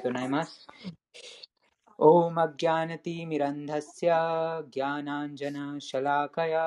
[0.00, 0.67] 唱います。
[1.99, 4.11] ॐ अज्ञानतिमिरन्धस्य
[4.71, 6.63] ज्ञानाञ्जनशलाकया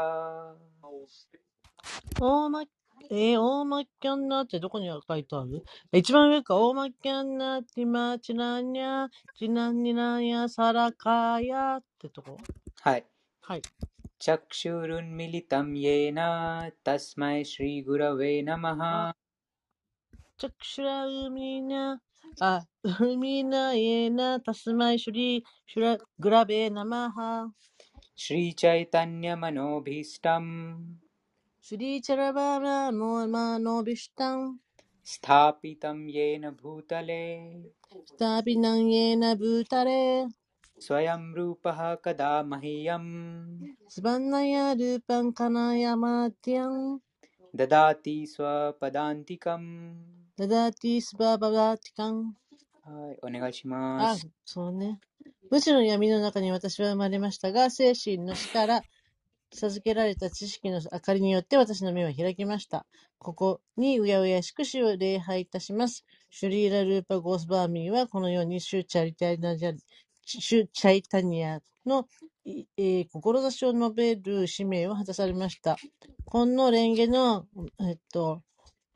[2.20, 2.62] 大ま、
[3.10, 6.56] えー、大まっきゃんなってどこに書いてある一番上か。
[6.56, 12.36] 大まっきゃんなってまちなにゃ、ちなになやさらかやってとこ。
[12.80, 13.04] はい。
[13.42, 13.62] はい。
[14.24, 16.18] चक्षुरुन्मिलितं येन
[16.86, 19.12] तस्मै श्रीगुरवे नमः
[20.36, 22.00] チャクシュラウミナ、
[22.39, 22.63] あ、
[23.01, 27.49] ウミナエナ、タスマイシュリ、シュラ、グラベナマハ、
[28.15, 30.77] श्रीचैतन्यमनोभीष्टं
[31.61, 34.57] シリチャラバラモマノビシュタン、
[35.05, 37.63] स्थापितं येन भूतले
[38.05, 40.27] スタビナンエナブータレ、
[40.79, 46.99] स्वयं रूपः कदा मह्यम् スバンナヤルパンカナヤマティアン、
[47.55, 52.34] ददाति स्वपदान्तिकम् ダダティスバババティカン。
[52.82, 54.98] はい、お願いしまあす。、そうね。
[55.50, 58.82] 無知の闇の中に私は生まれましたが、精神の死から
[59.52, 62.84] 授けられた知識の明かりによって私の目は開きました。
[63.18, 66.04] ここにうやうやしく死を礼拝いたします。
[66.30, 69.56] シュリーラ・ルーパ・ゴースバーミーはこのようにシュチャリタニア、
[70.26, 72.08] シュチャイタニアの、
[72.44, 75.76] いえー志を述べる使命を果たされました。
[76.24, 77.46] この蓮華の、
[77.80, 78.42] えっと、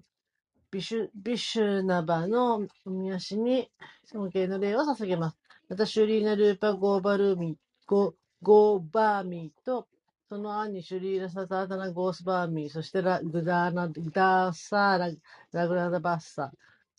[0.72, 3.70] ビシュ、ビシュナバのおみ足に、
[4.06, 5.38] 尊敬の礼を捧げます。
[5.68, 9.86] また、シュリーナルーパゴーバルーミ、ゴ、ゴーバーミーと、
[10.30, 15.12] その兄、シュリーラサタータナゴースバーミー、そしてラ、グダーナ、グダーサーラ、
[15.52, 16.54] ラグラダバッサ、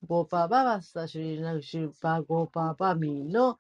[0.07, 3.57] ゴーパーバーバッサ、シュリーナシューパーゴーパーバーミーの、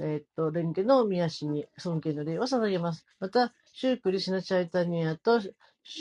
[0.00, 3.06] えっと、蓮華の宮氏に尊敬の礼を捧げます。
[3.20, 5.50] また、シュークリシナチャイタニアとシ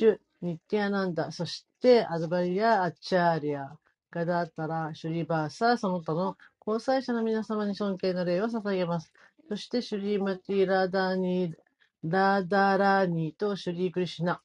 [0.05, 3.71] ュニッティアナンダ、そしてアドバリア・アッチャーリア、
[4.11, 9.13] ガダータラ、シュリバーサ、その他の交際者の皆様に尊敬の礼を捧げます。
[9.47, 11.55] そして、シュリーマティ・ラダーニ、
[12.03, 14.41] ラダラニとシュリー・クリシナ。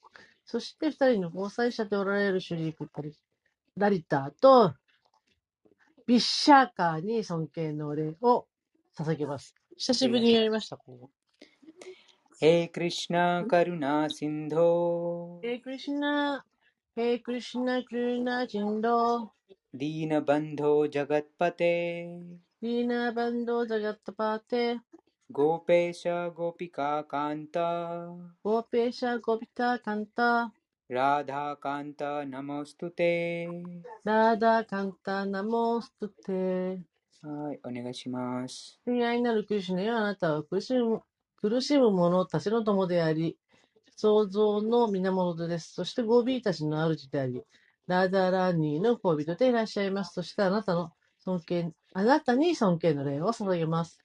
[0.47, 3.17] そして、二人の交際者でおられるシュリー・クリ
[3.77, 4.75] ラリタと
[6.07, 8.47] ビッシャーカーに尊敬の礼を
[8.97, 9.57] 捧げます。
[9.77, 11.11] 久しぶりにやりました、ここ。
[12.41, 16.43] Hey Krishna Karuna Sindho Hey Krishna,
[16.97, 19.31] Hey Krishna Krishna Chindo,
[19.77, 24.81] Dina Bandho Jagatpate Dina Bandho Jagatapate,
[32.91, 33.49] テ
[34.09, 36.79] ラダカンタナモストテ。
[37.23, 38.79] はい、お願いします。
[38.87, 40.75] 親愛なるクリシュナよ、あなたはクリシ
[41.45, 43.37] 苦しむ者たちの友であり、
[43.97, 45.75] 創造の源です。
[45.75, 47.43] そして、ゴビーたちの主であり、
[47.87, 50.15] ラダラニーの恋人でいらっしゃいます。
[50.15, 53.99] そして、あなたの尊敬、あなたに尊敬の礼を捧げます。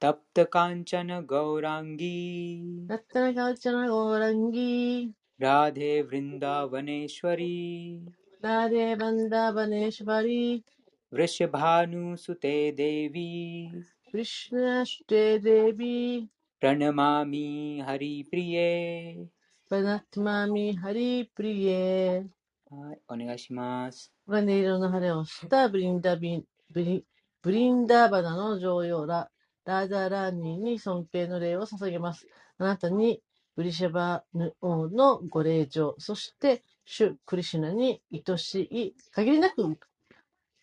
[0.00, 2.88] タプタカンチャナ・ゴーランギー。
[2.88, 5.10] タプタカンチャナ・ゴーランギー。
[5.38, 8.10] ラデ・ヴリンダ・ーバネシュワリー。
[8.42, 10.62] ラデ・ヴンダ・ーバネシュワリー。
[11.12, 13.70] ヴリシュバヌ・ステ・デヴィ。
[13.70, 16.37] ヴリシュナ・ステ・デヴィ。
[16.59, 19.27] प्रणमामि हरिप्रिये
[19.73, 22.27] バナットマミハリプリエ。
[22.69, 24.13] はい、お願いします。
[24.27, 27.03] 黄金色の羽をしたブリンダビン、ブリ
[27.41, 29.31] ブリンダーバナの常用ラ、
[29.65, 32.27] ラーダラーニーに尊敬の礼を捧げます。
[32.59, 33.23] あなたに
[33.55, 39.63] ブリシャバヌ王のご礼状、そして主クリシュナに愛しい、限りなく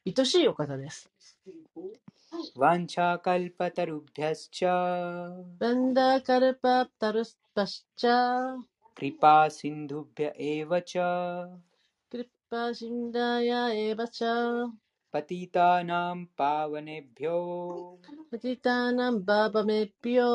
[0.07, 1.11] 愛しいお方です。
[2.58, 4.60] वाञ्छाकल्पतरुभ्यश्च।
[5.62, 8.06] बन्धकल्पतरुभ्यश्च
[8.98, 10.92] कृपा सिन्धुभ्य एव च।
[12.12, 14.20] कृपासिन्धाय एव च।
[15.14, 17.38] पतितानां पावनेभ्यो।
[18.32, 20.30] पतितानां पापमेभ्यो।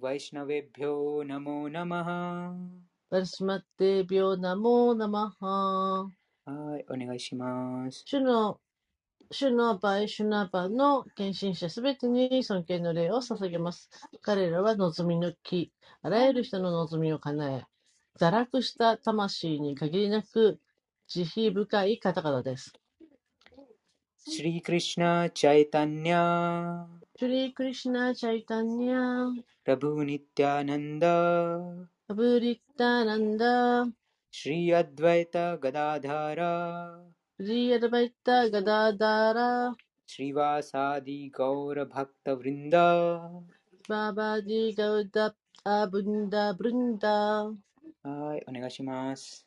[0.00, 2.10] वैष्णवेभ्यो नमो नमः।
[3.12, 5.50] वैष्णवेभ्यो नमो नमः।
[9.32, 13.88] 主の場合、主な場の献身者すべてに尊敬の礼を捧げます。
[14.22, 15.72] 彼らは望みの木、
[16.02, 17.64] あらゆる人の望みを叶え、
[18.18, 20.58] 堕落した魂に限りなく
[21.06, 22.72] 慈悲深い方々です。
[24.26, 26.84] シリー・クリシナ・チャイタニャ
[27.18, 29.30] シリー・クリシナ・チャイタニャ
[29.64, 31.08] ラブ・ニッティアナンダ
[32.08, 33.86] ラブー・ニッティアナンダ
[34.30, 37.19] シリー・アドワイタ・ガダーダーラ
[45.64, 47.52] アブンダ・ブルンダ、は
[48.36, 49.46] い、お願いします。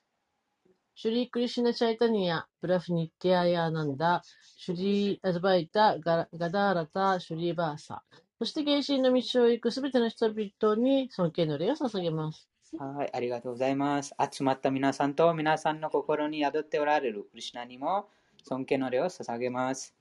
[0.96, 4.24] シュリー・クリシュナ・チャイタニア、プラフニッティアヤーナンダ、
[4.58, 8.02] シュリー・アドバイタ、ガガダーラタ、シュリー・バーサ。
[8.40, 12.50] そして、原神の道を行くすべての人々に尊敬の礼を捧げます。
[12.78, 14.14] はい、ありがとうございます。
[14.32, 18.08] 集まった皆さんと皆さんの心に宿っておられるクリシュナにも
[18.44, 19.94] 尊敬の礼を捧げます。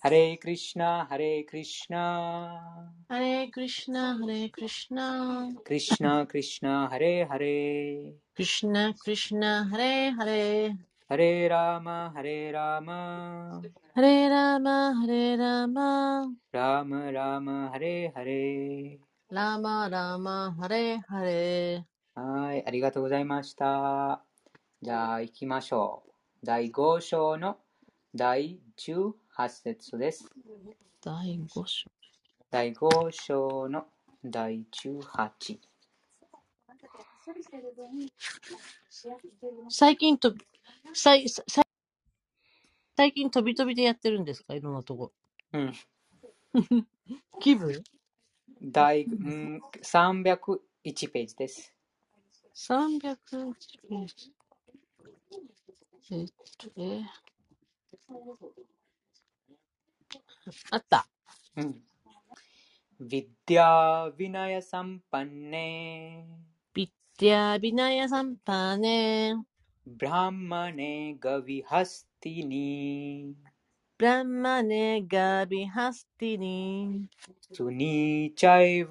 [0.00, 8.12] ハレイクリシュナ、ハレイクリシュナ、ハレー・クリシュナ、ハレー・クリシュナ、クリシュナ、クリシュナ、ハレイハレイ。
[8.34, 10.74] クリシュナ、クリシュナ、ハレー、ハレー。
[11.08, 13.62] ハレラーマ、ハレラーマ、
[13.94, 18.98] ハレーラーマ、ハレーラーマ、ラーマ、ラーマ、ハレハレ。
[19.30, 21.93] ラーマ、ラーマ、ハレー、ハレー。
[22.16, 24.22] はい、ありがとうございました。
[24.80, 26.46] じゃあ、行きましょう。
[26.46, 27.58] 第5章の
[28.14, 29.12] 第18
[29.48, 30.30] 節です。
[31.02, 31.90] 第5章。
[32.52, 33.86] 第5章の
[34.24, 35.58] 第18。
[39.68, 40.32] 最近と、
[40.92, 41.64] 最、最
[42.96, 44.54] 最近飛び飛びでやってるんですか？
[44.54, 45.12] いろんなとこ。
[45.52, 45.72] うん。
[47.40, 47.82] 気分？
[48.62, 51.74] 第、うん、301ページです。
[52.54, 53.54] 300.
[56.10, 57.02] 이쪽에
[60.72, 61.04] 왔다.
[63.00, 65.68] विद्या सम्पन्ने
[66.74, 68.06] 비트야 비나야
[70.00, 72.68] ब्राह्मणे गविहस्तिनि
[77.56, 78.90] सुनी चैव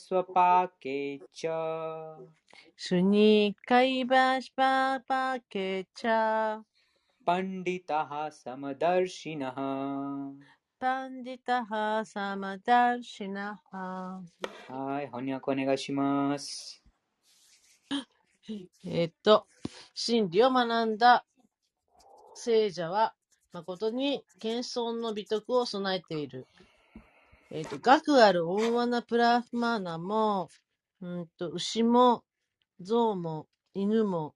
[0.00, 1.00] स्वपाके
[1.34, 1.46] च
[2.75, 6.61] シュニカイバシパパケチャ
[7.25, 9.55] पण्डितः समदर्शिनः
[10.79, 14.21] パンディタハサマダルシナハ
[14.69, 16.83] はい、翻訳お願いします。
[18.85, 19.47] えっと、
[19.95, 21.25] 真理を学んだ
[22.35, 23.15] 聖者は、
[23.53, 26.45] 誠に謙遜の美徳を備えている。
[27.49, 30.49] えっと、学ある大罠プラフマーナも、
[31.01, 32.23] うんと、牛も、
[32.84, 34.34] 象も、犬も、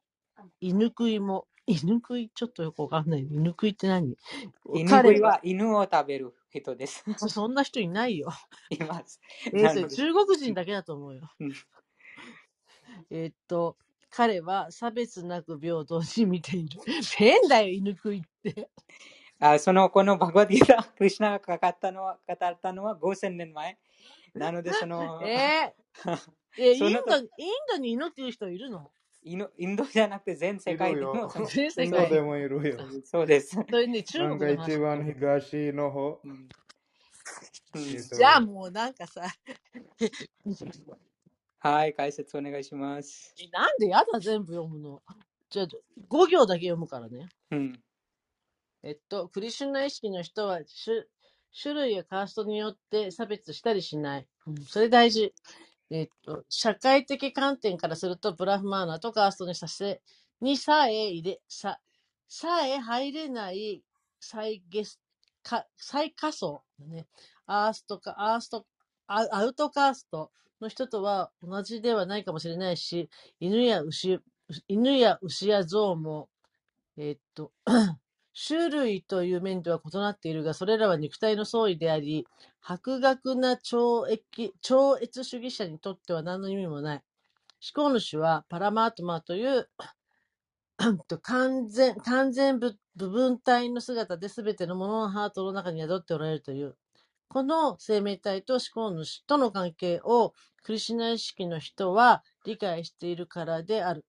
[0.60, 3.26] 犬食いも、犬食いちょっとよくわかんない。
[3.30, 4.16] 犬食いって何？
[4.74, 7.04] 犬食い彼は、は犬を食べる人です。
[7.16, 8.28] そそんな人いないよ。
[8.70, 9.20] います。
[9.46, 11.30] えー、中国人だけだと思うよ。
[11.40, 11.52] うん
[13.10, 13.76] えっと、
[14.10, 16.80] 彼は差別なく平等に見ている。
[17.16, 18.70] 変だよ、犬食いって。
[19.38, 23.78] あその、このバグワッドギター、クリシュナがかかったのは、語ったのは5000年前。
[24.34, 26.98] なので、その、 えー、え、インド、イン
[27.68, 28.90] ドに犬っていう人いるの？
[29.22, 32.78] インインドじゃなくて全世界でもいるよその 全世インド界でもいるよ。
[33.04, 33.56] そうです。
[33.56, 34.72] それね、中なんか国の話。
[34.72, 36.20] 一番東の方。
[36.24, 36.48] うんうん
[37.74, 39.26] じゃあもうなんかさ、
[41.58, 43.34] はい、解説お願いします。
[43.38, 45.02] えなんでやだ、全部読むの？
[45.50, 45.66] じゃあ、
[46.08, 47.28] 5行だけ読むからね。
[47.50, 47.82] うん。
[48.82, 51.04] えっと、クリシュナ意識の人は種、
[51.60, 54.28] 種類やカーストによって差別したりしない。
[54.46, 55.34] うん、それ大事。
[55.90, 60.02] えっと、社会的観点からすると、ブラフマーナとカーストにさせ、
[60.40, 61.80] にさえ入れ、さ、
[62.28, 63.82] さえ入れない
[64.20, 65.00] 最ゲス、
[65.42, 67.06] か、最下層ね。
[67.46, 68.66] アーストか、アースト、
[69.06, 74.18] アアウトカーストの人とは同じではないかもしれないし、犬や牛、
[74.68, 76.28] 犬や牛や象も、
[76.96, 77.52] えっと、
[78.48, 82.26] 種類という面では異なっているが、それらは肉体の相違であり、
[82.66, 84.24] 博学な超越
[84.60, 87.02] 超越主義者にとっては何の意味もない。
[87.76, 89.70] 思考主はパラマートマという
[91.22, 96.76] 完全完全部部分体の姿で全てのもののハートの中に宿っておられるという。
[97.28, 104.04] この生命体と思考主との関係をクリシナ意識の人は理解しているからである。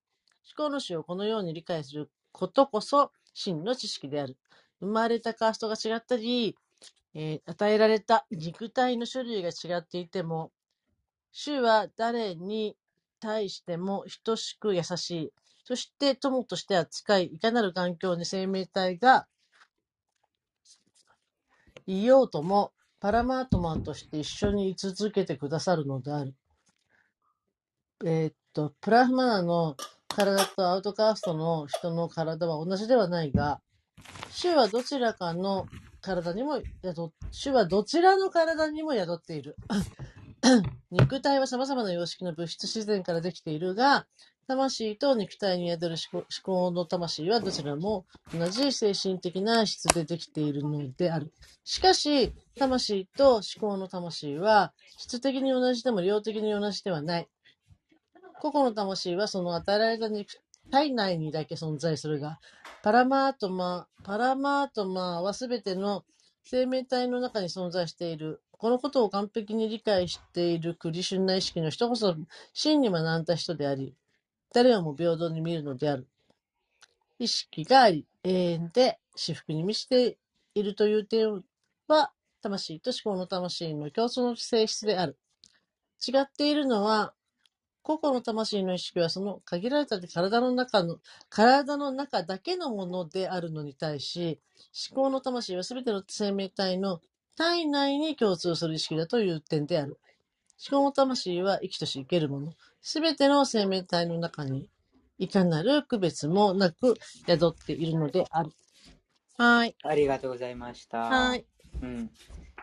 [0.58, 4.36] 思考主をこのように理解することこそ真の知識である。
[4.80, 6.56] 生まれたカーストが違ったり、
[7.14, 10.52] 与えられた肉体の種類が違っていても、
[11.32, 12.76] 主は誰に
[13.20, 15.32] 対しても等しく優しい。
[15.64, 19.26] そして友として扱い、いかなる環境に生命体が
[21.86, 26.34] いようとも、パラマートマンとして一緒に居続けてくださるのである。
[28.04, 29.76] えーっと、プラフマナの
[30.08, 33.60] 体とアウトカーストの人の体は同じではないが、
[34.30, 35.66] 主はどちらかの
[36.00, 39.56] 体にも宿っ、主はどちらの体にも宿っている。
[40.90, 44.06] 肉体は様々な様式の物質自然からできているが、
[44.46, 51.34] 魂と肉体に宿る思考の魂はどちらも同じ精神的な質でできているのである。
[51.64, 57.28] しかし、魂と思考の魂は質的に同じでも量的に同じではない。
[58.40, 62.40] 個々の魂はその与えられた肉体内にだけ存在するが、
[62.82, 66.04] パラマートマ、パラマートマはすべての
[66.44, 68.42] 生命体の中に存在している。
[68.52, 72.16] このことを完璧に理解しているクリシュナ意識の人こそ
[72.52, 73.94] 真に学んだ人であり、
[74.52, 76.08] 誰をも平等に見るのである。
[77.18, 80.18] 意識があり、永遠で至福に満ちて
[80.54, 81.44] いるという点
[81.86, 85.18] は、魂と思考の魂の共通の性質である。
[86.06, 87.12] 違っているのは、
[87.82, 90.98] 個々の魂の意識はその限られた体の中の、
[91.30, 94.40] 体の中だけのものであるのに対し、
[94.90, 97.00] 思考の魂はすべての生命体の
[97.36, 99.98] 体内に共通する意識だという点である。
[100.70, 102.52] 思考の魂は生きとし生けるもの。
[102.82, 104.68] すべての生命体の中に、
[105.18, 106.94] いかなる区別もなく
[107.26, 108.50] 宿っているのである。
[109.36, 109.76] はい。
[109.84, 110.98] ありがとうございました。
[110.98, 111.46] はい。
[111.80, 112.10] うん、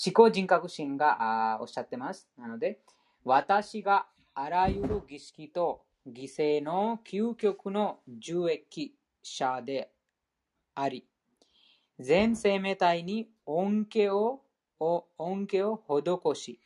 [0.05, 2.29] 思考人格心がおっしゃってます。
[2.39, 2.79] なので、
[3.25, 9.91] 私があらゆる儀式と犠牲の究極の受益者で
[10.77, 11.05] あり、
[11.99, 14.43] 全生命体に恩恵を
[14.79, 16.61] 恩恵を施し、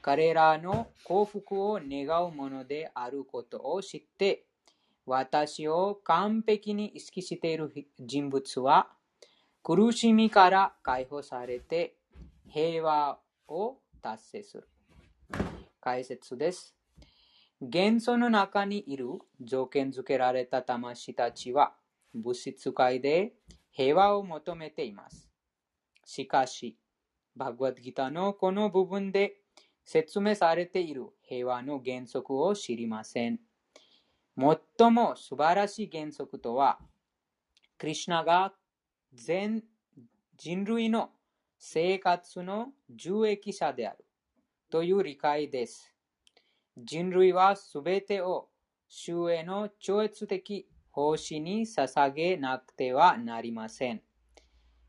[0.00, 4.46] 彼らの幸福を願うものであることを知って、
[5.04, 8.88] 私を完璧に意識している人物は、
[9.62, 11.96] 苦しみから解放されて
[12.52, 14.68] 平和を達成する。
[15.80, 16.74] 解説です。
[17.62, 19.06] 元素の中にいる
[19.40, 21.74] 条件付けられた魂たちは
[22.12, 23.34] 物質界で
[23.70, 25.30] 平和を求めています。
[26.04, 26.76] しかし、
[27.36, 29.36] バグワッドギターのこの部分で
[29.84, 33.38] 説明されている平和の原則を知りません。
[34.36, 36.80] 最も素晴らしい原則とは、
[37.78, 38.52] クリシナが
[39.14, 39.62] 全
[40.36, 41.10] 人類の
[41.62, 44.06] 生活の受益者である
[44.70, 45.94] という理解です。
[46.74, 48.48] 人類はすべてを
[48.88, 54.00] 主への超越的奉仕に捧げなくてはなりません。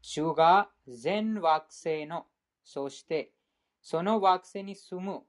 [0.02, 2.28] 主が全惑星の、
[2.64, 3.34] そして
[3.82, 5.24] その惑星に住む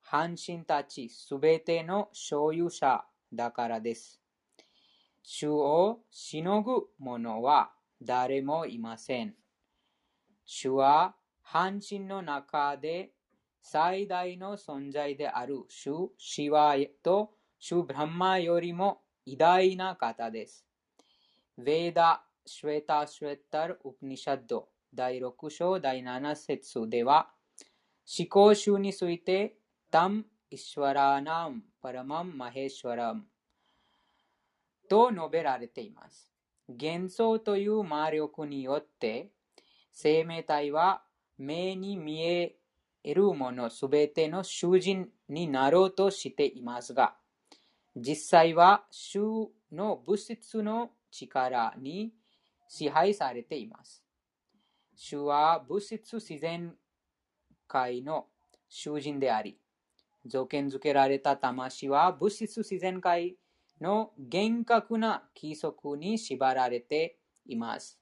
[0.00, 4.22] 半身たちすべての所有者だからです。
[5.24, 9.37] 主をしのぐ者は誰もいません。
[10.50, 13.10] 主は半身の中で
[13.60, 20.64] 最大の存在である主シワと主ブランマよりも偉大な方です。
[21.58, 27.28] ヴェーダ・シュエタ・シュエタル・ウプニシャッド第6章第7節では
[28.18, 29.54] 思考集について
[29.90, 33.24] タム・イシュワラーナム・パラマン・マヘシュワラム
[34.88, 36.32] と述べられています。
[36.68, 39.30] 幻想という魔力によって
[39.92, 41.02] 生命体は
[41.38, 42.56] 目に見え
[43.04, 47.16] るものすべての囚人になろうとしていますが、
[47.96, 52.12] 実際は主の物質の力に
[52.68, 54.02] 支配されています。
[54.94, 56.74] 主は物質自然
[57.66, 58.26] 界の
[58.68, 59.58] 囚人であり、
[60.26, 63.36] 条件付けられた魂は物質自然界
[63.80, 67.97] の厳格な規則に縛られています。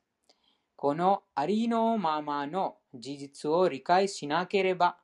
[0.76, 4.98] このありのままの事実を理解しなければ、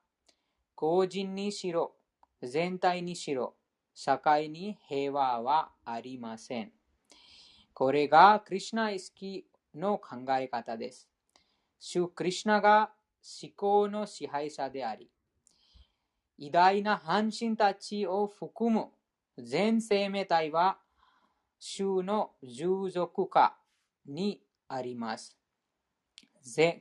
[0.74, 1.94] 個人にしろ、
[2.42, 3.54] 全体にしろ、
[3.94, 6.72] 社会に平和はありません。
[7.72, 11.08] これがクリュナ意識の考え方です。
[11.78, 12.92] 主クリュナが
[13.42, 15.10] 思考の支配者であり、
[16.36, 18.88] 偉大な半身たちを含む
[19.38, 20.78] 全生命体は
[21.58, 23.56] 主の従属化
[24.04, 25.41] にあります。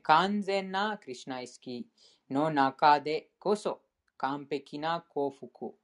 [0.03, 1.87] 完全なクリュナ意識
[2.29, 3.81] の中でこそ
[4.17, 5.75] 完璧な幸福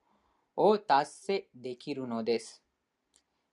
[0.55, 2.63] を達成できるのです。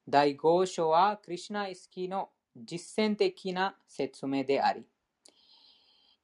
[0.08, 4.86] 第5章はクリュナ意識の実践的な説明であり、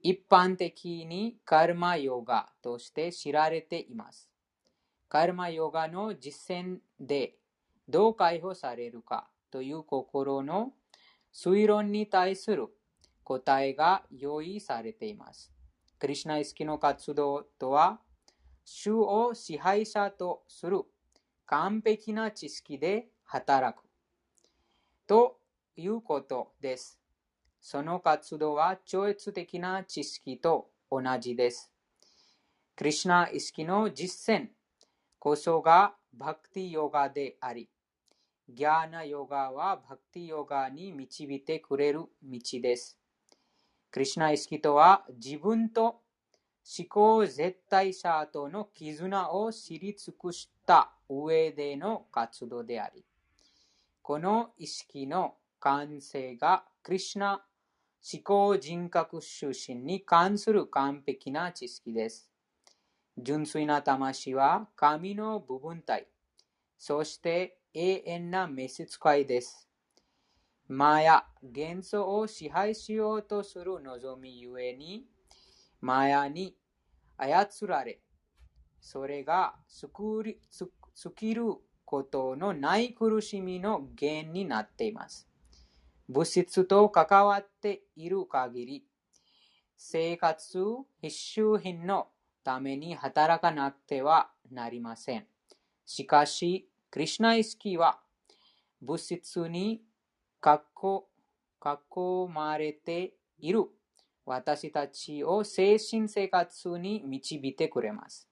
[0.03, 4.31] 一般的にカルマヨガとして知られています。
[5.09, 7.35] カルマヨガの実践で
[7.89, 10.73] どう解放されるかという心の
[11.35, 12.69] 推論に対する
[13.31, 15.53] 答えが用意されています。
[16.01, 18.01] クリュナ意識の活動とは、
[18.65, 20.83] 主を支配者とする
[21.47, 23.85] 完璧な知識で働く
[25.07, 25.39] と
[25.77, 26.99] いうことです。
[27.61, 31.71] その活動は超越的な知識と同じです。
[32.75, 34.49] クリュナ意識の実践
[35.21, 37.71] こそがバクティヨガであり、
[38.49, 43.00] ギャーナヨガはバクティヨガに導いてくれる道です。
[43.91, 46.01] クリュナ意識とは自分と
[46.79, 53.05] 思考絶対者との絆を知り尽くした上での活動であり、
[54.03, 57.43] この意識の完成がクリュナ
[58.13, 62.31] 思考人格出身に関する完璧な知識です。
[63.19, 66.07] 純粋な魂は神の部分体、
[66.79, 69.70] そして永遠な召使いです。
[70.73, 75.05] マヤ、幻想を支配しようとする望みゆえに、
[75.81, 76.55] マヤに
[77.17, 77.99] 操られ、
[78.81, 81.55] それが尽きる
[81.85, 85.27] ことのない苦しみの原因になっています。
[86.09, 88.87] 物質と関わっている限り、
[89.77, 90.57] 生活
[91.03, 92.07] 必需品の
[92.45, 95.27] ために働かなくてはなりません。
[95.85, 97.99] しかし、クリュナ意識は
[98.81, 99.83] 物質に
[100.43, 103.67] 囲まれている
[104.25, 108.29] 私たちを精神生活に導いてくれます。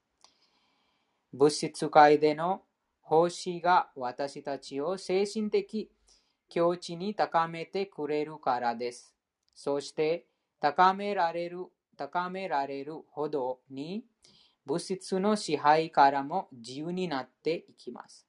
[1.32, 2.62] 物質界での
[3.00, 5.90] 奉仕が私たちを精神的
[6.48, 9.14] 境地に高めてくれるからです。
[9.54, 10.26] そして
[10.60, 11.66] 高められる、
[11.96, 14.04] 高められるほどに
[14.64, 18.26] 物質の支配からも自由になっていきます。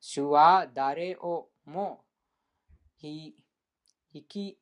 [0.00, 2.04] 主は誰をも
[3.02, 3.34] 引
[4.28, 4.58] き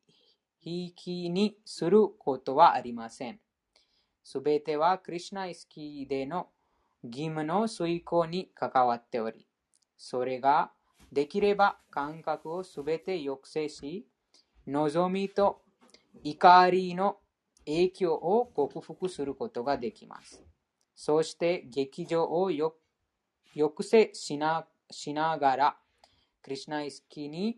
[0.63, 3.39] 引きにすることはありません。
[4.23, 6.49] すべてはクリュナ意識での
[7.03, 9.47] 義務の遂行に関わっており、
[9.97, 10.71] それが
[11.11, 14.05] できれば感覚をすべて抑制し、
[14.67, 15.61] 望みと
[16.23, 17.17] 怒りの
[17.65, 20.43] 影響を克服することができます。
[20.95, 25.77] そして劇場を抑制しなしながら、
[26.43, 27.57] クリシナ意識に、あークリシナ意識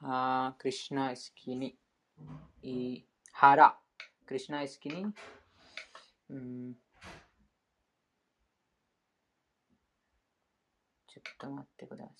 [0.00, 1.76] ハクリシナイスキニ
[2.62, 3.76] イハラ
[4.26, 5.06] クリシナイスキニ、
[6.30, 6.74] うん、
[11.06, 12.14] ちょっと待ってください。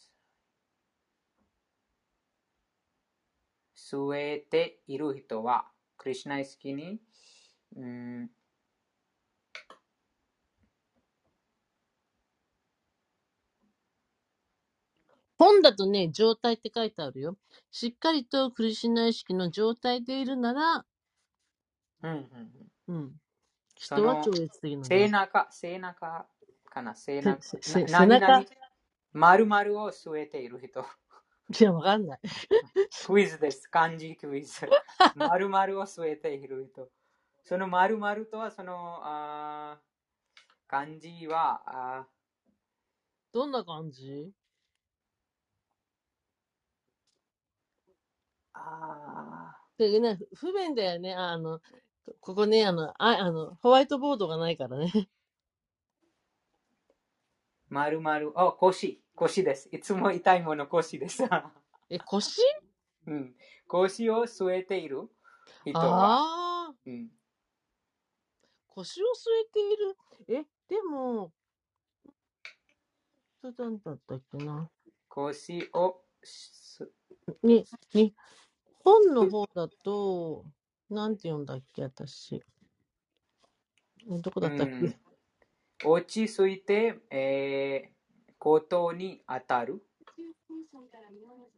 [3.74, 5.66] スえている人は
[5.98, 6.98] クリシナイスキニ、
[7.76, 8.30] うん。
[15.38, 17.36] 本だとね、状態って書いてあるよ。
[17.70, 20.86] しっかりとクリシュナ意識の状態でいるなら、
[22.02, 22.96] うん、うん。
[22.96, 23.12] うん。
[23.78, 26.26] そ人はの超越的な背中、背中
[26.70, 27.42] かな、背中。
[27.42, 28.20] せせな背中？
[28.28, 28.46] 何々
[29.12, 30.84] 丸々を据えている人。
[31.60, 32.20] いや、わかんない。
[33.06, 33.68] クイズです。
[33.68, 34.68] 漢字クイズ。
[35.14, 36.90] 丸々を据えている人。
[37.42, 39.84] その丸々とは、その、あー
[40.66, 41.62] 漢字は、
[42.00, 42.08] あ
[43.32, 51.14] どんな感じーあでね、不便だよね。
[51.14, 51.60] ああの、
[52.20, 54.92] ここね、あの、ああの、ホワイトボードがないからね。
[54.94, 55.06] ー
[57.68, 59.02] 丸々、あ、腰。
[59.16, 59.68] 腰です。
[59.72, 61.22] いつも痛いもの腰です。
[61.90, 62.40] え、腰？
[63.06, 63.36] うん、
[63.68, 65.08] 腰を据えている
[65.64, 67.10] 人は、ああ、うん、
[68.68, 69.96] 腰を据えている？
[70.28, 71.32] え、でも、
[73.40, 74.70] それなんだったっけな。
[75.08, 76.90] 腰をす
[77.42, 78.14] に、に、
[78.84, 80.44] 本の方だと、
[80.90, 82.42] なんて読んだっけ、私。
[84.10, 84.94] えどこだったっけ、うん
[85.86, 87.94] 落ち着いて、えー
[88.38, 89.82] ことに当たる。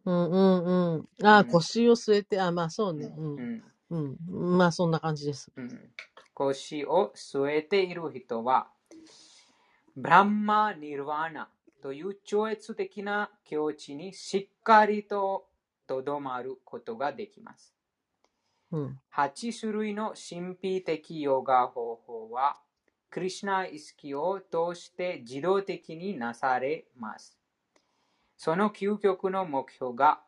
[0.05, 1.09] うんうんうん。
[1.27, 3.07] ああ、うん腰を据えて、あ、まあそうね。
[3.07, 3.21] う。
[3.21, 4.59] うんんうん。
[4.59, 5.51] まあそんな感じです。
[5.57, 5.91] うん
[6.33, 8.69] 腰を据えている人は、
[9.97, 11.49] ブランマ・ニルワーナ
[11.83, 15.47] という超越的な境地にしっかりと
[15.87, 17.75] とどまることができます。
[18.73, 19.01] うん。
[19.15, 22.59] 8種類の神秘的ヨガ方法は、
[23.11, 27.39] クリシュナ意識を通して自動的になされます。
[28.37, 30.21] その究極の目標が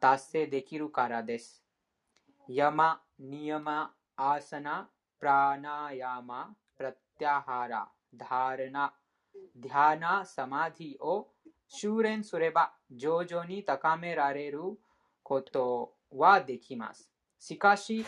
[0.00, 1.64] 達成できるからです。
[2.48, 8.94] ヤマ、ニヤマ、アーサナ、プラナヤマ、プラティアハラ、ダーラナ、
[9.56, 11.28] ディハナ、サマディを
[11.66, 14.60] 修練すれば徐々に高められる
[15.26, 17.10] ことはできます。
[17.40, 18.06] しかし、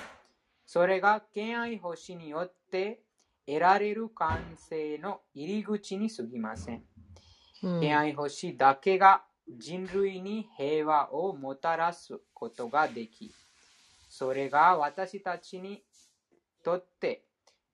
[0.65, 3.01] それが敬愛星によって
[3.45, 6.85] 得られる完成の入り口に過ぎません。
[7.65, 13.33] うん敬愛星だけが人類に平和をもたらすことができ、
[14.09, 15.83] それが私たちに
[16.63, 17.25] とって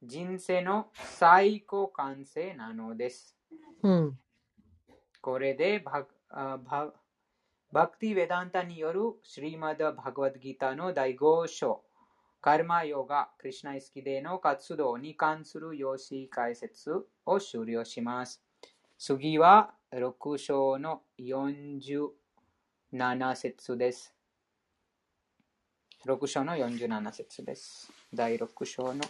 [0.02, 0.86] 人生の
[1.18, 3.36] 最高完成なのです。
[3.82, 4.18] うん。
[5.20, 6.94] これでバあバ
[7.74, 11.82] バクティ・ヴェダンタによるシリマダ・バグワッドギターの第5章、
[12.40, 16.92] カルマヨガ・クリシナイスキでの活動に関する用紙解説
[17.26, 18.40] を終了します。
[18.96, 22.10] 次は6章の47
[23.34, 24.14] 節です。
[26.06, 27.90] 6章の47節です。
[28.14, 29.00] 第6章の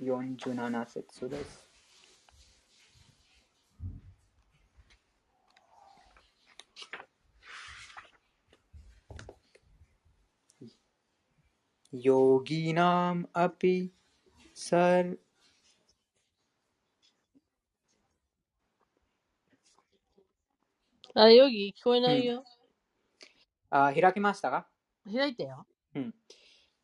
[0.00, 1.65] 47節です。
[11.95, 13.91] योगिनाम् अपि
[14.55, 15.17] सर्
[21.13, 22.43] あ、ヨギ聞こえないよ。
[23.69, 24.67] あ開きましたか
[25.05, 25.65] 開いたよ。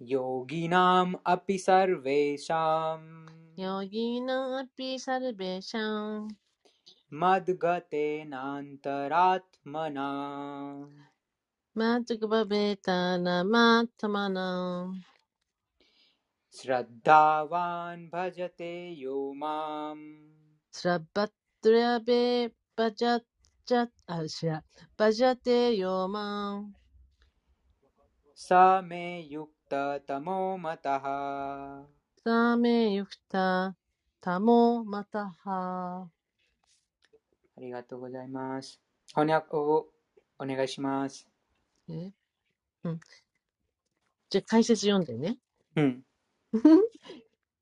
[0.01, 3.25] योगिनाम् अपि सर्वेषाम्
[3.57, 6.27] ヨギのアピサルベーション。
[7.11, 10.07] मद्गतेनान्तरात्मना
[11.73, 14.93] マツクバベータナマタマナ。
[16.57, 19.97] श्रद्धावान् भजते यो माम्
[20.71, 23.21] スラバットレアベーバジャ
[23.65, 24.63] ジャ、あ、しら、
[24.97, 26.73] バジャテヨマン。
[28.33, 31.85] स मे युक्ततमो मतः
[32.23, 33.75] サメユクタ、
[34.19, 36.09] タモマタハ。
[37.57, 38.81] ありがとうございます。
[39.15, 39.87] 翻訳を
[40.37, 41.25] お願いします。
[41.92, 42.12] え
[42.84, 43.00] うん。
[44.30, 45.38] じゃあ解説読んでね。
[45.76, 46.02] うん。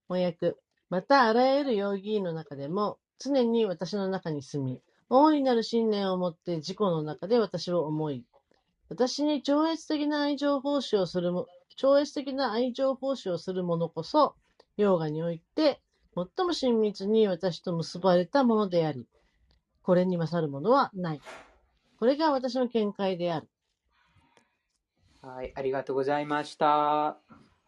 [0.08, 0.56] 翻訳。
[0.88, 8.24] またあらゆるヨギーの中でも、常に私の中に住み、大いなる信念を持って自己の中で私を思い、
[8.88, 14.34] 私に超越的な愛情奉仕をするも超越的な愛情奉仕をする者こそ、
[14.76, 15.80] ヨーガにおいて、
[16.14, 19.06] 最も親密に私と結ばれたものであり、
[19.82, 21.20] これに勝るものはない。
[21.98, 23.48] これが私の見解である。
[25.22, 27.18] はい、ありがとうございました。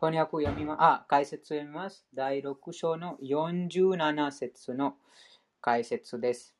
[0.01, 2.07] 翻訳を読みま、あ、解説を読みます。
[2.15, 4.95] 第6章の47節の
[5.61, 6.55] 解説です。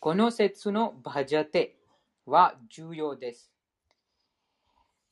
[0.00, 1.76] この説のバジャテ
[2.26, 3.52] は重要です。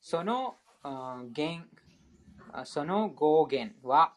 [0.01, 1.65] そのあ言
[2.65, 4.15] その語源は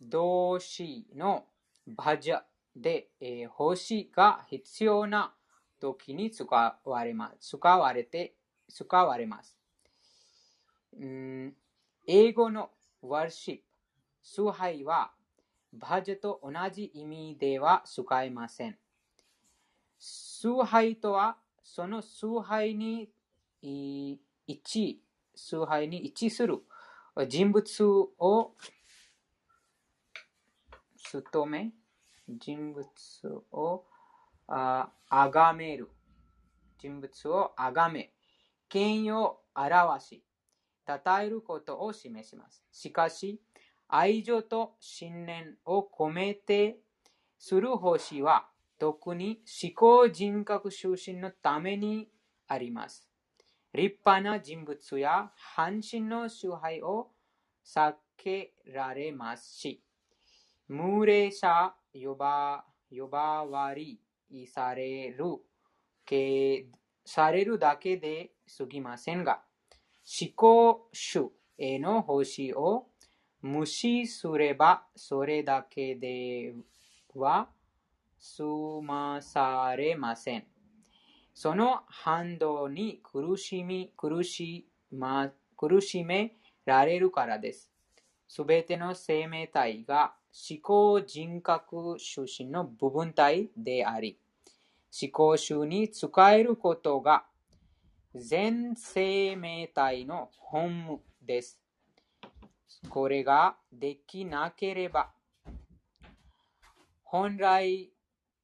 [0.00, 1.44] 動詞の
[1.86, 2.40] バジャ
[2.74, 5.32] で、えー星が必要な
[5.80, 6.44] 時に使
[6.84, 7.50] われます。
[7.50, 8.34] 使われて、
[8.72, 9.56] 使われます。
[12.06, 12.70] 英語の
[13.02, 13.60] worship、
[14.22, 15.12] 崇拝は
[15.72, 18.78] バージャと同じ意味では使えません。
[19.98, 23.10] 崇拝とは、その崇拝に
[23.60, 24.96] 一致、
[25.34, 26.62] 崇拝に一致する
[27.28, 27.84] 人物
[28.18, 28.54] を
[30.96, 31.72] 務め、
[32.28, 32.86] 人物
[33.52, 33.84] を
[34.48, 35.90] あ崇める。
[36.78, 38.12] 人物を崇め、
[38.72, 40.24] 権威を表し、
[40.88, 42.64] 称えることを示します。
[42.72, 43.38] しかし、
[43.86, 46.78] 愛情と信念を込めて
[47.38, 52.08] する奉仕は、特に思考人格出身のために
[52.48, 53.06] あります。
[53.74, 57.10] 立派な人物や半身の崇拝を
[57.62, 59.82] 避けられますし、
[60.66, 64.00] 無礼者呼ば呼ばわり
[64.46, 65.24] される
[66.06, 66.68] け
[67.04, 69.42] されるだけで過ぎませんが、
[70.20, 72.86] 思考主への奉仕を
[73.40, 76.54] 無視すればそれだけで
[77.14, 77.48] は
[78.18, 78.42] 済
[78.82, 80.44] まされません。
[81.34, 87.72] その反動に苦しみ、苦し,、ま、苦しめられるからです。
[88.28, 90.14] すべての生命体が
[90.50, 94.18] 思考人格出身の部分体であり、
[94.94, 97.24] 思考主に使えることが
[98.14, 101.58] 全生命体の本務です。
[102.90, 105.12] これができなければ、
[107.02, 107.90] 本来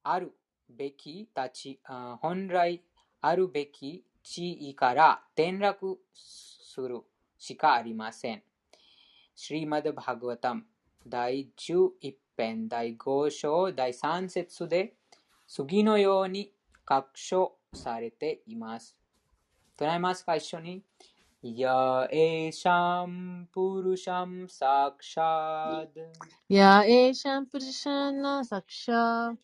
[0.02, 0.32] ある
[0.70, 1.80] べき立ち、
[2.20, 2.82] 本来
[3.20, 7.00] あるべき地位から転落する
[7.37, 8.42] しかありません。
[9.34, 10.64] シリマド・バグワタム
[11.06, 14.97] 第11編第5章第3節で
[15.47, 16.51] 次のように
[16.86, 18.95] 確証されています。
[19.77, 20.84] 唱えますか一緒に。
[21.41, 25.99] やえしゃんぷるしゃんさくしゃー
[26.47, 29.36] やえシャンプルシャンナサクシャ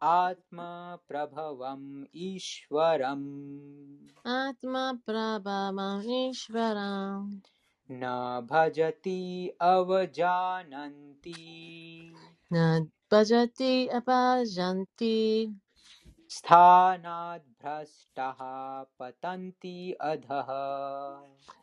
[0.00, 3.20] आत्मा प्रभवम् ईश्वरम्
[4.24, 7.42] アートマプラバマニシバラン
[7.90, 11.34] न भजति अवजानन्ति
[12.50, 15.48] ナ バジャティアバジャンティ
[16.30, 17.40] स्थानाद्भ्रष्टः
[18.98, 20.50] पतन्ति अधः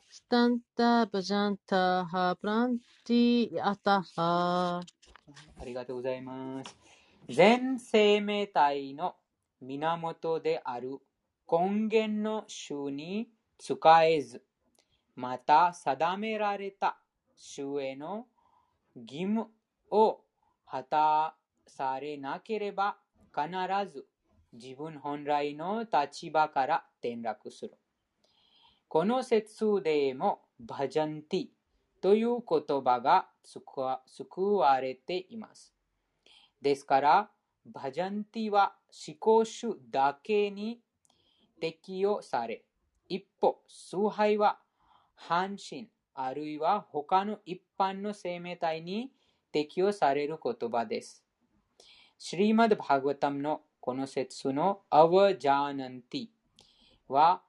[0.10, 4.82] スタンタバジャンタハプランティアタハ
[5.60, 6.78] ありがとうございます。
[7.30, 9.16] 全生命体の
[9.62, 10.98] 源である
[11.50, 14.44] 根源の主に使えず、
[15.16, 16.98] また定められた
[17.36, 18.28] 主への
[18.96, 19.48] 義務
[19.92, 20.22] を
[20.73, 22.97] 果たされなければ
[23.31, 23.47] 必
[23.93, 24.07] ず
[24.55, 27.75] 自分本来の立場から転落する。
[28.89, 31.47] この説でもバジャンティ
[32.01, 35.75] という言葉が救われています。
[36.63, 37.31] ですから、
[37.67, 38.75] バジャンティは
[39.07, 40.81] 思考主だけに
[41.61, 42.65] 適用され、
[43.11, 44.59] 一方、崇拝は
[45.15, 49.11] 半身あるいは他の一般の生命体に
[49.53, 51.23] 適用される言葉です。
[52.19, 56.27] シリマド・バグタムのこの説のアワジャーナンティ
[57.09, 57.43] は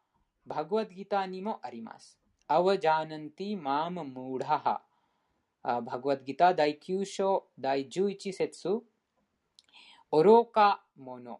[0.45, 2.19] バグワッドギターにもあります。
[2.47, 4.81] アワジャーナンティマーム・ムーダハ
[5.63, 8.81] バグワッドギター第9章第11節
[10.11, 11.39] 愚か者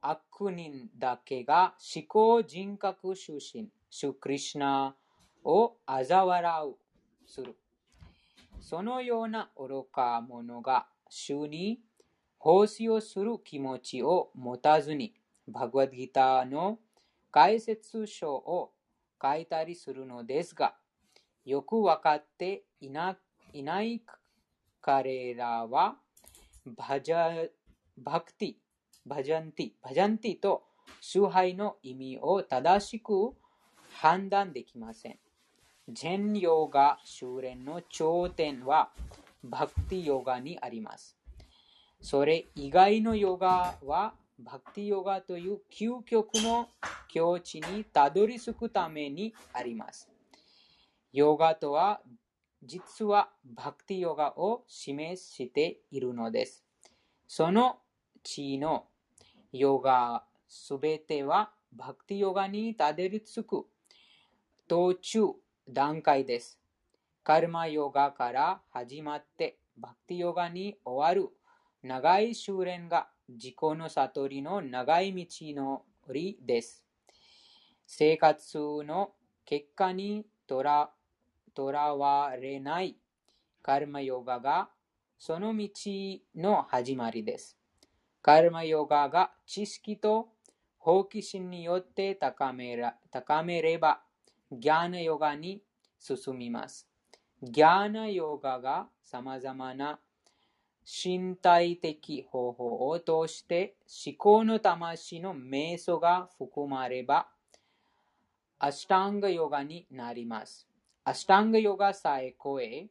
[0.00, 4.94] 悪人だけが思考人格出身主クリシナ
[5.44, 6.76] を嘲笑う
[7.26, 7.56] する
[8.60, 11.80] そのような愚か者が主に
[12.38, 15.14] 奉仕をする気持ちを持たずに
[15.48, 16.78] バグワッドギターの
[17.30, 18.72] 解説書を
[19.20, 20.74] 書いたりするのですが
[21.44, 23.16] よくわかっていな
[23.52, 24.02] いない
[24.80, 25.96] 彼らは
[26.64, 27.48] バジャ
[27.98, 28.54] バクティ、
[29.04, 30.62] バジャンティ、バジャンティと
[31.00, 33.34] 崇拝の意味を正しく
[33.92, 35.18] 判断できません。
[35.92, 38.90] ジェンヨガ修練の頂点は
[39.42, 41.16] バクティヨガにあります。
[42.00, 46.68] それ以外のヨガはバクティヨガという究極の
[47.08, 50.08] 境地にたどり着くためにあります。
[51.12, 52.00] ヨガとは
[52.62, 56.62] 実はバクティヨガを示しているのです。
[57.26, 57.78] その
[58.22, 58.86] 地の
[59.52, 63.66] ヨガすべてはバクティヨガにたどり着く
[64.68, 65.20] 途中
[65.72, 66.58] 段階です。
[67.22, 71.30] カルマヨガから始まってバクティヨガに終わる
[71.82, 76.84] 長い修練が自己の悟りの長い道のりです。
[77.86, 79.12] 生活の
[79.44, 80.90] 結果にとら
[81.54, 82.96] とらわれない
[83.62, 84.70] カルマヨガが
[85.18, 85.68] その道
[86.34, 87.56] の始まりです。
[88.22, 90.28] カルマヨガが知識と
[90.78, 94.00] 好奇心によって高めら高めれば、
[94.52, 95.62] ギャーナヨガに
[95.98, 96.88] 進みます。
[97.42, 99.98] ギャーナヨガが様々な
[100.84, 107.28] 身体的方法を通して思考の魂の瞑想が含まれば、
[108.58, 110.66] アシュタンガヨガになります。
[111.04, 112.88] アシュタンガヨガさえ超え、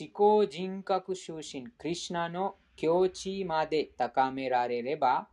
[0.00, 5.28] 思考人格出身クリシナの境地まで高められれば、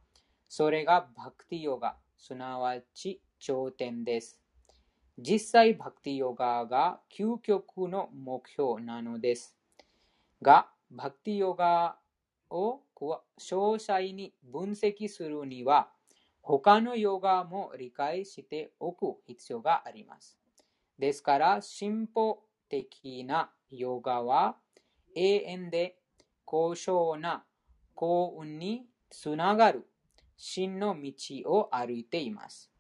[0.48, 4.43] それがバクティヨガ、すなわち頂点です。
[5.20, 9.56] 実際、バクティヨガが究極の目標なのです。
[10.42, 11.98] が、バクティヨガ
[12.50, 15.90] を詳細に分析するには、
[16.42, 20.38] 他のヨガも理解しておく必要があります。
[20.98, 24.58] ですから、進歩的なヨガは
[25.16, 25.96] 永遠で
[26.44, 27.44] 高尚な
[27.94, 29.86] 幸運につながる
[30.38, 31.14] 真の道
[31.46, 32.72] を歩いています。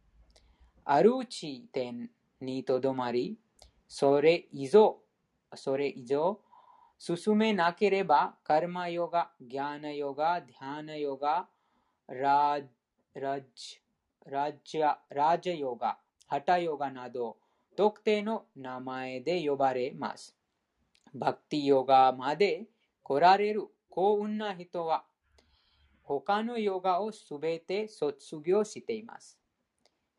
[0.84, 2.10] ある地点
[2.44, 3.38] にとどまり、
[3.88, 4.98] それ以上、
[5.56, 6.40] それ以上
[6.98, 11.48] 進めなければ、カルマヨガ、ギャーナヨガ、ディャーナヨガ、
[12.08, 12.60] ラ
[13.14, 13.82] ラジ
[14.26, 17.38] ラジャラジャヨガ、ハタヨガなど、
[17.76, 20.36] 特定の名前で呼ばれます。
[21.14, 22.68] バクティヨガまで
[23.04, 25.04] 来られる幸運な人は、
[26.04, 29.38] 他のヨガをすべて卒業しています。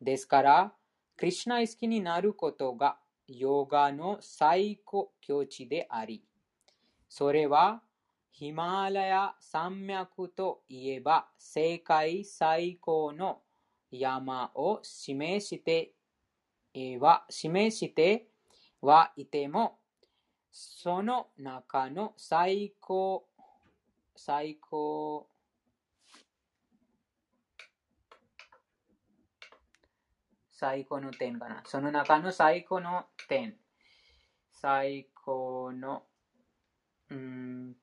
[0.01, 0.75] ですから、
[1.17, 2.97] クリシナ意識になることが
[3.29, 6.25] ヨガの最高境地であり、
[7.09, 7.83] それは
[8.33, 13.43] ヒマラヤ山脈といえば世界最高の
[13.93, 15.93] 山を示して
[16.99, 18.27] は示して
[18.81, 19.79] はいても、
[20.51, 23.25] その中の最高、
[24.17, 25.29] 最高、
[30.65, 31.63] 最高の点かな。
[31.67, 33.55] その中の最高の点。
[34.51, 36.05] 最高の、
[37.11, 37.75] うん、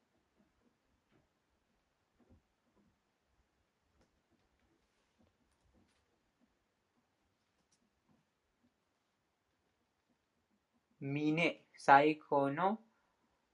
[11.00, 12.80] 峰、最高の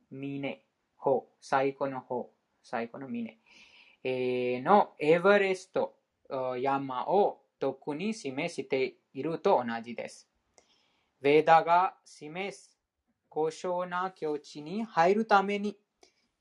[0.09, 0.63] 峰、
[0.95, 2.31] 方、最高の方、
[2.63, 3.37] 最高の峰、
[4.05, 5.95] えーのエベレスト。
[6.61, 10.27] 山を特に示していると同じです。
[11.23, 12.77] ヴェダが示す
[13.29, 15.77] 高尚な境地に入るために、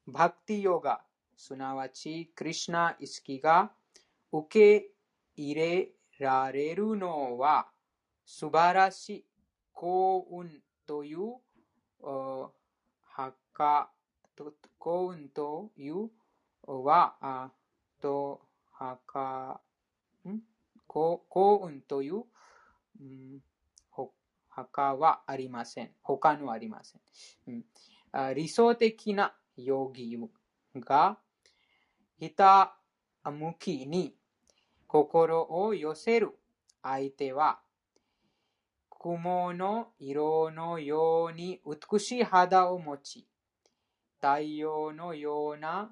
[0.06, 1.00] バクティヨガ、
[1.36, 3.70] すなわちクリシナ意識が
[4.32, 4.90] 受け
[5.36, 7.68] 入れられるのは
[8.24, 9.24] 素晴らしい
[9.72, 10.50] 幸運
[10.86, 11.18] という
[14.78, 16.10] 幸運という
[16.66, 17.50] はあ
[18.00, 18.40] と
[18.72, 19.60] はか
[20.26, 20.55] ん？
[21.28, 22.24] 幸運という、
[23.00, 23.40] うん、
[23.90, 24.12] ほ
[24.48, 25.90] 墓はありません。
[26.02, 27.00] 他のありません。
[27.48, 27.64] うん
[28.34, 30.18] 理想的なヨギ
[30.76, 31.18] が
[32.18, 32.76] ひた
[33.24, 34.14] 向きに
[34.86, 36.30] 心を寄せる
[36.82, 37.58] 相手は
[38.88, 43.26] 雲の色のように美しい肌を持ち
[44.16, 45.90] 太陽のような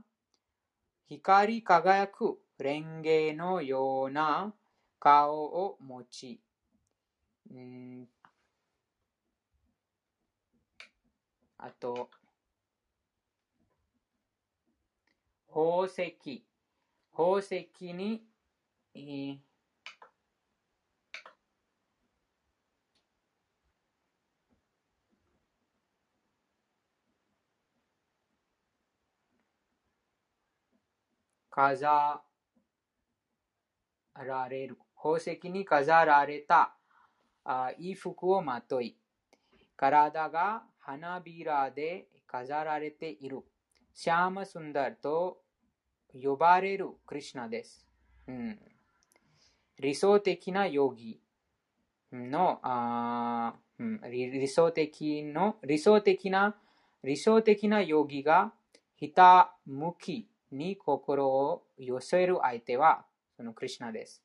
[1.06, 4.54] 光り輝くレンゲのような
[5.04, 6.40] 顔を持ち、
[11.58, 12.10] あと、
[15.48, 16.44] 宝石、
[17.12, 18.22] 宝石に、
[18.94, 19.38] えー
[31.50, 32.20] 飾
[34.16, 34.83] られる。
[35.04, 36.72] 宝石に飾られた
[37.44, 38.96] 衣服をまとい、
[39.76, 43.42] 体が花びらで飾られている。
[43.92, 45.42] シャーマスンダルと
[46.14, 47.86] 呼ばれるクリシナです。
[48.26, 48.58] うん、
[49.78, 51.20] 理想的なヨギ
[52.10, 56.56] の、あうん、理想的の理想的な
[57.02, 58.54] 理想的なヨギが
[58.96, 63.04] ひたむきに心を寄せる相手は
[63.36, 64.23] そのクリシナです。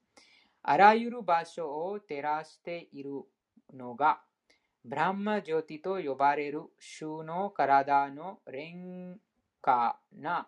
[0.62, 3.12] あらゆる場所を照らしている
[3.74, 4.22] のが
[4.84, 9.20] ブランマジョティと呼ばれる主の体の廉
[9.62, 10.48] 価な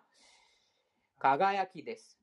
[1.18, 2.18] 輝きです。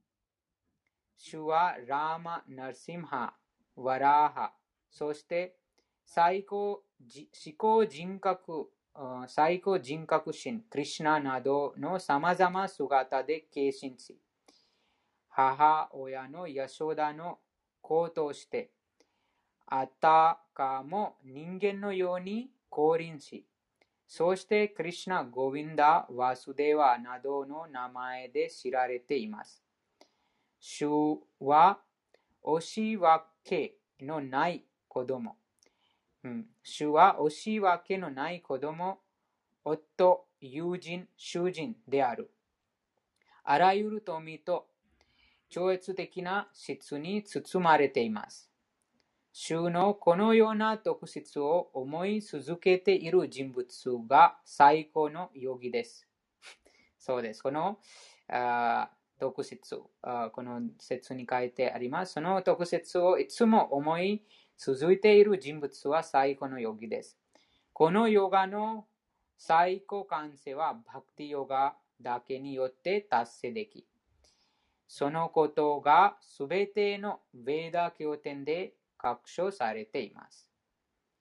[1.18, 3.34] 主はラーマ・ナルシムハ、
[3.76, 4.54] ワラーハ、
[4.90, 5.56] そして
[6.06, 8.70] 最高思考人格、
[9.28, 14.20] 最高人格心、クリシナなどの様々姿で化身し、
[15.30, 17.40] 母親のヤショダの
[17.82, 18.72] 子として、
[19.68, 23.46] あたかも人間のように降臨し、
[24.08, 29.64] そしてクリシナ、ゴヴィンダ、ワスデワなどの名前で知られています。
[30.60, 31.80] 主は
[32.42, 35.38] 押し分けのない子供。
[36.24, 39.00] うん、主は押し分けのない子供、
[39.64, 42.32] 夫、友人、囚人である。
[43.44, 44.68] あらゆる富と
[45.50, 48.50] 超越的な質に包まれています。
[49.32, 53.68] 主のこのような特質を思い続けている人物
[54.08, 56.08] が最高のヨギです。
[57.00, 57.42] そうです。
[57.42, 57.80] この
[58.28, 62.14] あ特質あこの説に書いてあります。
[62.14, 64.24] その特質をいつも思い
[64.58, 67.18] 続いている人物は最高のヨギです。
[67.74, 68.86] このヨガの
[69.38, 73.86] 最高完成はバクティヨガだけによって達成でき、
[74.92, 80.50] そのことがすべてのヴェーダ経典で確証されています。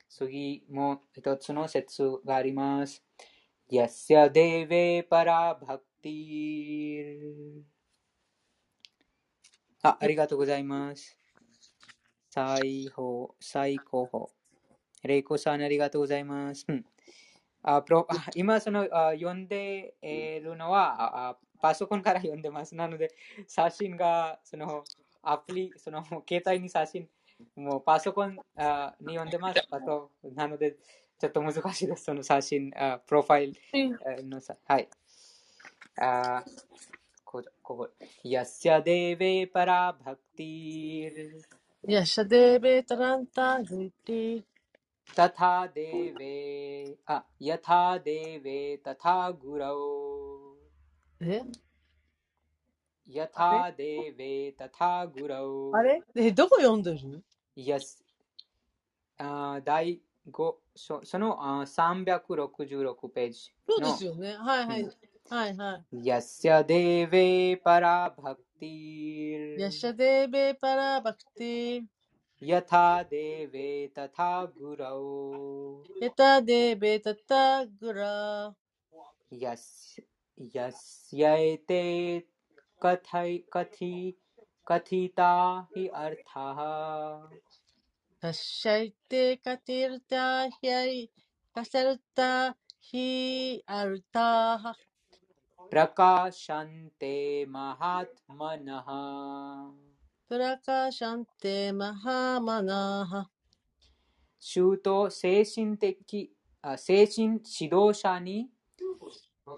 [0.09, 3.05] 次も一つの説があります。
[3.71, 7.63] Yasya deve para bhakti
[9.83, 11.15] あ、ありがとうございます。
[12.31, 14.29] 最高、最高峰。
[15.05, 16.65] レイコさんありがとうございます。
[17.63, 22.76] あプロ今そのあ読んでいるのはあパソコンから読んでます。
[22.76, 23.16] なので
[23.48, 24.84] 写真がその
[25.22, 27.08] アプリ、その携帯に写真、
[27.56, 29.62] もうパソコンあに読んでます。
[29.70, 30.76] あと、なので
[31.20, 32.06] ちょっと難しいです。
[32.06, 34.90] その写真、あプロファイルあのさ、はい。
[36.00, 36.44] あ
[37.24, 37.90] こここ。
[38.26, 41.12] Yasya deve para bhakti
[41.86, 44.44] ヤシャデーベータランタグリティ
[45.20, 50.17] तथा देवे आ, यथा देवे तथा गुरौ
[51.21, 51.43] え？
[53.07, 55.73] やたでべたたぐらう。
[55.75, 56.03] あれ？
[56.15, 57.25] え、どこ読んでる
[57.57, 58.03] ?Yes。
[59.19, 60.01] あ第
[60.31, 63.53] 5、そのあ366ページ。
[63.67, 64.37] そうですよね。
[64.37, 64.83] はいはい。
[64.83, 64.93] うん
[65.31, 66.07] はいはい。
[66.07, 69.61] やしゃでべパラバクティー。
[69.61, 71.85] やしゃでべパラバクティー。
[72.41, 75.85] やたでべたたぐらう。
[76.01, 78.57] やたでべたたぐらう。
[79.31, 80.03] やし。
[80.41, 81.83] यस्यैते
[82.83, 84.19] कथै कथि
[84.69, 85.33] कथिता
[85.77, 86.59] हि अर्थाः।
[88.23, 91.07] तस्यैते कतिर्ता ह्यै
[91.59, 94.73] कसर्ता हि अर्थाः।
[95.71, 98.87] प्रकाशन्ते महात्मनः।
[100.29, 103.25] प्रकाशन्ते महामनाः।
[104.41, 106.29] श्रुतो शेषिन्ते कि
[106.67, 108.49] शेषिन् शिदोषानि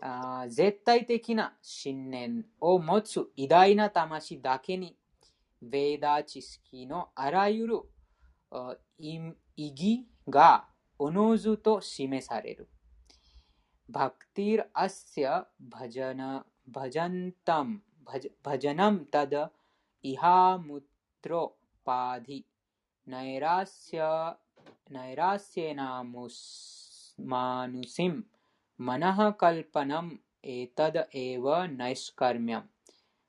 [0.00, 4.96] あ絶対的な信念を持つ偉大な魂だけに、
[5.62, 7.80] ベーダー知識のあらゆる
[8.98, 10.66] 意義が
[10.98, 12.68] おのずと示される。
[13.88, 17.80] バクティーアッシャバジャナバジャンタム
[18.42, 19.50] バジャナムタダ
[20.02, 20.82] イハム
[21.20, 22.42] トロパーディ
[23.06, 24.36] ナイラッシャ
[24.90, 28.24] ナイラッシェナムスマヌシム
[28.79, 30.11] मनः कल्पनम्
[30.43, 32.63] एतद एव नैष्कर्म्यम्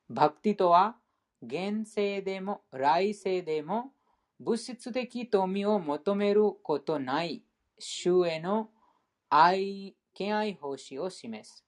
[0.09, 0.97] バクティとは
[1.43, 3.93] 現世でも来世でも
[4.39, 7.43] 物質的富を求めることない
[7.79, 8.71] 主への
[9.29, 11.65] 愛敬愛奉仕を示す。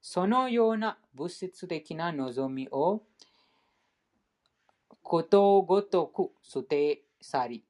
[0.00, 3.02] そのような物質的な望みを
[5.02, 7.64] ことごとく捨て去り、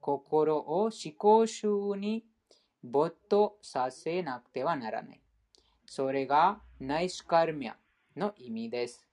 [0.00, 2.24] 心を思考集に
[2.83, 5.21] 没頭させなくてはならない。
[5.85, 7.73] それがナイシカルミャ
[8.15, 9.07] の意味です。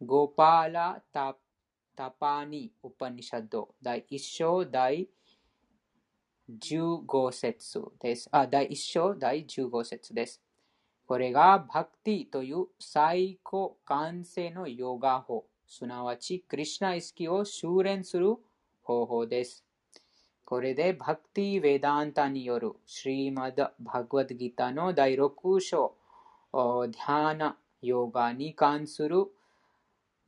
[0.00, 1.36] ゴパーラタ
[1.96, 5.08] タパーニウパニシャド第1章第
[6.50, 8.28] 15節です。
[8.32, 10.42] あ、第1章第15節です。
[11.06, 18.36] これがバクティという最高完成のヨガ法、すなわちクリシナ意識を修練する
[18.82, 19.63] 方法です。
[20.44, 25.96] これでバクティ・ヴェダンタによるシリマダ・バグワッドギターの第6章、
[26.52, 29.24] ディハナ・ヨガに関する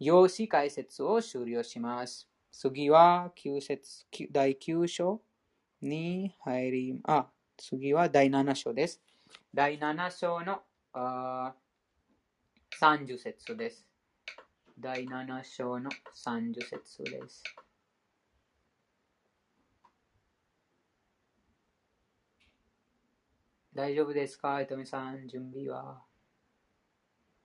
[0.01, 2.29] 用紙解説を終了します。
[2.51, 5.21] 次は9節第9章
[5.83, 7.27] に入り、あ、
[7.59, 9.03] 次は第7章です。
[9.53, 10.63] 第7章の
[10.95, 11.55] あ
[12.81, 13.87] 30節です。
[14.79, 17.43] 第7章の30節です。
[23.77, 24.61] 大丈夫ですか？
[24.63, 26.03] 糸みさん、準備は？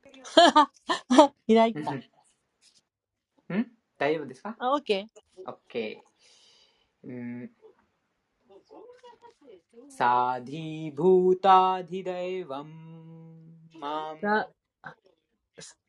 [0.01, 0.11] 開
[1.71, 1.91] いた。
[3.53, 3.71] ん？
[3.97, 4.55] 大丈夫ですか？
[4.57, 5.07] あ、OK。
[5.45, 5.97] OK。
[7.03, 7.51] うん。
[9.89, 14.19] サディブータディデイワンマン。
[14.21, 14.49] さ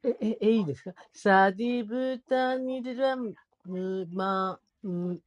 [0.02, 0.94] え、え、え、いいですか？
[1.12, 3.34] サディブータニデラム
[4.12, 5.20] マン、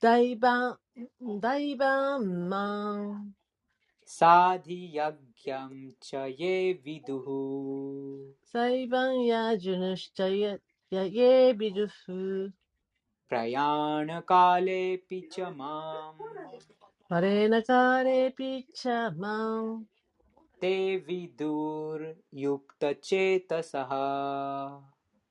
[0.00, 0.78] 大番、
[1.20, 3.36] 大番マン。
[4.12, 7.24] साधियज्ञं च ये विदुः।
[8.44, 10.20] सैवंयाजुनश्च
[10.94, 12.52] ये विदुः।
[13.28, 16.18] प्रयाणकालेऽपि च माम्।
[17.10, 19.84] परेण कालेऽपि च माम्।
[20.60, 23.88] ते विदुर्युक्तचेतसः।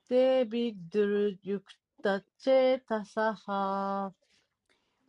[0.09, 3.43] ते विदुर्युक्तचेतसः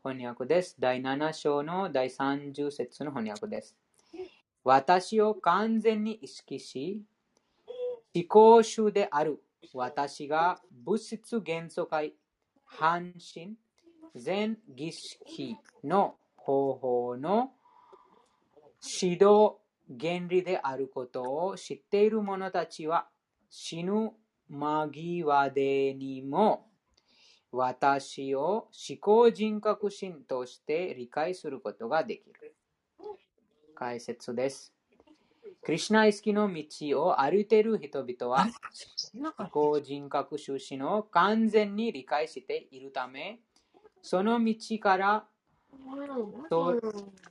[0.04, 0.74] 翻訳です。
[0.80, 3.76] 第7章の第30節の翻訳です。
[4.64, 7.02] 私を完全に意識し、
[8.12, 9.40] 思考主である
[9.74, 12.14] 私が物質元素界、
[12.64, 13.54] 半身、
[14.16, 17.52] 全儀式の方法の
[19.00, 23.06] 指導原理であることを知っている者たちは
[23.48, 24.10] 死ぬ
[24.48, 26.71] 間際でにも
[27.52, 32.56] 私を思考人格心として理解することができる。
[33.74, 34.72] 解説です。
[35.62, 36.64] クリシナ意識の道
[37.04, 38.48] を歩いている人々は
[39.38, 43.38] 思考人格出身を完全に理解しているため、
[44.00, 45.26] その道から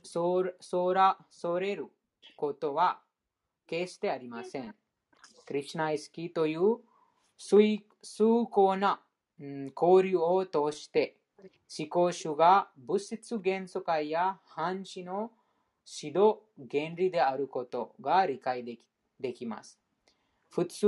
[0.02, 1.88] そらそれる
[2.36, 3.00] ことは
[3.66, 4.74] 決してありません。
[5.44, 6.78] クリシナ意識という
[7.36, 7.82] 崇
[8.46, 9.00] 高な
[9.38, 11.16] 交流を通して
[11.78, 15.30] 思考主が物質元素界や反死の
[16.02, 16.38] 指導
[16.70, 18.86] 原理であることが理解でき
[19.20, 19.78] できます。
[20.50, 20.86] 普通、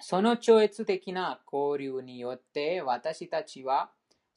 [0.00, 3.90] その超越的な交流によって私たちは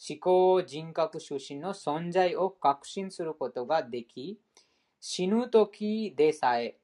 [0.09, 4.39] 思考人格出身の存在を確信することができ、
[4.99, 6.80] 死ぬ時でさえ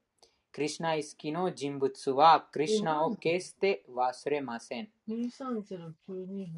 [0.57, 4.89] クリシナ意識の人物はクリシナを決して忘れません。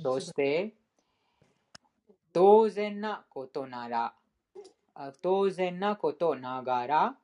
[0.02, 0.74] そして、
[2.32, 4.14] 当然なことなら、
[5.22, 7.16] 当然なことながら、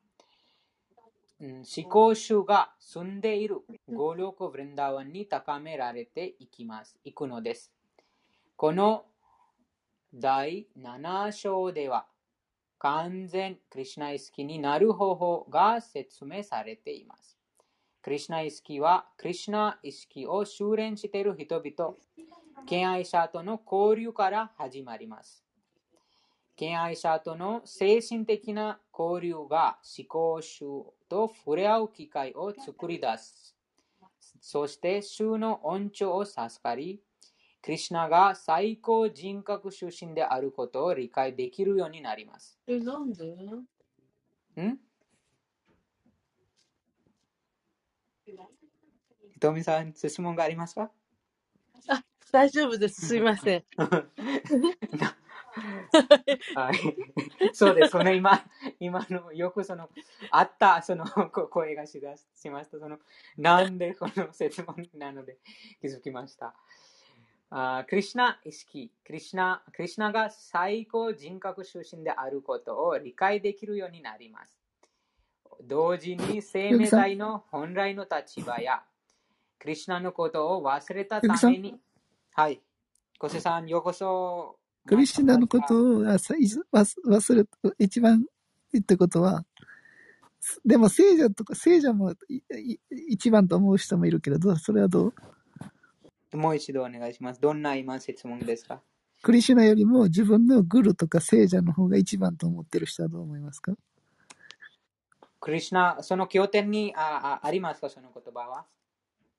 [1.39, 6.97] 思考主が住んでいるゴーロク・ブリンダワンに高められていきます。
[7.05, 7.71] いくのです。
[8.57, 9.05] この
[10.13, 12.05] 第7章では、
[12.79, 17.37] 完全クリシナ意識になる方法が説明されています。
[18.01, 21.95] クリシナ意識は、クリシナ意識を修練している人々、
[22.67, 25.43] 敬愛者との交流から始まります。
[26.55, 30.65] 敬愛者との精神的な交流が思考集
[31.09, 33.55] と触れ合う機会を作り出す。
[34.39, 37.01] そして、衆の恩寵を授かり、
[37.65, 42.59] クリシナが最高人格出身であることを理解できるようになります。
[42.67, 43.25] え、なんで？
[43.25, 44.77] ん？
[49.33, 50.91] ひとみさん、質問がありますか？
[51.89, 53.07] あ、大丈夫です。
[53.07, 53.63] すいません。
[56.55, 56.75] はい。
[57.51, 57.93] そうです。
[57.93, 58.45] その今、
[58.79, 59.89] 今の、よくその、
[60.29, 62.77] あったその声がしだしました。
[62.77, 62.99] その、
[63.37, 65.39] なんでこの質問なので
[65.81, 66.53] 気づきました。
[67.57, 74.59] あクリシナ意識クリシナ、クリシナが最高人格出身であることを理解できるようになります。
[75.63, 78.83] 同時に生命体の本来の立場や、
[79.57, 81.79] クリシナのことを忘れたために、
[82.33, 82.59] はい。
[83.17, 84.57] 小瀬さん、ようこそ。
[84.85, 87.45] クリシナのことを忘れ、
[87.79, 88.25] 一番
[88.73, 89.45] 言ったことは、
[90.65, 92.13] でも聖者とか、聖者も
[93.07, 95.13] 一番と思う人もいるけれど、それはどう？
[96.35, 97.41] もう一度お願いします。
[97.41, 98.81] どんな今質問ですか？
[99.21, 103.73] クリシュナよりも自分のグルとか聖者の方が一番と思ってる人はどう思いますか？
[105.39, 107.89] クリシュナ、その経典にああありますか？
[107.89, 108.65] その言葉は？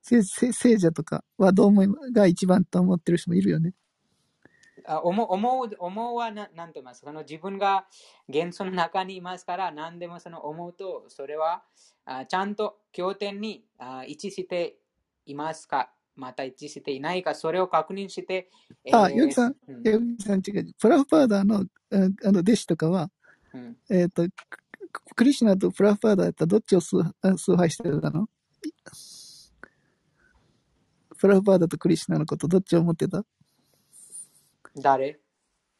[0.02, 3.74] せせ聖者とかはどう思いが一番と思ってる人もいるよね。
[4.88, 7.12] あ思う思う思うはななんと言いますか？
[7.12, 7.86] 自分が
[8.28, 11.64] 元素の中にいますから何でもその思うとそれは
[12.04, 14.76] あちゃんと経典にあ一致して
[15.26, 15.90] いますか？
[16.16, 18.50] また一致していないかそれを確認して、
[18.84, 19.82] えあ、ヨギさん、うん。
[19.82, 20.74] ヨギさん違う。
[20.80, 23.10] プラフパーダーのああの弟子とかは、
[23.52, 23.76] うん。
[23.90, 24.26] えっ、と、
[24.92, 27.02] ククリシュナとプラフパーダーだったらどっちを崇
[27.56, 28.28] 拝してたの？
[31.18, 33.24] プラフパーダーとクリシュナのことどっちを思ってた？
[34.76, 35.20] 誰？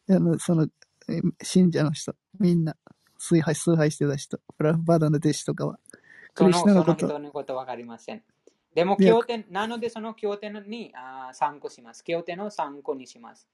[0.09, 0.67] あの、その、
[1.09, 2.75] え信者の人、みんな、
[3.17, 5.79] 崇拝、崇拝してた人、プラフパーダーの弟子とかは、
[6.33, 8.23] クリそのそのシュナのこと、人のことわかりません。
[8.77, 12.03] でも、経典、なのでその経典にあ参考します。
[12.03, 13.49] 経典を参考にします。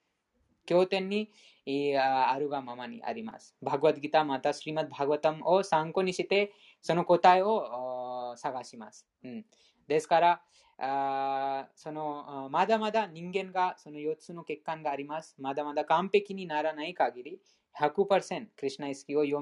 [0.66, 1.32] 経典に
[1.66, 3.56] いやあるがままにあります。
[3.62, 6.52] バグワッドギターまたスリマッドバグワタムを参考にして、
[6.82, 9.08] その答えをあ探します。
[9.24, 9.46] うん、
[9.88, 10.42] ですから、
[10.78, 15.38] あそのあまだまだ人間がその4つの欠陥があります。
[15.40, 17.40] まだまだ完璧にならない限り、
[17.80, 19.42] 100%クリシュナ意識を蘇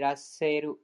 [0.00, 0.76] らせる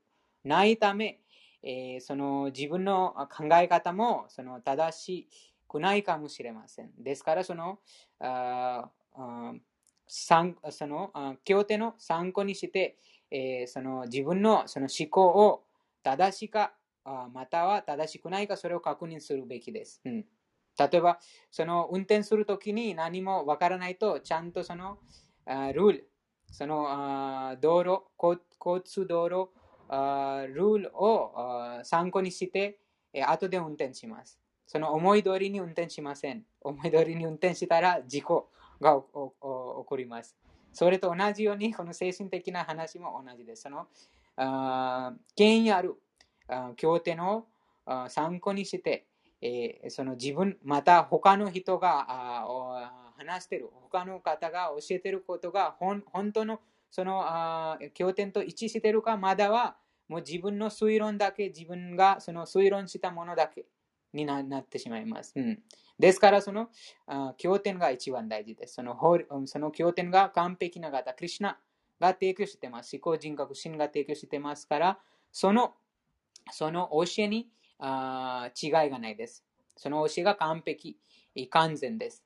[0.45, 1.21] ないため、
[1.65, 5.29] えーその自分の考え方もその正し
[5.67, 6.91] くないかもしれません。
[6.99, 7.79] ですから、その、
[8.21, 8.91] あ
[10.07, 12.99] そのあ経典の参考にして、
[13.31, 15.65] えーその自分のその思考を
[16.03, 16.75] 正しか
[17.33, 20.01] または正しくないかそれを確認するべきです。
[20.05, 20.25] うん、
[20.79, 21.19] 例えば、
[21.51, 24.99] その運転するときに何もわからないと、ちゃんとその
[25.47, 26.11] ルール、
[26.51, 29.51] その道路、交通道路、
[29.89, 31.33] あルールを
[31.83, 32.79] 参考にして、
[33.13, 34.39] え後で運転します。
[34.67, 36.45] その思い通りに運転しません。
[36.61, 38.49] 思い通りに運転したら事故
[38.81, 40.37] が起こります。
[40.73, 43.63] それと同じように、この精神的な話も同じです。
[43.63, 43.87] その
[44.37, 45.95] あ権威ある
[46.49, 47.47] あー経典を
[48.09, 49.07] 参考にして、
[49.41, 52.43] えその自分、また他の人が
[53.17, 56.61] 話してる、他の方が教えてることが本当の
[56.95, 59.77] そのあ経典と一致してるか、まだは
[60.07, 63.67] もう自分の推論だけ、自分がその推論したものだけ
[64.13, 65.33] になってしまいます。
[65.35, 65.59] うん、
[65.99, 66.69] ですから、その
[67.09, 68.75] あ経典が一番大事です。
[68.75, 71.59] その法その経典が完璧な方、クリシュナ
[71.99, 72.95] が提供してます。
[72.95, 75.01] 思考人格、心が提供してますから、
[75.33, 75.75] その
[76.53, 79.45] その教えにあ違いがないです。
[79.77, 80.97] その教えが完璧、
[81.51, 82.24] 完全です。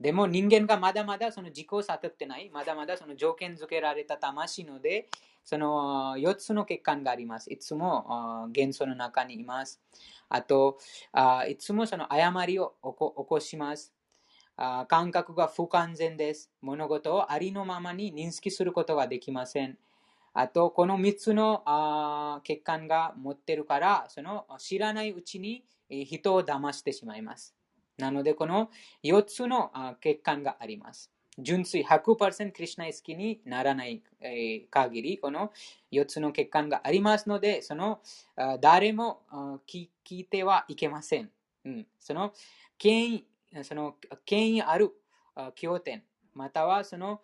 [0.00, 5.08] でも人間がまだまだその自己を悟ってない、まだまだその条件付けられた魂ので、
[5.44, 7.52] その4つの欠陥があります。
[7.52, 9.80] いつも元素の中にいます。
[10.28, 10.78] あと、
[11.12, 13.94] あいつもその誤りを起こします。
[14.56, 16.52] あ感覚が不完全です。
[16.60, 19.76] 物事をありのままに認識することができません。
[20.34, 27.57] あと、この3つのあ欠陥が持ってるから、その知らないうちに人を騙してしまいます。
[27.98, 28.70] なので、この
[29.02, 29.70] 4つの
[30.00, 31.10] 欠陥があります。
[31.40, 34.02] 純粋100%クリシュナ意識にならない、
[34.70, 35.52] 限り、この
[35.92, 38.00] 4つの欠陥がありますので、その
[38.60, 39.22] 誰も
[39.66, 41.30] 聞いてはいけません。
[41.64, 42.32] うん、その
[42.76, 43.26] 権威、
[43.62, 44.92] その権威ある
[45.54, 46.02] 経典、
[46.34, 47.20] またはその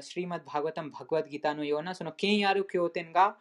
[0.00, 3.36] シリマッド・バグワタム・バグワッギターのようなその権威ある経典が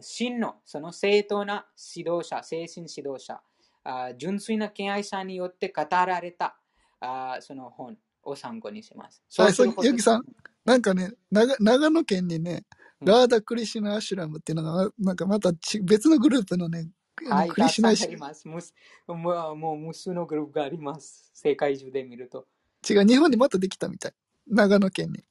[0.00, 3.40] 真のその正当な指導者、精神指導者、
[3.84, 6.58] あ純粋な敬愛者によって語られた
[7.00, 9.22] あその本を参考にします。
[9.36, 10.24] はい、そうすゆきさん、
[10.64, 12.62] なんかね、長長野県にね、うん
[13.00, 16.88] ラーダ・クリシュナ・アシュラムっていうのが、なんかまたち別のグループのね、
[17.30, 18.48] はい、クリシュナたくさんあります。
[18.48, 18.74] むす
[19.06, 21.30] もうもう無数のグループがあります。
[21.32, 22.48] 世界中で見ると。
[22.88, 24.12] 違う、日本にまたできたみたい。
[24.48, 25.24] 長野県に。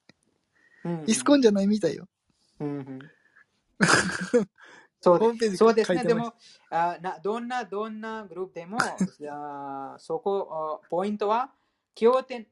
[0.86, 2.08] うんイスコンじゃないみたいよ。
[2.62, 3.00] うんうん
[5.00, 6.04] そうでそうですね。
[6.04, 6.34] でも
[6.70, 8.78] あな、どんなどんなグループでも、
[9.32, 11.52] あそこ、あポイントは、
[11.94, 12.48] 経典、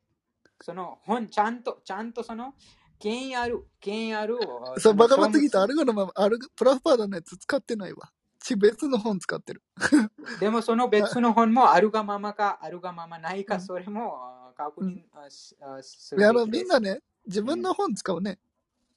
[0.61, 2.53] その本、ちゃんと、ちゃんとその、
[2.99, 4.37] 権威ある、権威ある、
[4.75, 8.11] あ そう、のバカバットギター、ア書ルゴのまま、アルゴプラフパーダのやつ使ってないわ。
[8.39, 9.63] ち、別の本使ってる。
[9.75, 18.39] 物 でもその別の本もあるがままか、あるがままないか、うんそれもあ確認あしあするべきですみんなね、自分の本使うね。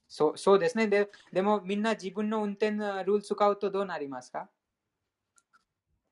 [0.09, 1.09] そうそうですねで。
[1.31, 4.49] でもみんな自分の運転のルール使うとどうなりますか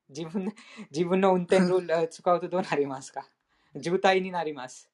[0.09, 0.55] 自分で
[0.91, 3.27] 自分の運転ルールあ使うとどうなりますか
[3.81, 4.89] 渋滞になります。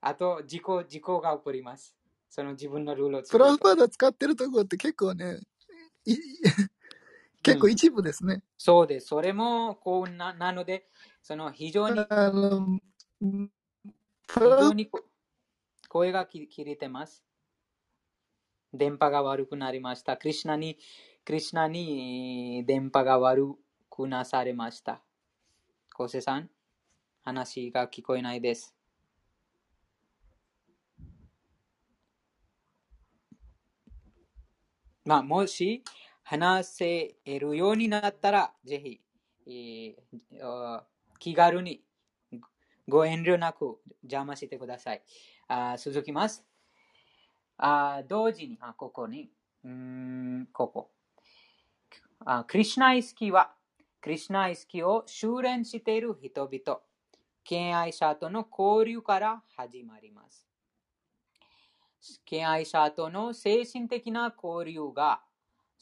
[0.00, 1.96] あと、事故、事故が起こります。
[2.28, 3.62] その自分のルールを使プラフうと。
[3.62, 5.40] パーダ使ってるところって結構ね、
[6.04, 6.16] い
[7.42, 8.42] 結構一部ですね。
[8.58, 9.08] そうです。
[9.08, 10.88] それもこうななので、
[11.22, 12.80] その非常に、あの、
[13.20, 15.04] プ非常にこ
[15.88, 17.22] 声が切れてます。
[18.74, 20.16] 電波が悪くなりました。
[20.16, 20.78] クリュナに、
[21.24, 23.54] クリュナに電波が悪
[23.88, 25.00] くなされました。
[25.96, 26.50] 昴生さん、
[27.22, 28.74] 話が聞こえないです。
[35.04, 35.84] まあ、もし
[36.22, 39.00] 話せるようになったら、ぜひ、
[39.46, 40.82] えー、
[41.18, 41.82] 気軽に
[42.88, 45.02] ご遠慮なく邪魔してください。
[45.48, 46.53] あ続きます。
[47.56, 49.30] あ同時に、あここに、
[49.64, 50.90] うんここ
[52.24, 52.44] あ。
[52.44, 53.52] クリシナイスキは、
[54.00, 56.80] クリシナイスキを修練している人々、
[57.44, 60.46] 敬愛者との交流から始まります。
[62.24, 65.22] 敬愛者との精神的な交流が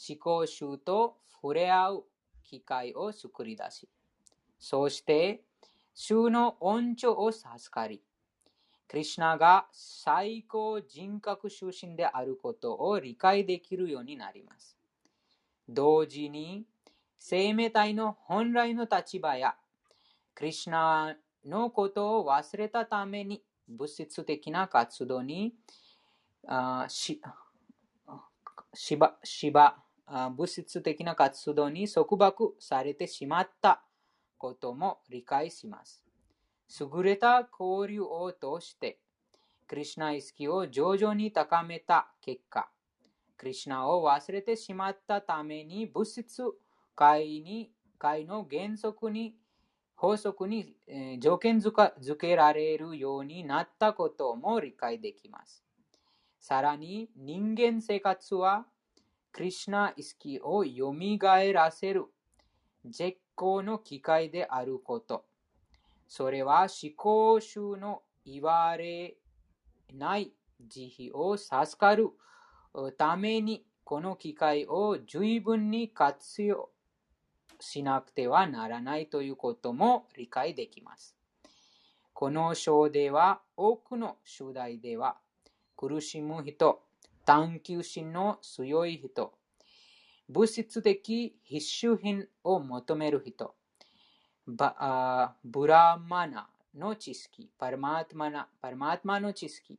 [0.08, 2.04] 思考集と触れ合う
[2.44, 3.88] 機会を作り出し、
[4.58, 5.42] そして
[5.94, 8.02] 衆の恩寵を授かり、
[8.92, 14.76] クリュナが最高人格出身であることを理解できるようになります。
[15.66, 16.66] 同時に、
[17.18, 19.56] 生命体の本来の立場や、
[20.34, 21.16] クリュナ
[21.46, 25.54] のことを忘れたために物質的な活動に
[26.46, 27.18] あし
[28.74, 29.78] しばしば
[30.36, 33.82] 物質的な活動に束縛されてしまった
[34.36, 36.11] ことも理解します。
[36.80, 38.98] 優れた交流を通して、
[39.66, 42.68] クリュナ意識を徐々に高めた結果、
[43.36, 46.42] クリュナを忘れてしまったために物質
[46.94, 49.34] 界に界の原則に
[49.94, 55.62] 法則に、えー、条件づけられるようになったことも理解できます。
[56.40, 58.66] さらに人間生活は
[59.30, 60.92] クリュナ意識を蘇
[61.52, 62.06] らせる
[62.84, 65.24] 絶好の機会であること。
[66.14, 69.16] それは思考集の言われ
[69.94, 72.10] ない慈悲を授かる
[72.98, 76.68] ためにこの機会を十分に活用
[77.60, 81.16] しなくてはならないということも理解できます。
[82.12, 85.16] この章では多くの主題では
[85.78, 86.82] 苦しむ人、
[87.24, 89.32] 探求心の強い人、
[90.28, 93.54] 物質的必需品を求める人、
[94.46, 99.78] ブラマナの知識、パルマートマナパルマートマの知識、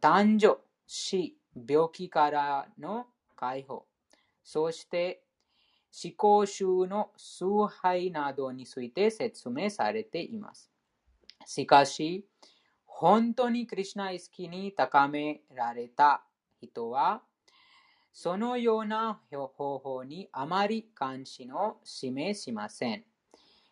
[0.00, 1.36] 誕生、死、
[1.68, 3.06] 病気からの
[3.36, 3.84] 解放、
[4.42, 5.22] そして
[6.02, 10.70] 思考集の崇拝などについて説明されています。
[11.44, 12.24] しかし、
[12.86, 16.24] 本当にクリュナ意識に高められた
[16.60, 17.22] 人は、
[18.12, 23.04] そのような方法にあまり関心を示しません。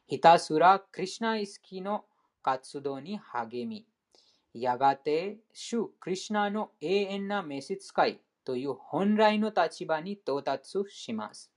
[0.07, 2.05] ひたすらクリュナ意識の
[2.41, 3.87] 活動に励み、
[4.55, 11.51] やがて主クリュナの永遠な召使いという本来の立場に到達します。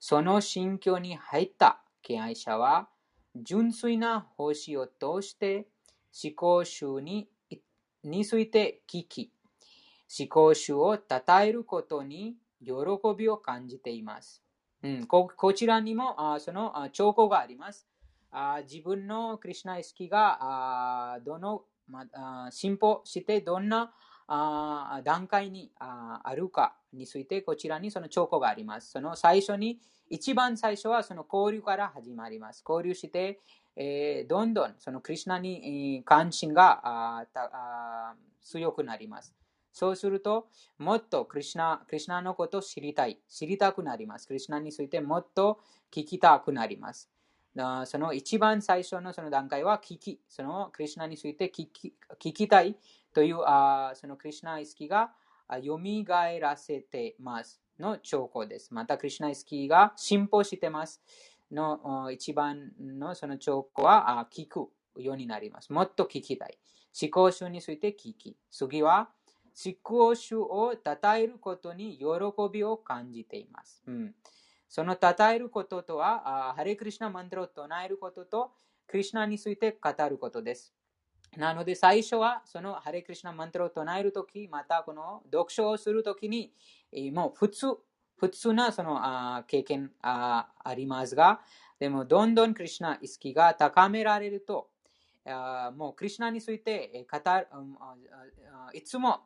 [0.00, 2.88] その心境に入った敬愛者は、
[3.34, 5.68] 純粋な奉仕を通して
[6.24, 7.28] 思考集に
[8.02, 9.32] について聞き、
[10.18, 12.72] 思考集を称えることに喜
[13.18, 14.45] びを感じています。
[15.08, 17.86] ここちらにもあその兆候があります。
[18.30, 20.38] あ自分のクリュナ意識が
[21.14, 23.92] あどの、まあ、進歩してどんな
[24.28, 28.90] あ段階にああるかについてこちらにその兆候があります。
[28.90, 32.64] その最初に、一番最初はその交流から始まります。
[32.68, 33.40] 交流して、
[33.76, 39.35] えー、どんどんそのクリュナに関心がああ強くなります。
[39.76, 40.48] そうすると、
[40.78, 44.26] もっとクリュナクリュナのことを知りたい、知りたくなります。
[44.26, 45.60] クリュナについてもっと
[45.92, 47.10] 聞きたくなります。
[47.84, 52.74] その一番最初のその段階は聞き、そのクリュナについて聞き聞きたい
[53.12, 55.10] というあそのクリュナ意識が
[55.50, 55.78] 蘇
[56.40, 58.72] らせてますの兆候です。
[58.72, 61.02] また、クリュナ意識が進歩してます
[61.52, 65.70] の一番のその兆候は聞くようになります。
[65.70, 66.56] もっと聞きたい。
[66.98, 68.38] 思考集について聞き。
[68.50, 69.10] 次は
[69.64, 72.04] 思考集を称えることに喜
[72.52, 73.82] びを感じています。
[73.86, 74.14] うん、
[74.68, 78.52] その称えることとは、ハレクリシナマントを唱えることと、
[78.86, 80.74] クリシナについて語ることです。
[81.36, 86.52] なので最初はそのハレクリシナマントを唱えるとき、またこの読書をするときに、
[87.12, 87.78] もう普通、
[88.16, 91.40] 普通なその経験あありますが、
[91.78, 94.70] でもどんどんクリシナ意識が高められると、
[95.76, 97.18] もうクリュナについて語
[98.72, 99.22] いつも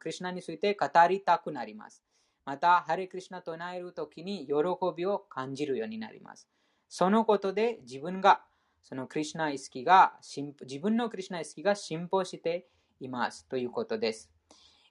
[0.00, 2.02] クリュナについて語りたくなります。
[2.44, 4.54] また、ハレクリュナと唱えるときに喜
[4.94, 6.46] びを感じるようになります。
[6.88, 8.42] そのことで自分が、
[8.82, 10.14] そのクリュナ意識が、
[10.60, 12.66] 自分のクリュナ意識が進歩して
[13.00, 14.30] いますということです。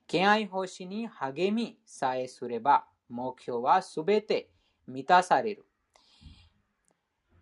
[0.07, 4.49] 敬愛奉仕に励みさえすれば、目標はすべて
[4.88, 5.66] 満たされる。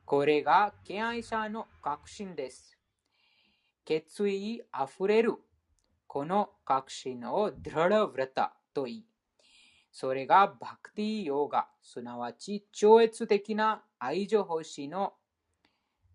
[0.03, 2.80] これが敬愛者の確信です。
[3.85, 5.35] 決意あふれる
[6.07, 9.05] この確信をドララヴラタと言い、
[9.91, 15.13] それがバクティヨガ、すなわち超越的な愛情奉仕の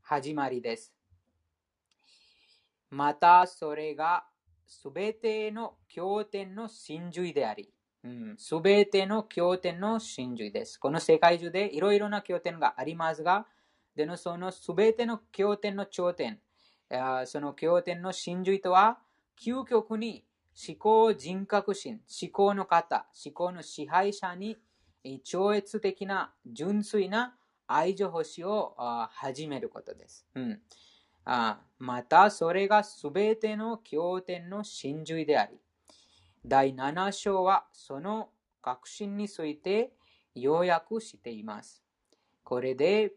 [0.03, 0.95] 始まりです。
[2.91, 4.25] またそれが
[4.67, 7.73] すべての経典の真髄であり、
[8.37, 10.79] す、べ、ての経典の真髄です。
[10.79, 13.47] この世界中でいろいろな経典がありますが、
[13.97, 16.39] でのそのすべての経典の頂点、
[17.27, 18.99] その経典の真髄とは、
[19.41, 20.25] 究極に
[20.69, 24.57] 思考人格心、思考の方、思考の支配者に
[25.25, 28.75] 超越的な純粋な愛情星を
[29.11, 30.27] 始めることです。
[30.35, 30.61] うん
[31.29, 35.59] あまた、それがすべての経典の真髄であり、
[36.45, 38.31] 第7章はその
[38.63, 39.91] 確信について
[40.37, 41.83] 要約しています。
[42.45, 43.13] これで、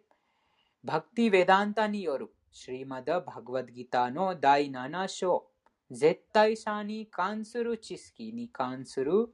[0.84, 5.48] バクティ・ヴェダンタによるシリマダ・バグワッドギターの第7章、
[5.92, 9.30] 絶対さに関する知識に関する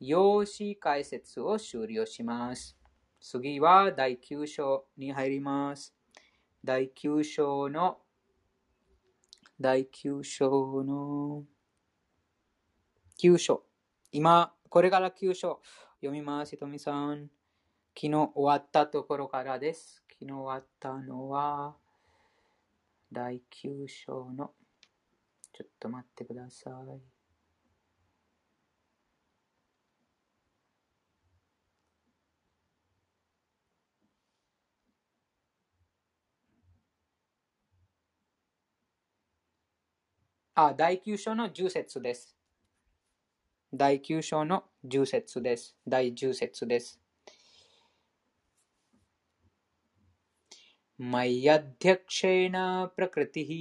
[0.00, 2.76] 用紙解説を終了します。
[3.20, 5.94] 次は第9章に入ります。
[6.62, 7.98] 第9章の
[9.60, 11.44] 第9章の
[13.18, 13.64] 9章。
[14.12, 15.60] 今、これから9章
[15.96, 16.50] 読みます。
[16.50, 17.30] ひとみさん。
[17.96, 20.04] 昨日終わったところからです。
[20.12, 21.74] 昨日終わったのは、
[23.10, 24.52] 第9章の、
[25.52, 27.18] ちょっと待ってください。
[40.60, 42.36] あ、第9章の10節です。
[43.72, 45.76] 第9章の10節です。
[45.86, 47.07] 第10節です。
[51.01, 52.55] मय्यध्यक्षेण
[52.95, 53.51] प्रकृतिः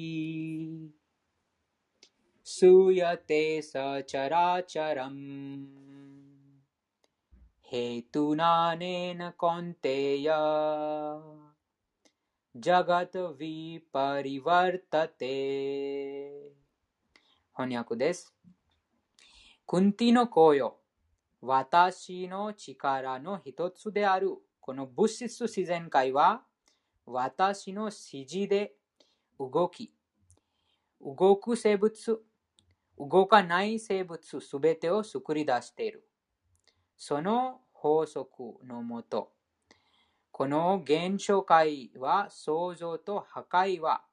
[2.55, 5.21] सूयते सचराचरम्
[7.73, 10.29] हेतुनानेन कौन्तेय
[12.55, 15.37] जगत् विपरिवर्तते
[17.55, 18.35] 翻訳です。
[19.67, 20.75] クンティの紅葉、
[21.43, 24.31] 私の力の一つである
[24.61, 26.43] この物質自然界は、
[27.10, 28.74] 私の指示で
[29.40, 29.94] 動き、
[31.00, 32.22] 動く生物、
[33.00, 36.06] 動かない生物すべてを作り出している。
[36.98, 39.32] その法則のもと、
[40.32, 44.04] この現象界は創造と破壊は、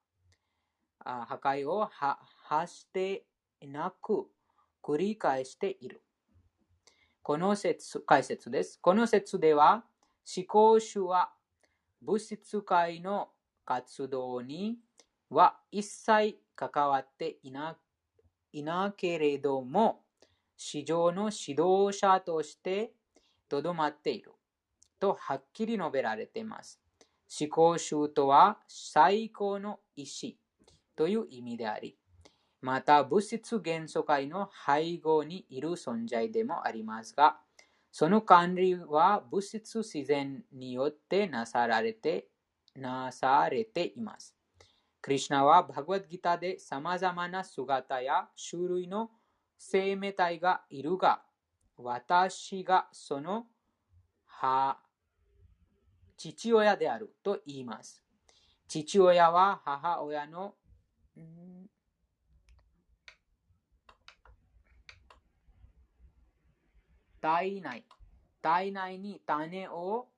[1.01, 1.90] 破壊を
[2.45, 3.26] 発して
[3.61, 4.28] なく
[4.82, 6.01] 繰り返している。
[7.22, 8.78] この説解説です。
[8.80, 9.84] この説では、
[10.24, 11.34] 思考主は
[12.05, 13.30] 物質界の
[13.64, 14.76] 活動に
[15.30, 17.78] は一切関わっていな
[18.52, 20.05] いなけれども、
[20.57, 22.92] 市場の指導者として
[23.48, 24.32] とどまっている
[25.00, 26.80] とはっきり述べられています。
[27.40, 30.38] 思考主とは最高の意志
[30.94, 31.96] という意味であり、
[32.61, 37.40] また物質元素界の背後にいる存在でもありますが、
[37.97, 42.26] その管理は物質自然によってなさられて、
[42.74, 44.34] なされています。
[45.01, 49.12] クリシナはバグワッドギターで様々な姿や種類の
[49.57, 51.22] 生命体がいるが、
[51.76, 53.47] 私がその
[56.16, 58.03] 父親であると言います。
[58.66, 60.57] 父親は母親の、
[67.25, 67.85] 体内、
[68.43, 70.09] 体内に種を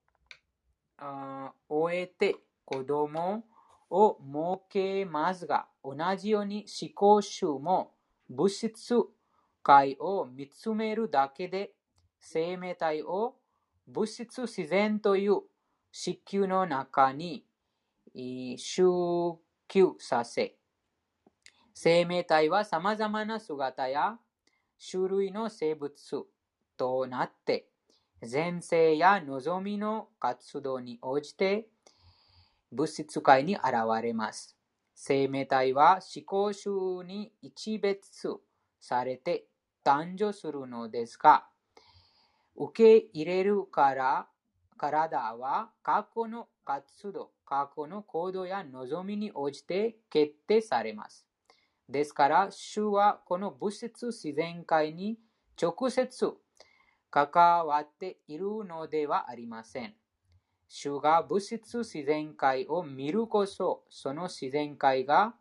[1.69, 2.35] 終えて
[2.65, 3.45] 子供
[3.89, 7.93] を設けますが、同じように思考集も
[8.29, 8.93] 物質
[9.63, 11.71] 界を見つめるだけで
[12.19, 13.37] 生命体を
[13.87, 15.43] 物質自然という
[15.93, 17.45] 子宮の中に
[18.57, 18.83] 集
[19.69, 20.57] 球させ、
[21.73, 24.19] 生命体は様々な姿や
[24.91, 26.27] 種類の生物
[26.77, 27.68] となって、
[28.20, 31.68] 前世や望みの活動に応じて
[32.72, 33.64] 物質界に現
[34.03, 34.57] れます。
[34.95, 36.70] 生命体は思考集
[37.05, 38.41] に一別
[38.81, 39.47] されて
[39.85, 41.47] 誕生するのですが、
[42.57, 44.27] 受け入れるから
[44.79, 51.27] 体は過去の活動、過去の行動や望みに応じて決定されます。
[51.89, 55.18] ですから、主はこの物質自然界に
[55.61, 56.35] 直接
[57.11, 59.95] 関わっているのではありません。
[60.69, 65.35] 主が物質自然界を見るこそ、その自然界が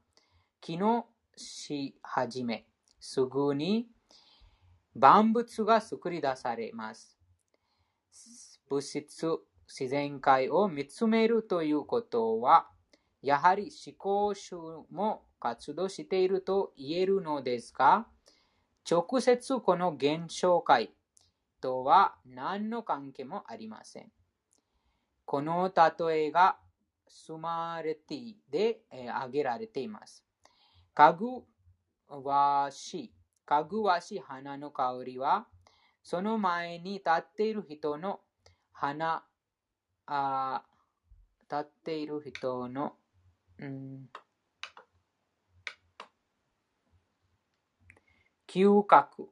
[0.61, 2.67] 機能し始め、
[2.99, 3.87] すぐに
[4.95, 7.17] 万物が作り出されます。
[8.69, 12.67] 物質自然界を見つめるということは、
[13.21, 14.55] やはり思考主
[14.91, 18.07] も活動していると言えるのですが、
[18.89, 20.91] 直接この現象界
[21.65, 24.11] とは何の関係もありません。
[25.25, 26.59] この例えが
[27.07, 30.23] スマレティでえー挙げられています。
[30.93, 31.25] かぐ
[32.07, 33.13] わしい、
[33.47, 35.47] かぐわしい花の香りは、
[36.03, 38.19] その前に立っている人の
[38.71, 39.23] 花、
[40.05, 40.61] あ
[41.49, 42.93] 立っている人の、
[43.57, 44.09] うん、
[48.47, 49.29] 嗅覚、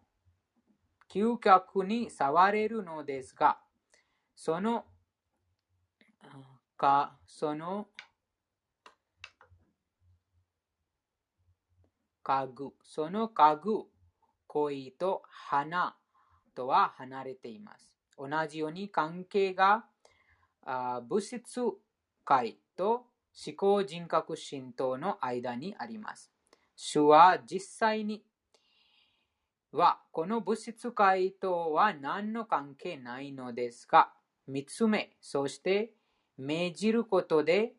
[1.13, 3.59] 嗅覚に触れるのですが、
[4.35, 4.85] その、
[6.75, 7.87] か、その、
[12.23, 13.83] 家具、その家具、
[14.47, 15.95] 恋と花
[16.55, 17.93] とは離れています。
[18.17, 19.85] 同じように関係が
[20.65, 21.61] あ物質
[22.25, 23.05] 界と
[23.45, 26.31] 思考人格神道の間にあります。
[26.75, 28.23] 主は実際に
[29.73, 34.11] はこの物質界とは何の関係ないのですが、
[34.47, 35.93] 見つめ、そして
[36.37, 37.73] 命じることで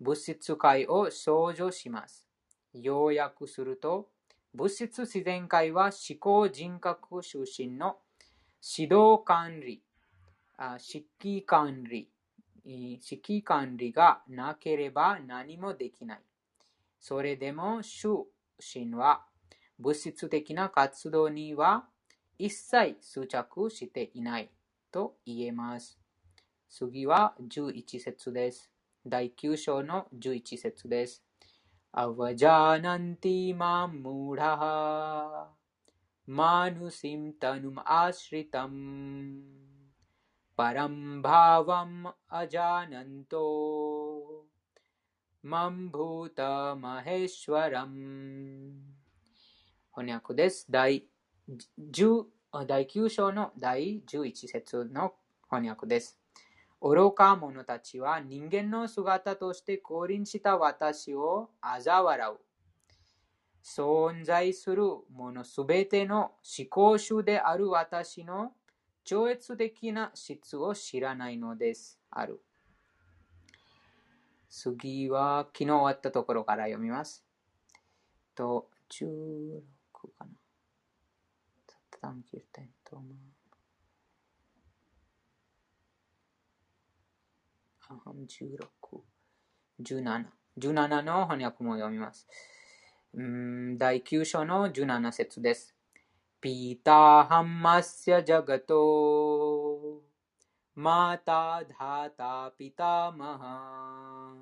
[0.00, 2.26] 物質界を創造します。
[2.72, 4.08] 要約すると、
[4.52, 7.98] 物質自然界は思考人格出身の
[8.76, 9.82] 指導管理、
[10.56, 12.10] あ指揮管理、
[12.64, 16.20] 指揮管理がなければ何もできない。
[16.98, 18.26] それでも主
[18.58, 19.26] 神は
[19.78, 21.84] 物質的な活動には
[22.38, 24.50] 一切執着していない
[24.90, 25.98] と言えます。
[26.68, 28.70] 次は11節です。
[29.06, 31.24] 第9章の11節です。
[31.92, 35.48] アワジャーナンティマムラハ
[36.26, 39.42] マヌシムタヌムアシリタム
[40.56, 44.46] パランバーワムアジャーナント
[45.42, 48.93] マンブータマヘシュワラム
[49.96, 50.66] 翻訳です。
[50.68, 51.06] 第
[51.78, 52.24] 10
[52.66, 55.14] 第9章の第11節の
[55.48, 56.18] 翻訳です。
[56.80, 62.38] 愚か者たちは人間の姿として降臨した私を嘲笑う。
[63.62, 64.82] 存在する
[65.12, 68.50] ものすべての思考主である私の
[69.04, 72.00] 超越的な質を知らないのです。
[72.10, 72.42] ある。
[74.50, 77.24] 次は昨日終わったところから読みます。
[78.34, 79.73] と、16
[80.08, 80.30] かな。
[82.00, 83.06] サッキューテントマン。
[87.88, 88.66] アハン16、
[89.82, 90.24] 17。
[90.58, 92.28] 17の翻訳も読みます。
[93.14, 93.22] うー
[93.74, 95.74] ん第9章の17節です。
[96.40, 100.02] ピータハンマッシャジャガト
[100.74, 104.34] マタダタピタマハ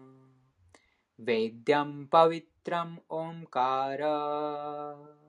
[1.19, 5.22] ベディャンパヴィトラムオンカラ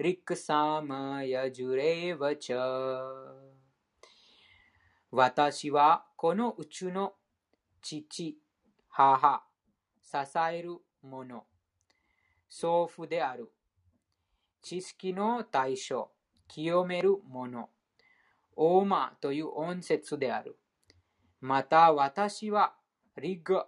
[0.00, 3.00] リクサマヤジュレヴァチャ
[5.10, 7.14] 私はこの宇宙の
[7.82, 8.38] 父、
[8.88, 9.42] 母、
[10.00, 10.16] 支
[10.52, 11.44] える者、
[12.48, 13.50] 祖父である。
[14.62, 16.12] 知識の対象、
[16.46, 17.68] 清める者、
[18.54, 20.60] オーマという音節である。
[21.40, 22.76] また私は
[23.20, 23.62] リグ、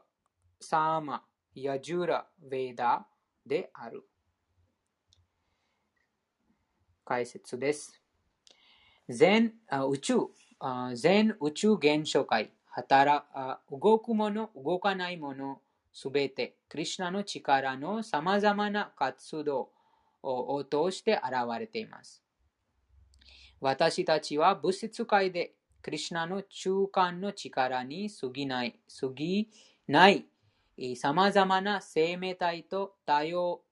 [0.60, 1.24] サーマ、
[1.56, 3.08] ヤジュラ、ヴェーダ
[3.44, 4.09] である。
[7.10, 8.00] 解説です。
[9.08, 10.14] 全あ宇宙、
[10.60, 15.60] あ全宇宙現象界、働あ動くもの、動かないもの、
[15.92, 19.70] すべて、クリシナの力のさまざまな活動
[20.22, 22.22] をを通して現れています。
[23.60, 29.50] 私たちは物質界でクリシナの中間の力に過ぎない、過ぎ
[29.88, 30.26] ない
[30.94, 33.62] さまざまな生命体と多様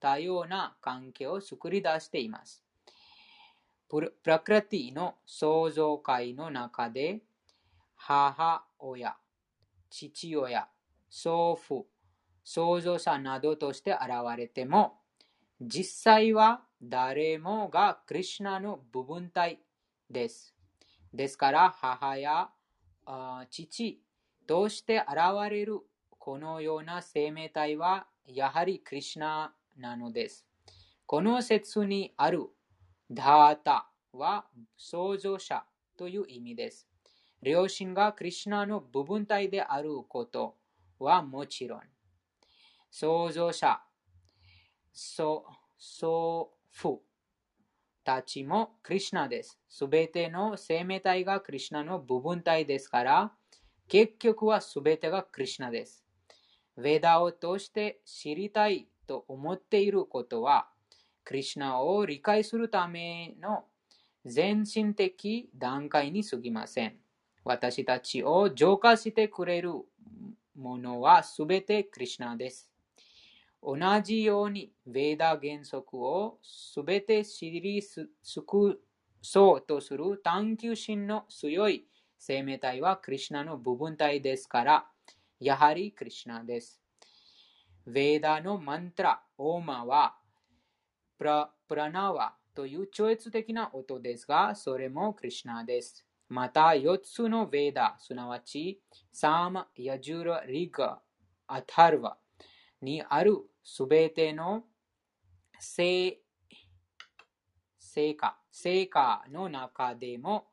[0.00, 2.64] 多様な関係を作り出しています。
[3.88, 7.22] プラクラティの創造界の中で
[7.96, 9.16] 母親、
[9.90, 10.68] 父親、
[11.08, 11.86] 祖父、
[12.44, 14.00] 創造者などとして現
[14.36, 15.00] れても、
[15.60, 19.58] 実際は誰もがクリシュナの部分体
[20.10, 20.54] です。
[21.12, 22.50] ですから、母や
[23.50, 24.00] 父
[24.46, 25.80] として現れる
[26.10, 30.46] このような生命体は、やはりクリシュナなのです。
[31.06, 32.46] この説にある
[33.10, 35.64] ダータは創造者
[35.96, 36.88] という意味です。
[37.42, 40.56] 両親がクリシュナの部分体であること
[40.98, 41.80] はもちろん、
[42.90, 43.80] 創造者、
[44.92, 45.46] 祖
[45.78, 47.02] 祖父
[48.02, 49.58] たちもクリシュナです。
[49.68, 53.32] すべての生命体がクリシュナの部分体ですから、
[53.86, 56.04] 結局はすべてがクリシュナです。
[56.78, 60.68] ヴェダを通して知りたいと思っていることは、
[61.24, 63.64] クリシュナを理解するための
[64.24, 66.96] 全身的段階に過ぎません。
[67.44, 69.72] 私たちを浄化してくれる
[70.54, 72.70] ものはすべてクリシュナです。
[73.62, 78.08] 同じように、ヴェダ原則をすべて知り尽
[78.46, 78.80] く
[79.20, 81.86] そうとする探求心の強い
[82.18, 84.86] 生命体はクリシュナの部分体ですから、
[85.40, 86.80] やはりクリシュナです。
[87.88, 90.16] ヴェーダのマントラ、オーマは、
[91.16, 96.04] プラプラナワという超越的な音ですが、それもクリシュナです。
[96.28, 101.00] また、4つのヴェーダ、すなわち、サーマ、ヤジュラ、リガ、
[101.46, 102.12] アタルヴァ
[102.82, 104.64] にあるすべての
[105.58, 106.18] 聖
[107.78, 110.48] 聖歌、聖歌の中でも、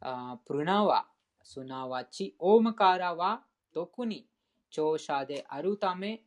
[0.00, 1.06] あプルナワ、
[1.44, 4.26] すなわち、オームカラは特に
[4.68, 6.24] 聴者であるため、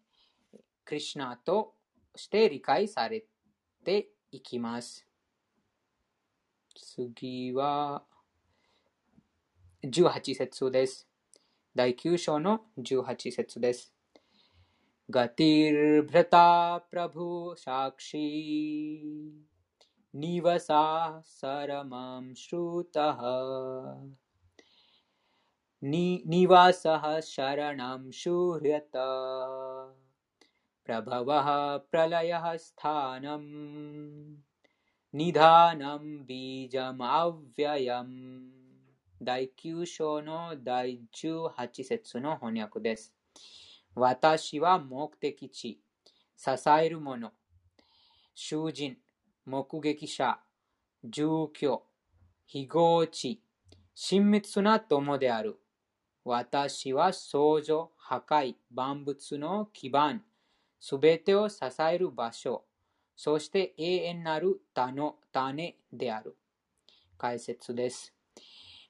[0.84, 1.74] クリシュナと
[2.14, 3.24] して理解され
[3.84, 5.06] ていきます。
[6.76, 8.04] 次は、
[9.84, 11.08] 18節です。
[11.74, 13.94] 第9章の18節です。
[15.08, 19.32] ガティル・ブラタ・プラブ・シャクシ
[20.12, 23.96] ニワサ・サラマン・シュタハ
[25.82, 28.96] नि निवासः शरणं शूर्यत
[30.84, 31.46] प्रभवः
[31.90, 33.46] प्रलयः स्थानम्
[35.14, 38.14] निधानं बीजमव्ययम्
[39.22, 43.12] 第9章の第18節の翻訳です。
[43.94, 45.78] 私は目的地、
[46.34, 47.30] 支える者、
[48.34, 48.96] 囚人、
[49.44, 50.40] 目撃者、
[51.04, 51.82] 住居、
[52.46, 53.42] 非合地、
[53.94, 55.60] 親密な友である。
[56.24, 60.24] 私は創造、破壊、万物の基盤、
[60.87, 62.63] すべてを支える場所、
[63.15, 66.37] そして永遠なる種種である。
[67.17, 68.13] 解説です。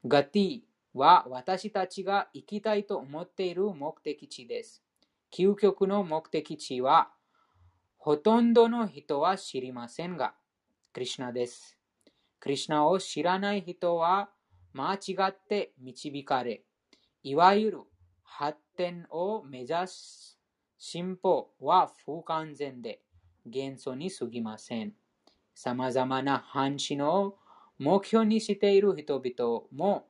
[0.06, 0.60] ガティ
[0.94, 4.84] は私たちが行きたいと思っている目的地です。
[5.34, 7.12] 究極の目的地は、
[7.98, 10.36] ほとんどの人は知りませんが、
[10.92, 11.78] クリシナです。
[12.42, 14.32] クリシナを知らない人は
[14.74, 16.66] 間違って導かれ、
[17.24, 17.80] いわゆる
[18.22, 20.35] 発展を目指す
[20.88, 23.02] 進歩は不完全で
[23.48, 24.94] 元素に過ぎません。
[25.56, 27.34] 様々な半死の
[27.80, 30.06] 目標にしている人々も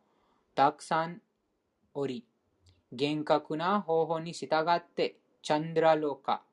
[0.53, 1.21] たくさん
[1.93, 2.25] おり、
[2.91, 6.43] 厳格な方法に従ってチャンドラローカ、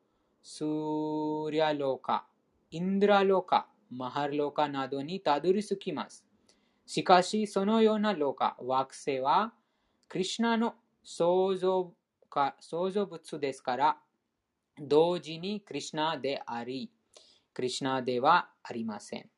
[0.40, 2.24] スーリャローカ、
[2.70, 6.24] インドラローカ、マハルローカなどにたどり着きます。
[6.86, 9.52] しかし、そのようなローカ、惑星は、
[10.08, 11.92] クリシュナの創造
[12.30, 13.96] か創造物ですから、
[14.80, 16.90] 同時にクリシュナであり、
[17.52, 19.28] クリシュナではありません。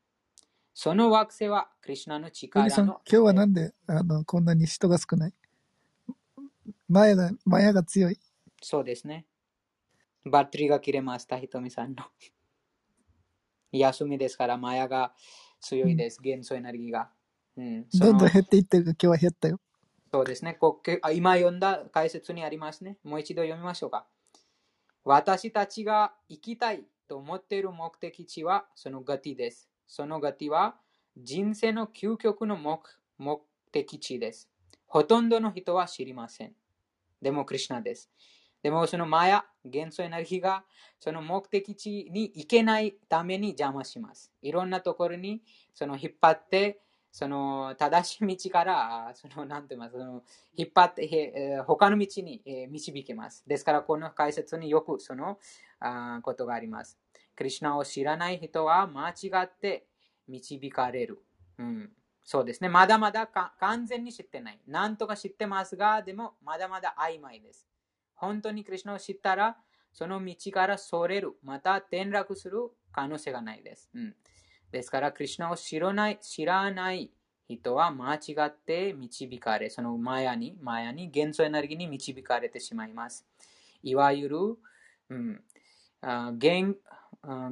[0.73, 5.35] その惑星はクリシュナの力の今日はなんで、あの、こんなに人が少ない？
[6.89, 8.19] マヤが、マヤが強い。
[8.63, 9.27] そうですね。
[10.25, 12.05] バッテリーが切れました、ひとみさんの。
[13.73, 15.15] 休みですから、マヤが
[15.61, 17.11] 強いです、元素エネルギーが。
[17.57, 19.61] うん、どんどん減っていってるが今日は減ったよ。
[20.13, 20.81] そうですねこ。
[21.13, 22.99] 今読んだ解説にありますね。
[23.03, 24.07] もう一度読みましょうか。
[25.05, 29.69] 私たちが行きたいと思っている目的地はそのガティです。
[29.87, 30.77] そのガティは
[31.17, 32.83] 人生の究極の目
[33.19, 33.41] 目
[33.71, 34.49] 的地です。
[34.87, 36.53] ほとんどの人は知りません。
[37.21, 38.11] でもクリシュナです。
[38.63, 40.65] でもそのマヤ、元素エネルギーが
[40.99, 44.33] その目的地に行けないために邪魔します。
[44.41, 45.43] いろんなところに
[45.75, 46.81] その引っ張って、
[47.15, 50.25] その正しい道から、そのなんて言いますその
[50.57, 53.45] 引っ張って、えー他の道に導きます。
[53.47, 55.39] ですから、この解説によくその
[55.79, 56.99] あことがあります。
[57.37, 59.87] クリシュナを知らない人は間違って
[60.27, 61.23] 導かれる。
[61.59, 61.93] うん、
[62.25, 62.69] そうですね。
[62.69, 63.29] まだまだ
[63.61, 64.61] 完全に知ってない。
[64.67, 67.69] なんとか知ってますが、でもまだまだ曖昧です。
[68.17, 69.57] 本当にクリシュナを知ったら、
[69.93, 72.59] その道からそれる、また転落する
[72.91, 73.89] 可能性がないです。
[73.95, 74.17] うん、
[74.75, 77.11] ですから、クリシュナを知らない知らない
[77.49, 83.25] 人は間違って導かれ、そのマヤに、マヤに、元素エネルギーに導かれてしまいます。
[83.83, 84.39] いわゆる、
[85.11, 85.41] うん、
[86.01, 86.77] あ元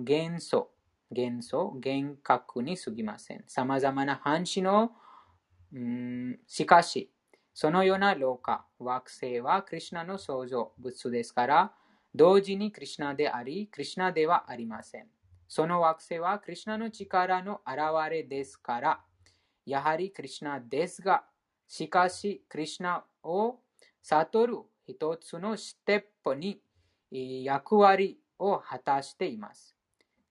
[0.01, 0.71] 元素、
[1.11, 3.45] 元素、厳格に過ぎません。
[3.47, 4.93] 様々な半紙の、
[5.73, 7.11] うんしかし、
[7.55, 11.73] そのような廊下、惑星はクリシュナの創造物ですから、
[12.15, 15.07] 同時にクリシュナであり、クリシュナではありません。
[15.55, 17.81] その惑星はクリシュナの力の現
[18.11, 19.01] れですから、
[19.67, 21.25] やはりクリシュナですが、
[21.69, 23.59] しかし、クリシュナを
[24.01, 24.57] 悟る
[24.87, 26.63] 一つのステップに
[27.11, 29.77] 役割を果たしています。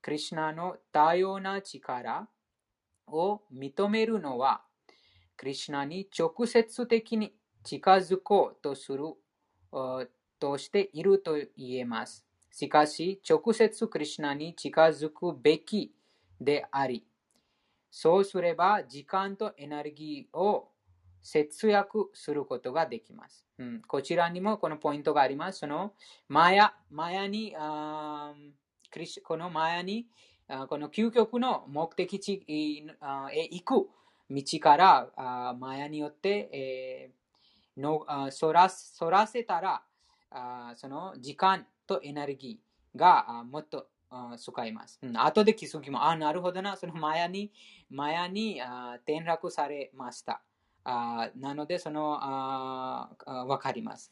[0.01, 2.27] クリシュナの多様な力
[3.05, 4.63] を認めるのは、
[5.37, 9.03] クリシュナに直接的に近づこうとする
[10.39, 12.25] としていると言えます。
[12.51, 15.93] しかし、直接クリシナに近づくべき
[16.39, 17.05] であり、
[17.89, 20.69] そうすれば時間とエネルギーを
[21.21, 23.45] 節約することができます。
[23.57, 25.59] うん、こちらにもこのポイントがあります。
[25.59, 25.93] その
[26.27, 28.33] マヤマヤにあ
[28.89, 30.07] クリシこのマヤに
[30.47, 33.89] あこの究極の目的地へ行く
[34.29, 37.21] 道からあマヤによって、えー
[37.77, 39.81] のあそらそらせたら
[40.29, 43.87] あその時間とエネルギーがもっと
[44.37, 44.99] 使います。
[45.01, 47.51] うん、後で気づきも、あ、なるほどな、そのマヤに、
[47.89, 48.59] マヤに
[49.05, 50.41] 転落されました。
[50.83, 54.11] あーなので、その、わかります。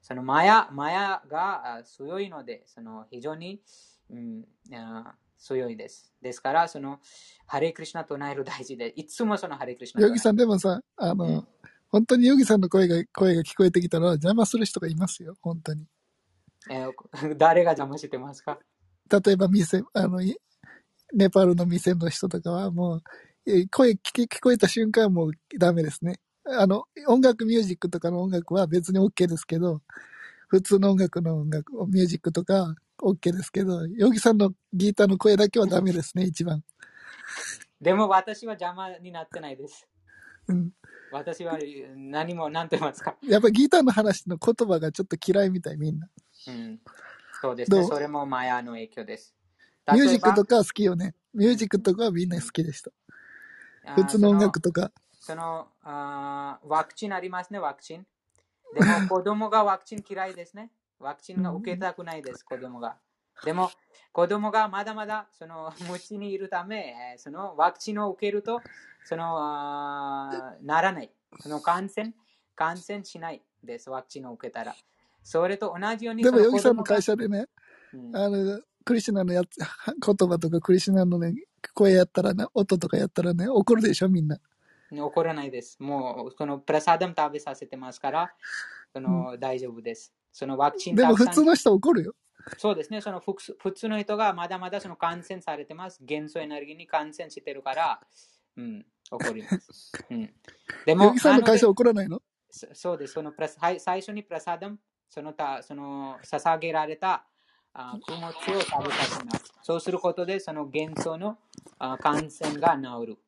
[0.00, 3.60] そのマヤ、マヤが強いので、その非常に、
[4.10, 4.44] うん、
[5.38, 6.14] 強いです。
[6.22, 7.00] ですから、その、
[7.46, 11.48] ハレクリシナ唱える大事で、いつもそのハレクリシナヨギさんでもさ、あの、うん
[11.94, 15.86] 本当にヨギさんの声が、声が聞こえてきたら邪魔する人がいますよ、本当に。
[16.70, 18.58] えー誰が邪魔してますか？
[19.10, 20.36] 例えば店、あの、い
[21.12, 23.02] ネパールの店の人とかはもう、
[23.46, 26.20] え声聞き聞こえた瞬間はもうダメですね。
[26.46, 29.82] あの、音楽ミュージックとかの音楽は別に OK ですけど、
[30.48, 36.62] 普通の音楽の音楽、ミュージックとか OK ですけど、ヨギさんのギターの声だけはダメですね、一番。
[37.80, 39.86] でも私は邪魔になってないです。
[40.48, 40.70] うん。
[41.12, 41.58] 私は
[41.96, 43.16] 何も何と言いますか？
[43.22, 46.08] やっぱギターの話の言葉がちょっと嫌いみたい、みんな。
[46.48, 46.80] うん、
[47.40, 47.84] そうですね。
[47.84, 49.34] それもマヤの影響です。
[49.92, 51.14] ミュージックとか、か好きよね。
[51.32, 52.90] ミュージックとかはみんな好きでした。
[53.96, 54.90] 普通の音楽とか。
[55.20, 58.06] そのあーワクチンありますね、ワクチン。
[58.74, 60.70] でも 子供がワクチン嫌いですね。
[60.98, 62.98] ワクチンが受けたくないです、子供が。
[63.44, 63.70] でも
[64.12, 68.60] 子供がまだまだその 虫にいるため、えーそのワクチンを受けると、
[69.04, 71.12] そのあーならない。
[71.40, 72.14] その感染、
[72.54, 74.74] 感染しないです、ワクチンを受けたら。
[75.24, 77.46] それと同じように、でも、そヨギさんの会社でね、
[77.92, 81.34] うんあの、クリシュナのやつ、言葉とかクリシュナのね、
[81.74, 84.38] 声やったらね、音とかやったらね、怒るでしょ、みんな。
[84.92, 85.76] 怒らないです。
[85.80, 88.34] もう、そのプラサダム食べさせてますから、
[88.92, 90.14] その大丈夫です。
[90.30, 92.14] そのワクチンでも普通の人怒るよ。
[92.58, 96.00] そうですね、その普通普通の人がまだまだその感染されてます。
[96.02, 98.00] 元素エネルギーに感染してるから、
[98.56, 99.92] うん、怒ります。
[100.10, 100.20] うん、
[100.84, 102.18] でヨも、ギさんの会社怒らないの？
[102.18, 104.78] でそそうです、そのプラスはい最初にプラサダム、
[105.14, 107.24] そのたその捧げられた
[107.72, 109.54] あ供物を食べさせます。
[109.62, 111.38] そうすることで、その元素の
[111.78, 113.18] あ感染が治る、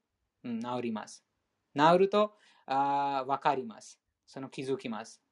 [0.43, 0.61] うん。
[0.61, 1.23] 治ります。
[1.77, 2.33] 治ると
[2.67, 4.01] あ分かります。
[4.27, 5.23] その気づきます。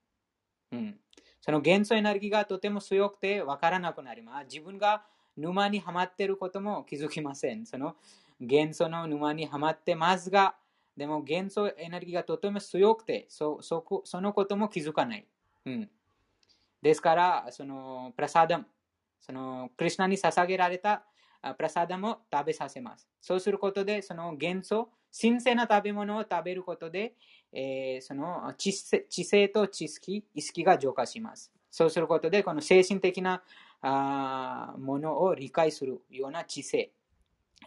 [0.71, 0.97] うん、
[1.41, 4.45] その元素エネルギーがとても強くて分からなくなります。
[4.45, 5.03] 自分が
[5.37, 7.67] 沼にはまっていることも気づきません。
[7.67, 7.97] その
[8.41, 10.55] 元素の沼にはまってますが、
[10.97, 15.27] でも元素エネルギーがとても強くて、そそこそのことも気づかない。
[15.67, 15.91] うん、
[16.85, 18.67] ですから、そのプラサダム、
[19.19, 21.07] そのクリュナに捧げられた
[21.57, 23.09] プラサダムを食べさせます。
[23.23, 27.15] そうすることで、その元素、新鮮な食べ物を食べることで、
[27.55, 31.51] えーその知性と知識、意識が浄化します。
[31.71, 33.43] そうすることで、この精神的な
[33.81, 36.93] あものを理解するような知性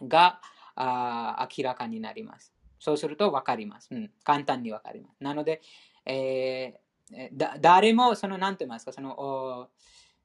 [0.00, 0.40] が
[0.76, 2.54] あ明らかになります。
[2.78, 3.88] そうすると分かります。
[3.90, 5.24] うん、簡単に分かります。
[5.24, 5.60] なので、
[6.06, 6.87] えー
[7.32, 9.68] だ誰もその何と言いますか、そのお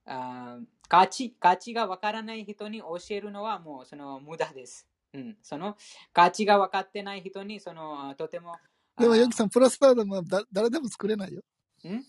[0.05, 4.87] あー価値価値が分からない人に教えるのはもうその無駄です。
[5.13, 5.77] うん、その
[6.11, 8.55] 価値が分かってない人にそのあとても
[8.99, 11.41] でも、ヨギさん、プラスアダムはだ誰でも作れないよ。
[11.85, 12.03] ん？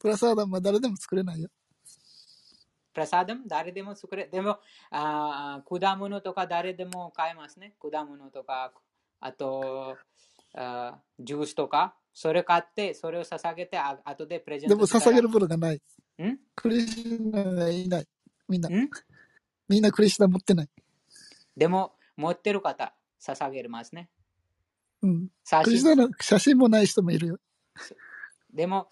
[0.00, 1.48] プラスアダムは誰でも作れないよ。
[2.94, 4.58] プラサダム誰でも作れ、でも
[4.90, 7.74] あー果物とか誰でも買えますね。
[7.80, 8.72] 果物とか、
[9.20, 9.96] あと
[10.54, 15.76] あージュースとか、それ買って、それを捧げて、あ後でプレゼンでトしたらも捧げるものがない。
[15.76, 16.36] ん？
[16.56, 18.08] クリシュナがいない。
[18.48, 18.68] みんな。
[18.68, 18.90] ん？
[19.68, 20.68] みんなクリシュナ持ってない。
[21.56, 24.10] でも、持ってる方、捧げますね。
[25.00, 25.28] うん。
[25.44, 27.38] 写真ナの写真もない人もいるよ。
[28.52, 28.88] でも、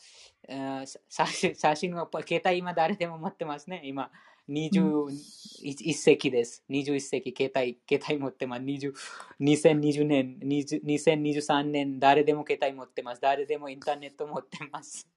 [0.47, 3.83] えー 写真写真は、携帯今誰でも持ってますね。
[3.85, 4.13] 今、
[4.49, 6.65] 21世紀です。
[6.71, 8.63] 21世紀、携帯、携帯持ってます。
[8.63, 8.93] 20
[9.41, 13.21] 2020年、20 2023年、誰でも携帯持ってます。
[13.21, 15.09] 誰でもインターネット持ってます。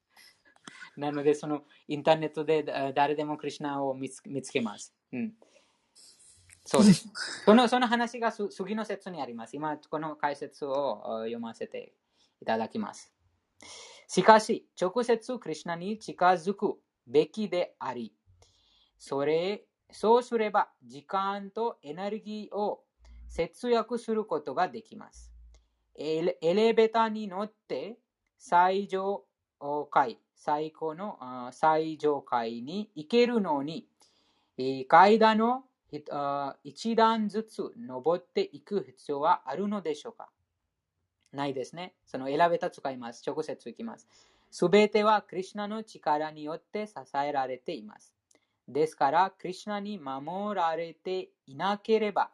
[0.97, 4.95] なので、そのインターネットであ誰でもクリュナを見つ見つけます。
[5.13, 5.33] うん。
[6.65, 7.07] そうです。
[7.45, 9.55] そのその話がす次の説にあります。
[9.55, 11.93] 今、この解説をあ読ませて
[12.41, 13.13] いただきます。
[14.07, 18.15] しかし、直接クリュナに近づくべきであり、
[18.99, 22.83] それそうすれば時間とエネルギーを
[23.27, 25.31] 節約することができます。
[25.95, 27.97] エレベーターに乗って
[28.37, 29.25] 最上
[29.89, 33.87] 階、最高の最上階に行けるのに、
[34.87, 40.29] 階段をひあ一段ずつ登っていく必要はあるのでしょうか？
[41.31, 41.95] ないですね。
[42.05, 43.23] そのエレベーター使います。
[43.25, 44.07] 直接行きます。
[44.51, 48.13] すべてはクリュナの力によって支えられています。
[48.69, 52.31] ですから、クリュナに守られていなければ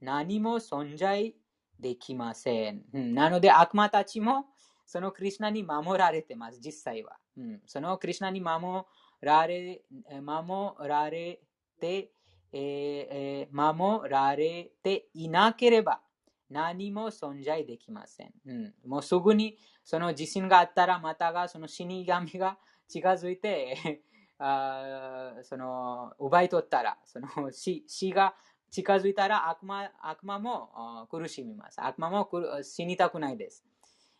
[0.00, 1.34] 何も存在
[1.78, 2.82] できません。
[2.92, 4.46] うんなので、悪魔たちも
[4.86, 7.18] そのクリュナに守られてます、実際は。
[7.36, 8.84] うんそのクリュナに守
[9.20, 9.82] られ
[10.22, 11.40] 守られ
[11.80, 12.10] て、
[12.52, 16.00] ええー守られていなければ
[16.48, 18.32] 何も存在できません。
[18.46, 24.02] うん、もうすぐにその地震があったら、またがその死神が近づいて、
[24.38, 28.34] あその奪い取ったら、その 死死が
[28.70, 31.80] 近づいたら悪魔悪魔も苦しみます。
[31.82, 32.28] 悪魔も
[32.62, 33.64] 死にたくないです。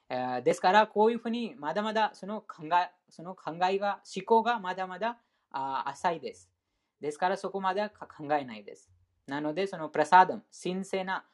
[0.08, 5.18] えーですから、こういうふうにまだまだその考えその考えが、思考がまだまだ
[5.50, 6.50] あ浅いです。
[7.00, 8.90] ですから、そこまでは考えないです。
[9.26, 11.24] なので、そのプラサダム、神聖な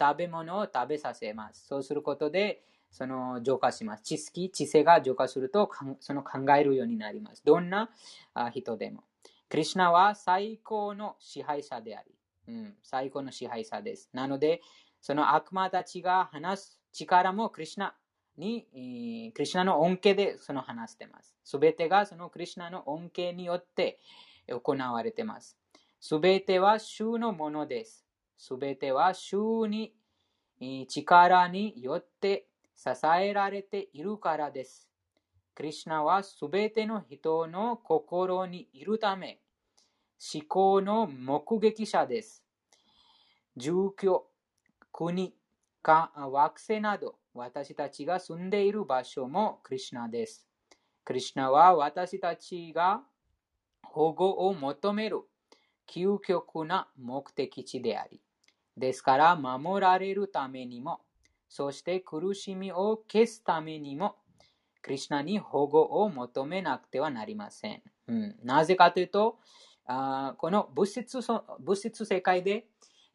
[0.00, 1.66] 食べ物を食べさせます。
[1.66, 4.04] そうすることで、その浄化します。
[4.04, 7.42] 知識、知性が浄化すると、その考えるようになります。
[7.44, 7.90] どんな？
[8.52, 9.02] 人でも。
[9.48, 12.14] クリシュナは最高の支配者であり、
[12.48, 14.08] うん、最高の支配者です。
[14.12, 14.60] なので、
[15.00, 17.94] その悪魔たちが話す力もクリシュナ
[18.36, 21.34] に、クリュナの恩恵でその話しています。
[21.44, 23.98] すべてがそのクリシュナの恩恵によって
[24.48, 25.58] 行われています。
[26.00, 28.06] すべては主のものです。
[28.38, 29.94] すべては主に
[30.88, 32.46] 力によって
[32.82, 34.88] 支えられているからです。
[35.54, 39.38] クリシュナはすべての人の心にいるため、
[40.34, 42.42] 思考の目撃者です。
[43.56, 44.26] 住居、
[44.90, 45.32] 国、
[45.80, 50.48] か惑星など、私たちが住んでいる場所もクリシュナです。
[51.04, 53.02] クリシュナは私たちが
[53.84, 55.20] 保護を求める
[55.88, 58.20] 究極な目的地であり、
[58.76, 61.00] ですから守られるためにも、
[61.52, 64.16] そして苦しみを消すためにも、
[64.80, 67.82] クリシュナに保護を求めなくてはなりません。
[68.08, 69.38] うん、なぜかというと、
[69.84, 71.18] あこの物質
[71.60, 72.68] 物質世界で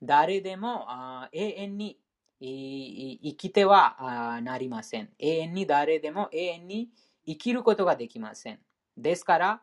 [0.03, 1.97] 誰でもあ永遠に
[2.39, 5.09] 生きてはなりません。
[5.17, 6.91] 永遠に誰でも永遠に
[7.25, 8.59] 生きることができません。
[8.95, 9.61] ですから、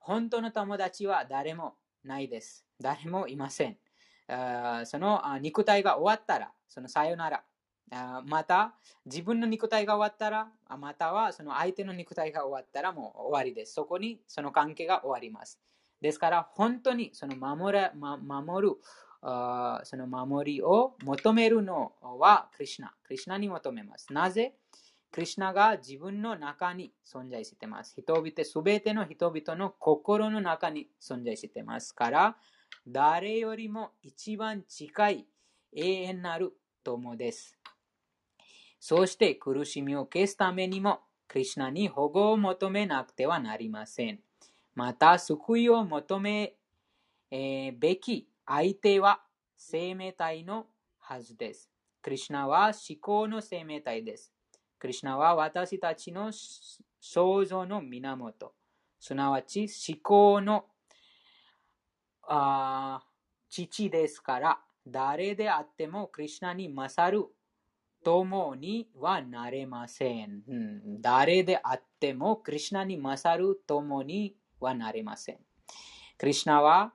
[0.00, 2.66] 本当の友達は誰もないです。
[2.80, 3.78] 誰もいません。
[4.26, 7.44] あその肉体が終わったら、そのさよなら。
[8.26, 10.48] また、自分の肉体が終わったら、
[10.78, 13.74] またはその相手の肉体が終わったらもう終わりです。
[13.74, 15.60] そこにその関係が終わります。
[16.00, 18.76] ですから、本当にその守ら、ま、守る、
[19.22, 22.92] その守りを求めるのはクリシュナ。
[23.04, 24.12] クリュナに求めます。
[24.12, 24.54] なぜ？
[25.12, 27.94] クリシュナが自分の中に存在してます。
[27.96, 32.36] 人々、すべての人々の心の中に存在してますから、
[32.86, 35.26] 誰よりも一番近い
[35.72, 36.52] 永遠なる
[36.84, 37.55] 友です。
[38.88, 44.20] そして苦しみを消すためにも、クリシュナに保護を求めなくてはなりません。
[44.76, 46.54] また、救いを求め、
[47.32, 49.22] えーべき相手は
[49.56, 50.66] 生命体の
[51.00, 51.68] はずです。
[52.00, 54.32] クリシュナは思考の生命体です。
[54.78, 56.30] クリシュナは私たちの
[57.00, 58.54] 想像の源、
[59.00, 60.66] すなわち思考の
[62.22, 63.02] あ
[63.50, 67.26] 父ですから、誰であってもクリシュナに勝る
[68.06, 70.42] 友にはなれません。
[70.46, 75.38] うん誰であってもクリシュナに勝る友にはなれません。
[76.16, 76.92] クリシュナは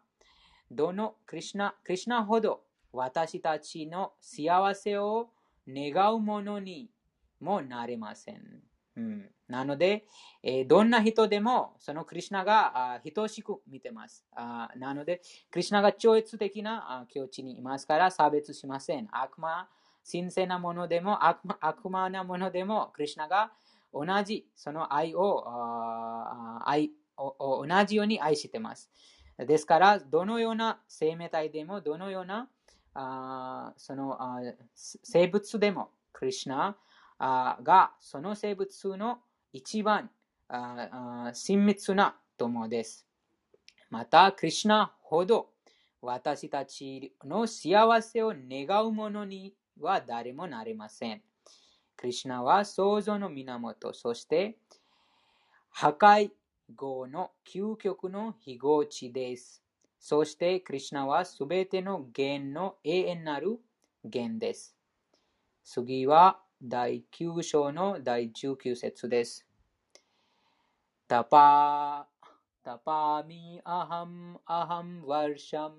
[0.72, 2.62] どのクリシュナクリュナほど
[2.94, 5.32] 私たちの幸せを
[5.68, 6.90] 願うものに
[7.42, 8.42] もなれません。
[8.96, 10.06] うん、なので、
[10.44, 14.26] えーどんな人でもそのクリシュナがあ等しく見てます。
[14.34, 19.10] あなので、クリシュナが超越的なあ境地にいますから差別しません。
[19.12, 19.68] 悪魔、
[20.10, 23.52] 神聖なものでも悪魔なものでも、クリシュナが
[23.94, 25.46] 同じその愛を
[26.66, 28.90] 愛同じように愛してます。
[29.38, 32.50] ですから、どのような生命体でも、どのような
[32.94, 34.40] あそのあ
[34.76, 36.78] 生物でも、クリシナ
[37.20, 39.20] がその生物の
[39.54, 40.10] 一番
[40.48, 43.06] あ親密な友です。
[43.90, 45.50] また、クリシナほど
[46.02, 51.22] 私たちの幸せを願う者には誰もなれません。
[51.98, 54.58] クリシナは創造の源、そして
[55.70, 56.32] 破壊
[56.76, 59.64] 語の究極の非合値です。
[60.00, 63.60] そして、クリシナはすべての弦の永遠なる
[64.04, 64.76] 弦です。
[65.64, 69.46] 次は第9章の第19節です。
[71.08, 72.08] タパ
[72.64, 75.70] タパミアハムアハムワルシャ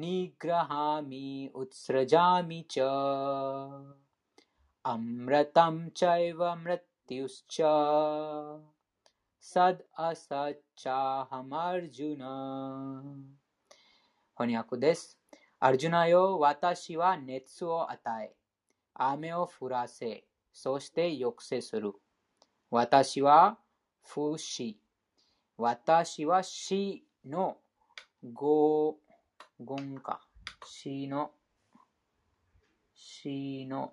[0.00, 2.86] ニグラハミウツラジャミチャ
[4.82, 8.56] アムラタムチャイワムラティウスチャ
[9.38, 13.02] サドアサチャハマルジュナ
[14.34, 15.18] 翻訳です。
[15.58, 18.32] アルジュナよ、私は熱を与え、
[18.94, 21.92] 雨を降らせ、そして抑制する。
[22.70, 23.58] 私は
[24.02, 24.78] 不死。
[25.58, 27.58] 私は死の
[28.32, 28.96] 語
[29.60, 30.20] 言か。
[30.64, 31.32] 死の、
[32.94, 33.92] 死の、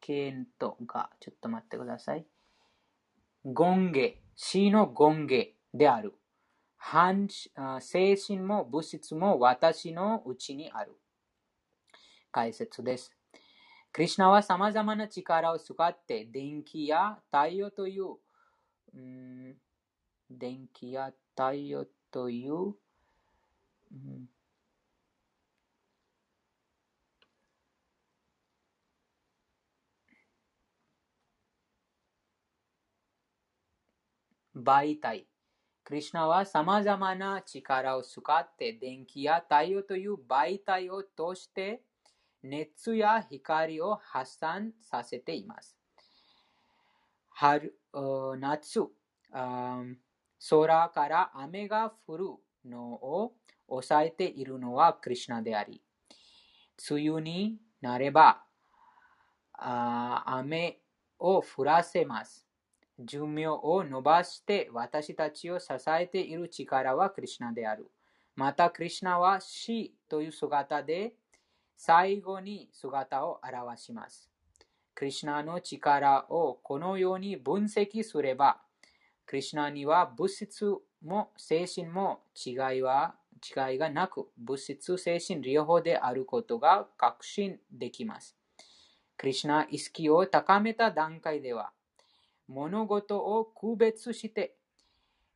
[0.00, 2.26] ケントが、ちょっと待ってください。
[3.44, 6.14] 権下、死の権下である。
[7.80, 10.96] 精神も物質も私のうちにある。
[12.32, 13.14] 解説です。
[13.92, 18.16] クリュナは様々な力を使って電気や太陽という、
[18.94, 19.54] うん、
[20.30, 22.74] 電気や太陽という、
[23.92, 24.28] うん
[34.54, 35.26] 媒体。
[35.84, 41.82] クリシナは様々な力を使って電気や太陽という媒体を通して
[42.42, 45.76] 熱や光を発散させています。
[47.30, 47.74] 春、
[48.38, 48.80] 夏、
[49.30, 52.26] 空から雨が降る
[52.64, 53.34] のを
[53.68, 55.82] 抑えているのはクリシナであり、
[56.90, 58.42] 梅雨になれば
[59.54, 60.80] 雨
[61.18, 62.46] を降らせます。
[62.98, 67.90] 寿命を伸ばして私たちを支えている力はクリシナである。
[68.36, 71.14] また、クリシナは死という姿で
[71.76, 74.30] 最後に姿を現します。
[74.94, 78.60] クリシナの力をこのように分析すれば、
[79.26, 80.64] クリシナには物質
[81.04, 88.36] も精神も違いは違いがなく、物質、精神両方であることが確信できます。
[89.16, 91.72] クリシナ意識を高めた段階では、
[92.48, 94.56] 物事を区別して、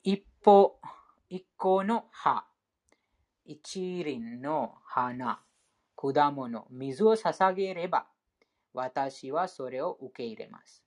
[0.02, 0.80] 一歩、
[1.28, 2.46] 一個の葉、
[3.44, 5.42] 一輪の花、
[5.94, 8.06] 果物、水を捧げれば、
[8.72, 10.82] 私はそれを受け入れます。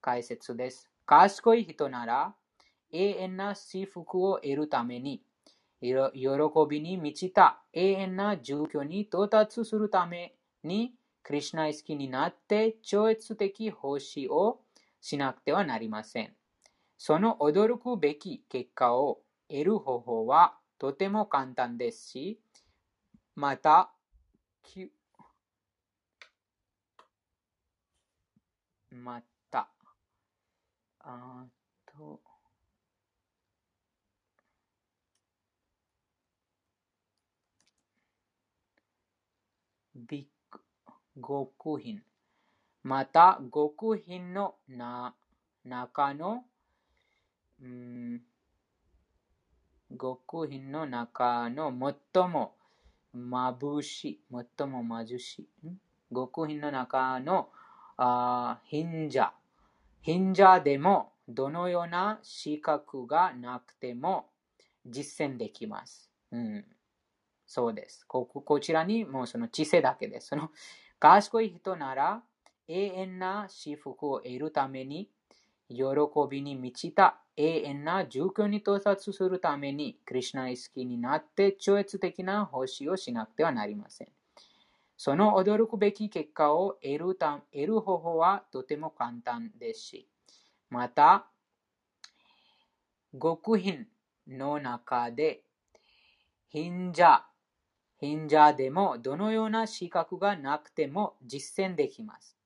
[0.00, 0.90] 解説です。
[1.04, 2.34] 賢い人なら、
[2.90, 5.22] 永遠な幸福を得るために、
[5.82, 5.90] 喜
[6.70, 14.60] びに満ちた永遠な住居に到達するために、クリュナイスキになって超越的奉仕を
[15.00, 16.34] しなくてはなりません。
[16.96, 22.40] その驚くべき結果を得る方法はとても簡単ですし、
[23.34, 23.92] また、
[28.90, 29.68] また、
[31.00, 31.46] あ
[31.86, 32.20] と、
[39.94, 40.26] びっ
[41.20, 42.02] 極品。
[42.82, 45.14] また、極品のな
[45.64, 46.44] 中の、
[47.60, 48.22] うん、
[50.00, 51.72] 極品の中の
[52.14, 52.54] 最も
[53.14, 54.20] 眩しい、
[54.58, 55.48] 最も貧しい。
[56.14, 57.50] 極品の中の
[57.96, 59.32] あ貧者。
[60.02, 64.30] 貧者でもどのような資格がなくても
[64.86, 66.10] 実践できます。
[66.30, 66.64] うん、
[67.46, 68.04] そうです。
[68.06, 70.28] こここちらにもうその知性だけです。
[70.28, 70.50] その
[70.98, 72.22] 賢い人なら
[72.66, 75.08] 永遠な幸福を得るために
[75.68, 75.84] 喜
[76.30, 84.08] びに満ちた永遠な状況に到達するためにクリュナ意識になって超越的な奉仕をしなくてはなりません。
[84.96, 90.08] その驚くべき結果を得るた得る方法はとても簡単ですし、
[90.70, 91.26] また、
[93.12, 93.86] 極貧
[94.26, 95.42] の中で
[96.48, 97.24] 貧者、
[98.00, 102.36] 貧者でもどのような資格がなくても実践できます。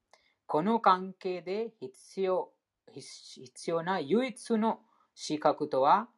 [0.47, 2.53] この関係で必要
[3.01, 4.81] 必要な唯一の
[5.15, 6.09] 資格とは、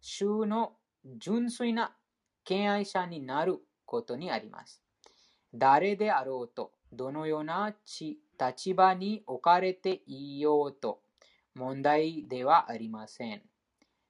[0.00, 0.76] 衆の
[1.18, 1.92] 純粋な
[2.44, 4.82] 敬愛者になることにあります。
[5.54, 11.00] 誰であろうと、どのような立場に置かれていようと、
[11.54, 13.42] 問題ではありません。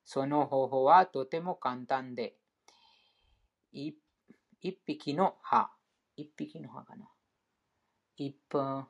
[0.05, 2.35] その方法はとても簡単で、
[3.73, 3.95] 一
[4.63, 5.71] 一匹の歯、
[6.17, 7.09] 一匹の歯かな。
[8.17, 8.87] 一分、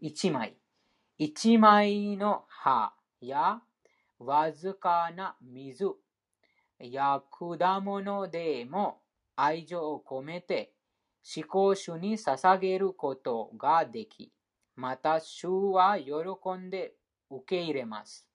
[0.00, 0.56] 一枚。
[1.18, 3.62] 一枚の歯や
[4.18, 5.86] わずかな水
[6.78, 9.00] や果物でも
[9.34, 10.72] 愛情を込めて
[11.36, 14.32] 思考主に捧げることができ、
[14.74, 16.12] また主は喜
[16.58, 16.94] んで
[17.30, 18.26] 受け入れます。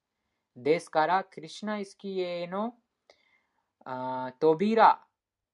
[0.56, 2.76] ですから、クリシュナイスキーへの
[3.86, 4.99] あー扉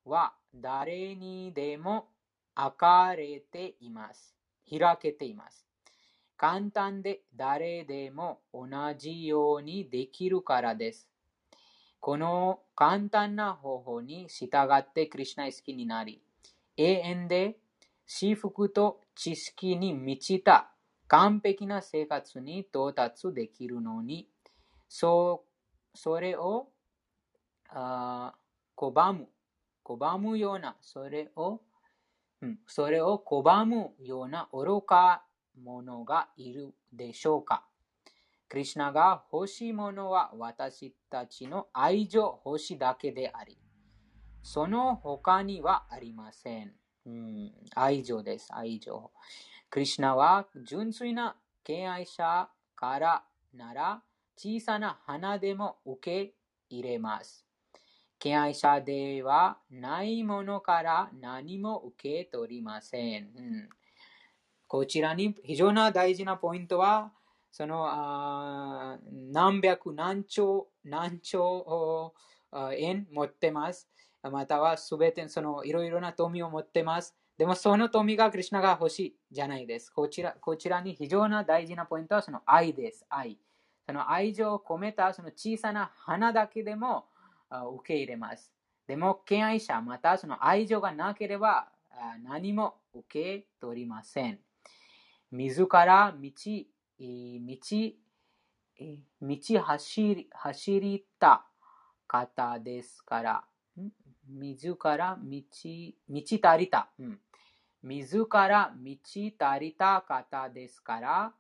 [0.08, 2.08] は誰にでも
[2.56, 4.36] 開かれています。
[4.70, 5.66] 開けています。
[6.38, 8.68] 簡単で誰でも同
[8.98, 11.10] じようにできるからです。
[12.00, 16.22] この簡単な方法に従ってクリシュナイ好きになり、
[16.78, 17.58] 永遠で
[18.06, 20.72] 私服と知識に満ちた
[21.08, 24.28] 完璧な生活に到達できるのに、
[24.88, 25.44] そ
[25.96, 26.68] それを
[27.70, 28.36] あ
[28.78, 29.28] 拒む、
[29.88, 31.62] 拒むような、それを、
[32.42, 35.24] うん、それを拒むような愚か
[35.56, 37.64] 者がいるでしょうか
[38.50, 43.58] クリシュナが欲しいものは私たちの愛情欲しだけであり、
[44.42, 46.74] その他にはありません。
[47.06, 49.12] うん、愛情です、愛情。
[49.70, 53.24] クリシュナは純粋な敬愛者から
[53.54, 54.02] なら
[54.38, 56.34] 小さな花でも受け
[56.70, 57.47] 入れます。
[58.20, 63.30] 敬愛者ではないものから何も受け取りません。
[63.36, 63.70] うん
[64.68, 67.14] こちらに非常に大事なポイントは、
[67.52, 69.00] そのあ
[69.32, 72.14] 何百何兆何兆
[72.78, 73.88] 円持ってます。
[74.22, 77.16] またはすべてそのいろいろな富を持ってます。
[77.38, 79.90] でもその富がクリュナが欲しいじゃないです。
[79.90, 83.06] こちらこちらに非常に大事なポイントはその愛です。
[83.10, 83.40] 愛。
[83.86, 87.06] その愛情を込めたその小さな花だけでも
[87.50, 88.52] 受け入れます。
[88.88, 94.40] でも、敬愛者、またその愛情がなければあ何も受け取りません。
[95.32, 96.30] 自ら道、
[97.00, 97.56] え道、
[98.80, 101.46] え道走り走りた
[102.08, 103.44] 方ですから、
[103.78, 103.90] ん？
[104.30, 105.42] 自ら道、
[106.10, 106.90] 道足りた。
[107.00, 107.20] うん
[107.84, 111.34] 自ら道足りた方ですから、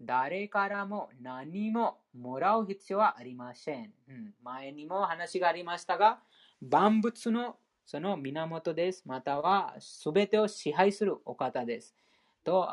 [0.00, 3.92] 誰からも何ももらう必要はありません。
[4.08, 6.20] うん前にも話がありましたが、
[6.60, 7.56] 万物の
[7.86, 9.02] その源です。
[9.06, 9.76] または
[10.12, 11.94] 全てを支配するお方です。
[12.42, 12.68] と、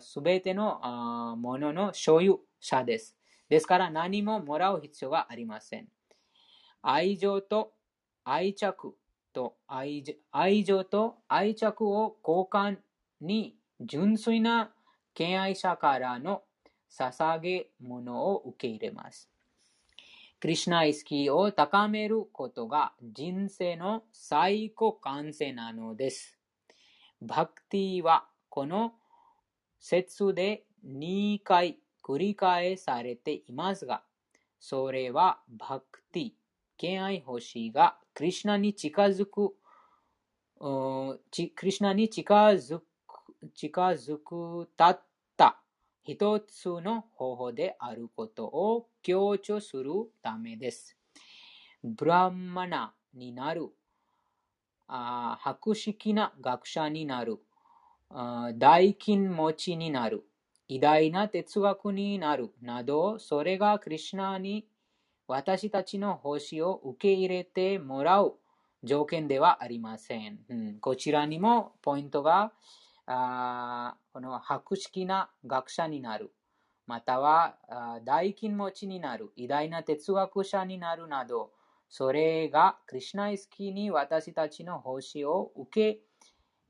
[0.00, 3.16] すべてのあものの所有者です。
[3.48, 5.88] ですから何ももらう必要がありません。
[6.82, 7.72] 愛情と
[8.24, 8.96] 愛着
[9.32, 12.78] と愛愛情と愛着を交換
[13.20, 14.72] に純粋な
[15.14, 16.42] 敬愛者からの
[16.90, 19.28] 捧げ物を受け入れます。
[20.38, 26.38] クリシュナ意識を高めることが人生の最高完成なのです。
[27.22, 28.94] バクティはこの
[29.80, 34.02] 説で2回繰り返されていますが、
[34.60, 36.32] それはバクティ、
[36.76, 39.54] 敬愛欲しがクリシュナに近づく
[40.58, 42.84] クリュナに近づく
[43.54, 45.05] 近づくたった
[46.06, 49.90] 一つの方法であることを強調する
[50.22, 50.96] ためです。
[51.82, 53.70] ブランマナになる、
[54.86, 57.38] あ博識な学者になる、
[58.56, 60.24] 大金持ちになる、
[60.68, 64.68] 偉大な哲学になるなど、それがクリシュナに
[65.26, 68.36] 私たちの星を受け入れてもらう
[68.84, 70.38] 条件ではありません。
[70.48, 72.52] うん、こちらにもポイントが、
[73.06, 76.32] あこの博識な学者になる、
[76.86, 81.52] またはあ大金持ちになる、偉大な哲学者になるなど、
[81.88, 86.00] それがクリシナイスキーに私たちの星を受け、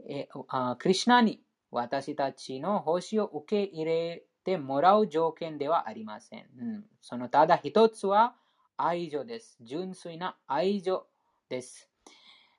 [0.08, 1.40] えあクリシナに
[1.70, 6.46] 私たちの星を受け入れてもらう条件ではありません。
[6.58, 8.34] うん、そのただ一つは
[8.76, 9.56] 愛情です。
[9.62, 11.06] 純粋な愛情
[11.48, 11.90] です。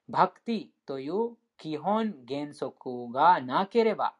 [0.09, 4.15] バクティという基本原則がなければ、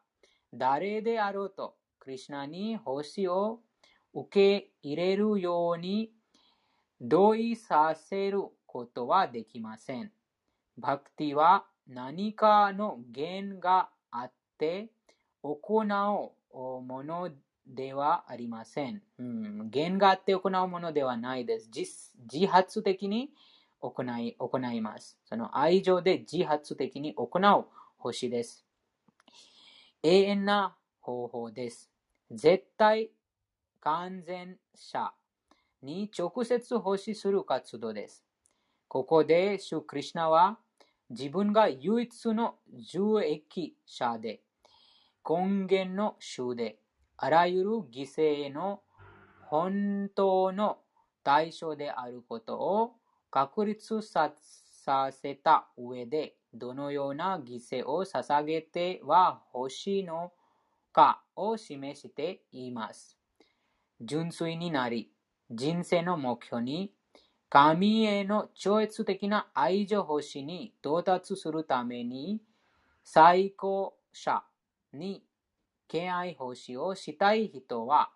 [0.52, 3.60] 誰であろうと、クリシュナに星を
[4.14, 6.10] 受け入れるように
[7.00, 10.10] 同意させることはできません。
[10.76, 14.90] バクティは何かの弦があって
[15.42, 17.30] 行うもの
[17.66, 19.02] ではありません。
[19.18, 21.70] うん、弦があって行うものではないです。
[21.74, 21.90] 自
[22.32, 23.30] 自発的に
[23.80, 25.18] 行い行います。
[25.24, 27.66] その愛情で自発的に行う
[27.98, 28.64] 星です。
[30.02, 31.90] 永遠な方法です。
[32.30, 33.10] 絶対
[33.80, 35.12] 完全者
[35.82, 38.24] に直接奉仕する活動です。
[38.88, 40.58] ここで、シュクリシナは
[41.10, 44.40] 自分が唯一の受益者で、
[45.28, 46.78] 根源の主で、
[47.16, 48.82] あらゆる犠牲の
[49.46, 50.78] 本当の
[51.22, 52.92] 対象であることを
[53.30, 54.32] 確立さ
[55.10, 60.32] せた上で、どのような犠牲を捧げては欲しいの
[60.92, 63.18] かを示しています。
[64.00, 65.12] 純粋になり、
[65.50, 66.92] 人生の目標に
[67.50, 72.42] 神への超越的な愛情星に到達するために
[73.04, 74.42] 最高者
[74.92, 75.24] に
[75.88, 78.10] 敬愛星をしたい人は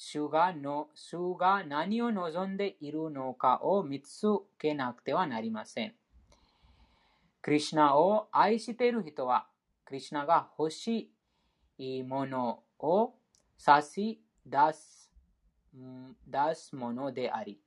[0.00, 4.26] 主がの主が何を望んでいるのかを見つ
[4.56, 5.94] けなくてはなりません。
[7.42, 9.48] クリシュナを愛している人は
[9.84, 11.10] クリシュナが欲し
[11.78, 13.14] いものを
[13.58, 15.10] 差し出す
[16.26, 17.60] 出すものであり、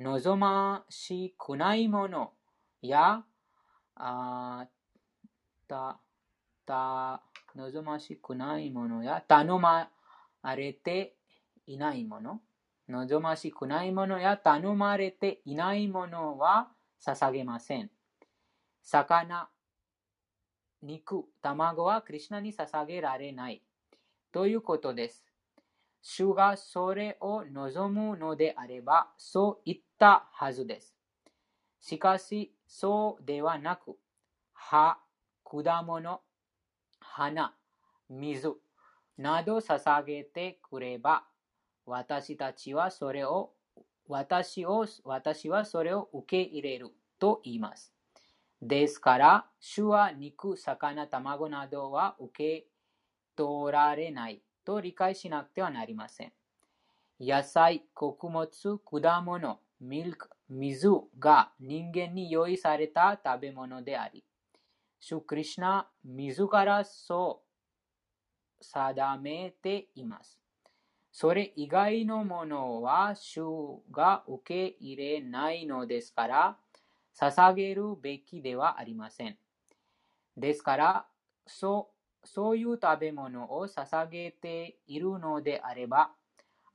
[0.00, 2.32] 望ましくないもの
[2.82, 3.22] や、
[3.94, 4.66] あ
[5.68, 6.00] た、
[6.66, 7.22] た、
[7.54, 9.88] 望ましくないものや、頼ま
[10.56, 11.14] れて
[11.66, 12.40] いないもの、
[12.88, 16.68] 望ましくないものや、頼まれていないものは
[17.00, 17.90] 捧げません。
[18.82, 19.48] 魚、
[20.82, 23.62] 肉、卵はクリシュナに捧げられない
[24.32, 25.24] ということです。
[26.02, 30.94] 主がそれを望むのであれば、そう言ったはずです。
[31.80, 33.96] しかし、そうではなく、
[34.52, 34.98] 葉、
[35.44, 36.20] 果物、
[37.00, 37.54] 花、
[38.10, 38.54] 水
[39.16, 41.24] など捧げてくれば、
[41.86, 43.52] 私たちはそれを、
[44.08, 47.92] 私を、私はそれを受け入れると言います。
[48.62, 52.66] ですから、主は肉、魚、卵などは受け
[53.36, 56.32] 取られないと理解しなくてはなりません。
[57.20, 60.88] 野菜、穀物、果物、ミルク、水
[61.18, 64.24] が人間に用意された食べ物であり、
[64.98, 67.42] 主クリシナ、自らそ
[68.60, 70.43] う定めています。
[71.14, 76.56] それ以外のものは主が受け入れないのですから、
[77.16, 79.38] 捧げるべきではありません。
[80.36, 81.06] ですから、
[81.46, 81.92] そ
[82.24, 86.10] うそういう食べ物を捧げているのであれば、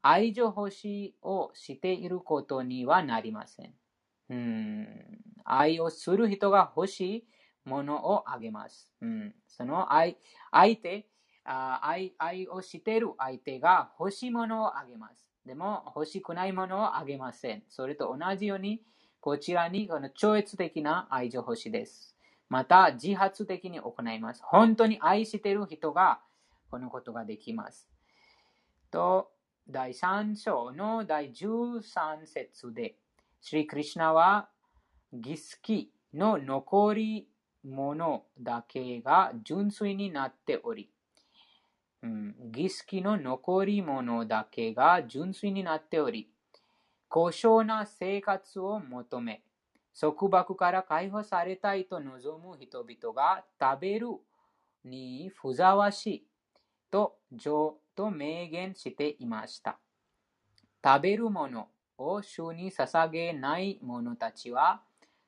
[0.02, 3.74] 愛情欲しをしていることにはなりません。
[4.30, 7.28] うん愛をする人が欲しい
[7.66, 8.90] ものをあげます。
[9.02, 10.18] うん、その愛
[10.50, 11.10] 相手
[11.52, 15.28] あ愛、愛をしている相手が欲しいものをあげます。
[15.48, 17.64] でも欲しくないものをあげません。
[17.70, 18.84] それと同じように、
[19.20, 22.16] こちらにこの超越的な愛情欲しいです。
[22.50, 24.44] また自発的に行います。
[24.44, 26.22] 本当に愛している人が
[26.70, 27.90] このことができます。
[28.92, 29.32] と、
[29.68, 32.96] 第3章の第13節で、
[33.42, 34.50] シリクリシナは
[35.12, 37.28] 儀式の残り
[37.64, 40.92] 物だけが純粋になっており、
[42.04, 46.30] 儀式の残り物だけが純粋になっており、
[47.08, 49.44] 高尚な生活を求め、
[50.00, 54.08] 束縛から解放されたいと望む人々が食べる
[54.86, 56.28] にふざわしい
[56.90, 59.78] と上と明言していました。
[60.84, 61.68] 食べるもの
[61.98, 64.82] を主に捧げない者たちは、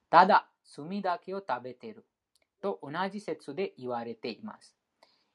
[0.09, 2.05] ただ炭だけを食べている
[2.61, 4.80] と同じ説で言われています。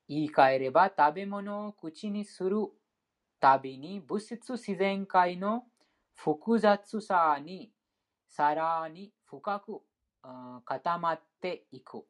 [0.08, 2.58] 言い換えれば食べ物を口にする
[3.40, 5.64] たびに物質自然界の
[6.14, 7.70] 複雑さに
[8.28, 9.80] さらに深く
[10.64, 12.04] 固まっていく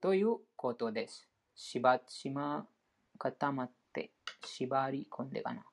[0.00, 1.28] ということです。
[1.54, 2.66] しばしま
[3.18, 4.10] 固まって、
[4.44, 5.64] 縛り込んでかな。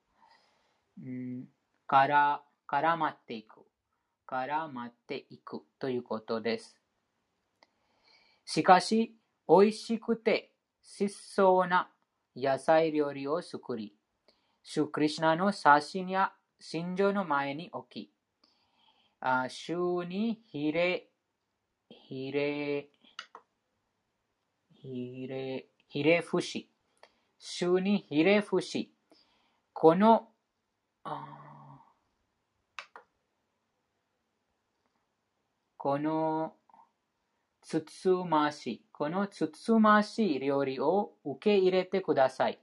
[1.03, 1.45] うん、
[1.85, 3.61] から、絡まっていく。
[4.27, 6.77] 絡まっていくということです。
[8.45, 9.15] しかし、
[9.47, 10.52] 美味しくて
[10.83, 11.89] 質素な
[12.35, 13.95] 野菜料理を作り、
[14.61, 18.11] シュクリシナの写真や心情の前に置き、
[19.21, 21.07] あ週にひれ、
[21.89, 22.89] ひれ、
[24.73, 26.69] ひれ、ひれ伏し、
[27.39, 28.93] 週にひれ伏し、
[29.71, 30.27] この、
[35.77, 36.53] この
[37.63, 42.59] つつまし、このつつましい料理を受け入れてください。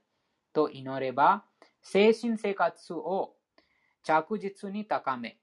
[0.53, 1.45] と祈れば、
[1.83, 3.35] 精神生活を
[4.03, 5.39] 着実に高め、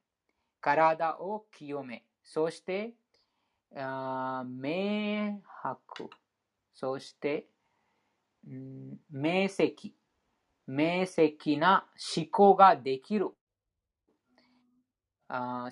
[0.62, 2.94] 体を清め、そして、
[3.74, 6.10] 明白、
[6.74, 7.48] そして、
[8.46, 9.94] 明晰、
[10.68, 13.30] 明晰な思考ができる
[15.30, 15.72] 細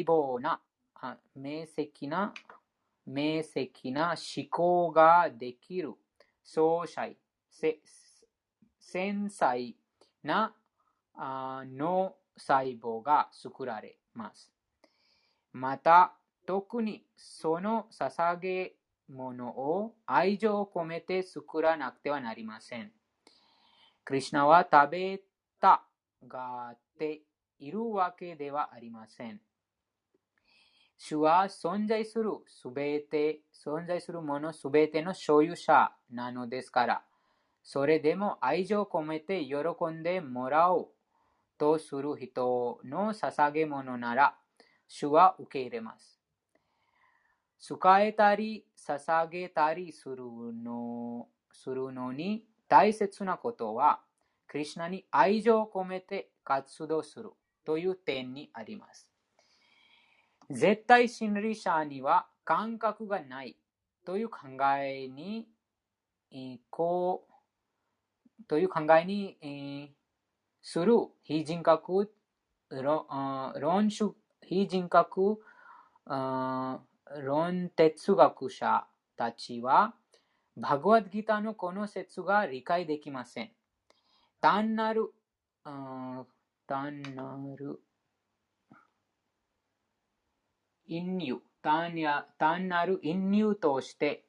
[0.00, 0.60] 胞な、
[1.36, 2.34] 明晰な、
[3.06, 5.94] 明晰な思考ができる
[6.42, 7.16] 総細、
[8.78, 9.74] 繊細
[10.22, 10.54] な
[11.16, 14.52] 脳細胞が作られます。
[15.52, 16.14] また、
[16.46, 18.74] 特にその捧げ
[19.08, 22.92] 物を愛情を込めて作らなくてはなりません。
[24.04, 25.20] クリュナは食べ
[25.60, 25.84] た
[26.26, 27.22] がって
[27.58, 29.40] いるわけではありません。
[31.02, 37.02] 主は存在するすべて、存在するものすべての所有者なのですから、
[37.62, 39.56] それでも愛情を込めて喜
[39.90, 40.88] んでもらおう
[41.56, 44.36] とする人の捧げ物なら、
[44.88, 46.20] 主は受け入れます。
[47.58, 50.18] 使えたり、捧げたりする
[50.62, 54.00] のするのに大切なことは、
[54.46, 57.30] クリュナに愛情を込めて活動する
[57.64, 59.09] という点にあります。
[60.50, 63.56] 絶対心理者には感覚がない
[64.04, 64.38] という考
[64.76, 65.46] えに、
[66.70, 67.24] こ
[68.40, 69.90] う、という考えに、え
[70.62, 72.12] する非人格
[72.68, 75.40] 論主非人格
[76.04, 78.86] 論哲学者
[79.16, 79.94] たちは、
[80.56, 83.52] バグワッドギターのこの説が理解できません。
[84.40, 85.12] 単なる、
[85.64, 87.80] 単なる、
[90.90, 94.24] 隠入、単なる隠入として、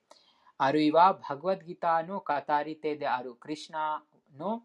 [0.60, 4.04] あるいはバグワッドギターの語り手であるクリュナ
[4.38, 4.62] の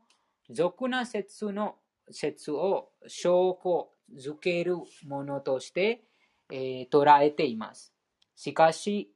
[0.51, 1.77] 俗な説の
[2.11, 4.77] 説を証拠づける
[5.09, 6.03] ものとして、
[6.53, 7.95] えー、捉えています。
[8.35, 9.11] しかし、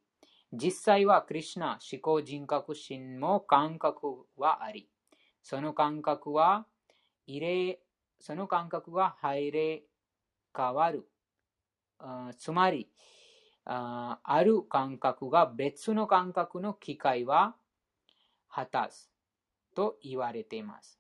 [0.51, 4.89] 実際はクリュナ思考人格心も感覚はあり、
[5.43, 6.65] その感覚は
[7.27, 7.81] 入れ、
[8.21, 9.83] その感覚が入れ
[10.57, 11.07] 変わる。
[12.39, 12.89] つまり
[13.65, 17.55] あ、ある感覚が別の感覚の機会は
[18.49, 19.11] 果たす
[19.75, 20.99] と言われています。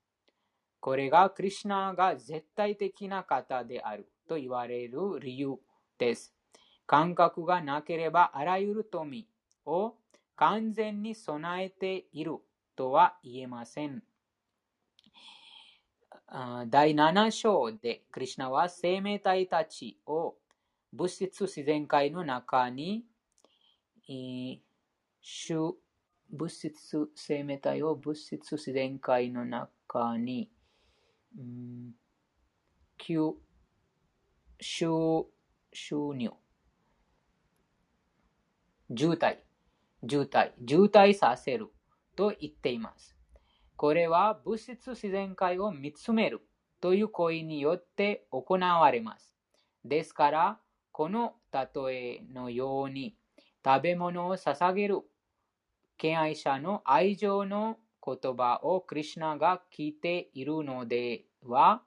[0.78, 5.59] これがクリュナが絶対的な方であると言われる理由
[5.98, 6.35] です。
[6.86, 9.28] 感覚がなければあらゆる富
[9.66, 9.94] を
[10.36, 12.39] 完全に備えている
[12.77, 14.02] とは言えません。
[16.68, 20.36] 第7章でクリュナは生命体たちを
[20.92, 23.04] 物質自然界の中に、
[26.32, 30.50] 物質生命体を物質自然界の中に、
[31.38, 31.94] うん、
[34.60, 34.94] 収
[36.14, 36.30] 入
[38.96, 39.38] 渋滞、
[40.08, 41.68] 渋滞、渋滞させる
[42.16, 43.16] と言っています。
[43.76, 46.40] これは物質自然界を見つめる
[46.80, 49.36] という行為によって行われます。
[49.84, 50.60] ですから、
[51.01, 53.16] この例えのように
[53.64, 54.98] 食べ物を捧げる
[55.97, 61.81] 敬愛者の愛情の言葉をクリュナが聞いているのでは、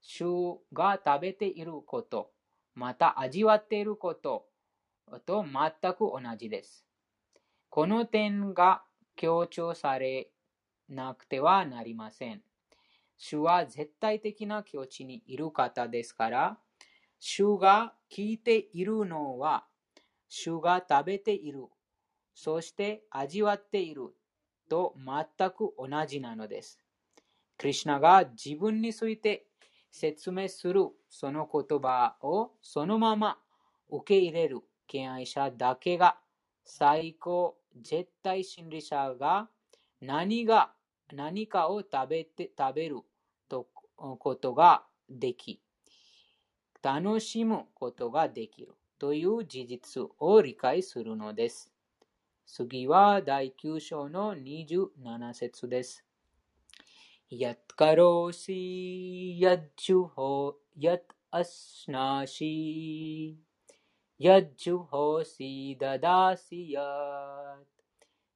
[0.00, 2.30] 主が食べていること、
[2.74, 4.46] また味わっていること
[5.26, 6.86] と全く同じです。
[7.68, 8.82] この点が
[9.14, 10.30] 強調され
[10.88, 12.40] なくてはなりません。
[13.18, 16.58] 主は絶対的な境地にいる方ですから、
[17.20, 19.64] 主が聞いているのは、
[20.28, 21.66] 主が食べている、
[22.34, 24.14] そして味わっている
[24.68, 26.78] と全く同じなのです。
[27.56, 29.46] クリシナが自分について
[29.90, 33.38] 説明するその言葉をそのまま
[33.90, 36.18] 受け入れる敬愛者だけが
[36.64, 39.48] 最高絶対真理者が
[40.00, 40.70] 何が
[41.12, 42.98] 何かを食べて食べる
[43.48, 43.66] と
[43.96, 45.60] ことができ
[46.82, 51.72] 楽しむことができるという事実を理解するのです。
[52.46, 56.04] 次は第9章の27節です。
[57.30, 63.38] やっからし、やっじゅほ、やっあすなし、
[64.18, 66.80] やっじゅほし、だだしや、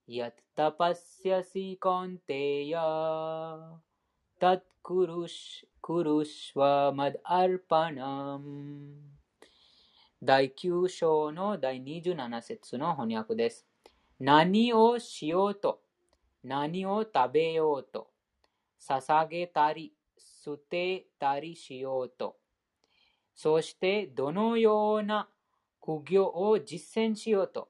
[0.06, 3.91] やっ si, konteya.。
[5.81, 6.61] कुरुष्व
[6.91, 8.38] मदर्पणम्
[10.19, 13.68] 第9章の第27節の翻訳です。
[14.19, 15.81] 何をしようと、
[16.43, 18.09] 何を食べようと、
[18.80, 22.38] 捧げたり、捨てたりしようと、
[23.35, 25.30] そしてどのような
[25.80, 27.69] 苦行を実践しようと、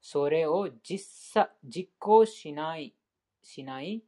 [0.00, 2.94] それを実さ実行しない、
[3.42, 4.02] しないん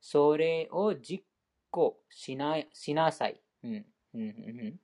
[0.00, 1.24] それを実
[1.70, 3.40] 行しなしなさい。
[3.62, 4.22] うんうんうんう
[4.64, 4.80] ん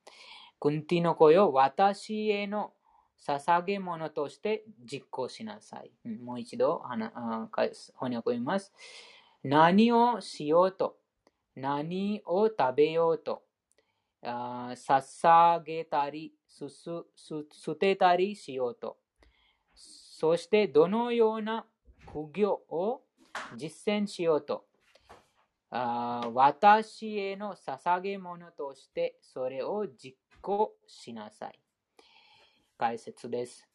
[0.58, 2.72] クンティの声を私への
[3.18, 5.90] 捧げ物として実行しなさい。
[6.04, 8.72] うんもう一度はなあ翻訳を言います。
[9.42, 10.96] 何をしようと、
[11.54, 13.42] 何を食べようと、
[14.22, 18.98] あ捧げたり、すすす捨てたりしようと、
[19.74, 21.64] そしてどのような
[22.06, 23.02] 苦行を
[23.56, 24.65] 実践しようと、
[25.70, 31.58] あ私への捧げ物としてそれを実行しなさい。
[32.78, 33.68] 解説です。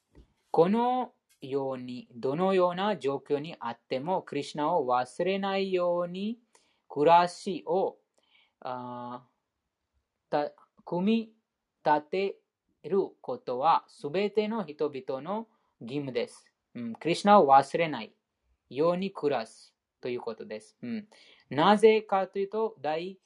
[0.52, 6.38] このように、どのような状況にあっても、クリシナを忘れないように、
[6.88, 7.98] 暮らしを
[10.86, 11.34] 組み
[11.86, 12.36] 立て
[12.84, 15.48] ることは、すべての人々の
[15.80, 16.46] 義務です、
[16.76, 16.94] うん。
[16.94, 18.14] クリシナを忘れない
[18.70, 20.78] ように暮らすということです。
[20.84, 21.08] うん、
[21.52, 23.20] なぜかというと、第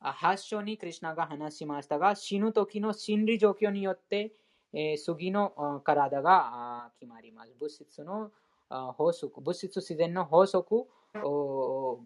[0.00, 4.32] 8章にクリシナが話しましたが、死ぬ時の心理状況によって、
[4.72, 7.54] えー次の体が決まります。
[7.60, 8.32] 物質の
[8.70, 10.86] 法則、物質自然の法則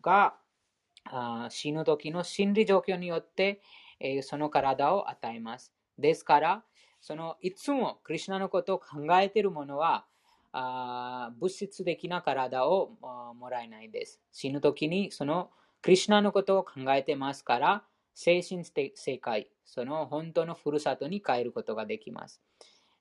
[0.02, 0.34] が
[1.50, 3.62] 死ぬ時の心理状況によって、
[4.00, 5.72] えーその体を与えます。
[5.98, 6.64] ですから、
[7.00, 10.06] そのいつもクリシナのことを考えている者は、
[10.52, 12.96] あ物質的な体を
[13.38, 14.20] もらえないです。
[14.32, 15.50] 死ぬ時にその
[15.82, 22.42] クリシナのことを考えてますから、精神的世界、その本当のふるさとに帰ることができます。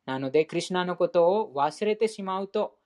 [0.06, 2.78] なので、クリシナのことを忘れてしまうと、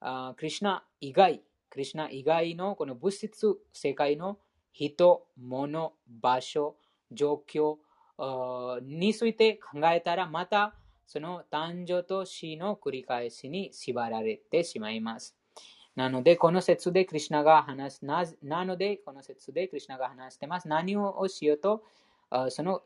[0.00, 4.38] あクリシナ以外、クリシナ以外のこの物質世界の
[4.72, 6.76] 人、物、場所、
[7.10, 7.76] 状況
[8.82, 10.74] について考えたら、また
[11.12, 15.36] その誕生と死の繰り返しに縛られてしまいます。
[15.94, 20.68] なので、この説でクリシナが話す、ななので、この説でクリシナが話してます。
[20.68, 21.84] 何をしようと、
[22.48, 22.80] その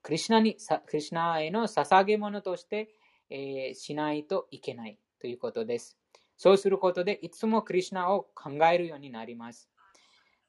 [0.00, 2.88] クリシナに、クリシナへの捧げ物として、
[3.30, 5.98] えーしないといけないということです。
[6.36, 9.68] そうすることで、いつもクリシナを考えるようになります。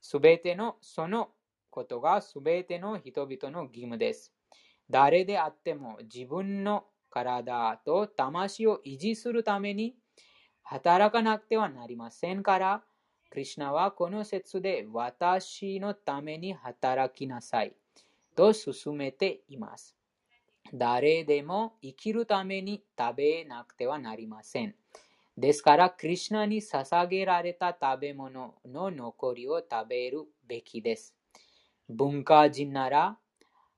[0.01, 1.31] すべての、その
[1.71, 4.35] ことがすべての人々の義務です。
[4.87, 9.95] 誰であっても自分の体と魂を維持するために
[10.63, 12.83] 働かなくてはなりませんから、
[13.29, 17.75] クリシナはこの説で私のために働きなさい
[18.35, 19.95] と進めています。
[20.73, 24.75] 誰でも生きるために食べなくてはなりません。
[25.37, 31.15] ですから、クリシナに捧げられた食べ物の残りを食べるべきです。
[31.89, 33.17] 文化人なら、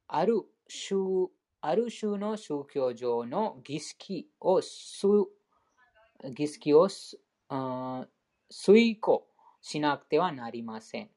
[0.08, 1.30] ある種
[1.68, 5.08] ある種の宗教上の儀式をす
[6.36, 7.20] 儀式をす
[7.50, 8.06] あ
[8.52, 9.28] 遂行
[9.62, 11.10] しなくてはなりません。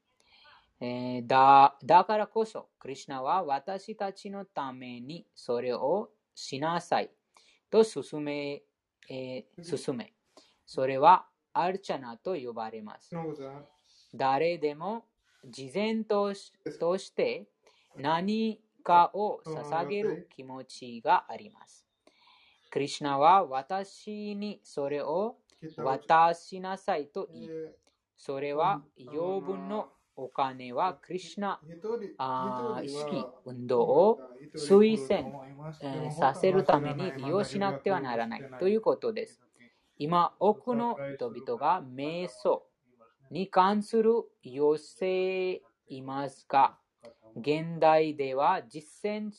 [0.81, 7.11] えーだだからこそ、クリシナは私たちのためにそれをしなさい
[7.71, 8.63] と進め、
[9.11, 10.15] えー進め。
[10.65, 13.11] それはアルチャナと呼ばれます。
[14.15, 15.05] 誰でも
[15.45, 17.49] 事前としとして
[17.97, 21.87] 何かを捧げる気持ちがあります。
[22.71, 25.37] クリシナは私にそれを
[25.77, 27.51] 渡しなさいと言い、
[28.17, 31.61] それは養分のお金はクリシナ
[32.83, 34.19] 意識運動を
[34.57, 35.33] 推薦、
[35.81, 39.43] えーさせるために利用しなくてはならないということです。
[39.99, 42.67] 今、多くの人々が瞑想
[43.31, 44.13] に関する
[44.43, 46.79] 要請いますが、
[47.39, 49.31] 現代では実践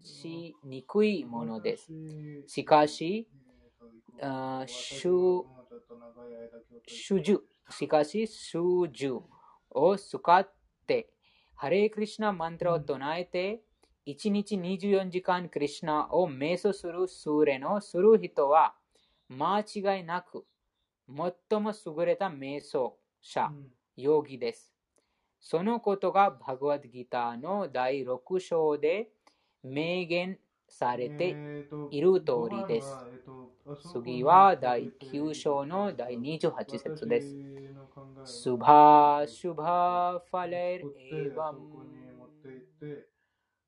[0.00, 1.92] しにくいものです。
[2.46, 3.28] しかし、
[4.66, 5.44] 主
[6.86, 7.40] 主従、
[7.70, 9.20] しかし、主従
[9.70, 10.50] を使っ
[10.86, 11.10] て、
[11.54, 13.60] ハレークリシナマントラを唱えて、
[14.06, 18.74] 1日24時間クリシナを瞑想するスーレのする人は、
[19.28, 20.46] 間違いなく、
[21.06, 23.50] 最も優れた瞑想者、
[23.96, 24.77] ヨギです。
[25.40, 29.10] そのことがバグワッドギターの第6章で
[29.62, 31.36] 明言されて
[31.90, 32.96] いる通りです。
[33.92, 37.36] 次は第9章の第28節です。
[38.24, 41.78] スバシュバファレルエヴァム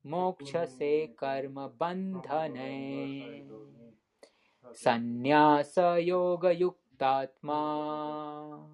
[0.03, 3.43] モクチャセカルマバンダネ
[4.73, 8.67] サンニャサヨガユクタトマ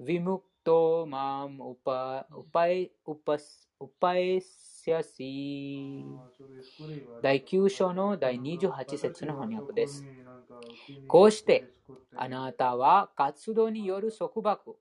[0.00, 6.04] ヴィムクトマムウパウパイウパスウパイシャシ
[7.22, 10.04] 第9章の第28節の翻訳です。
[11.06, 11.68] こうして、
[12.16, 14.76] あなたは活動による束縛、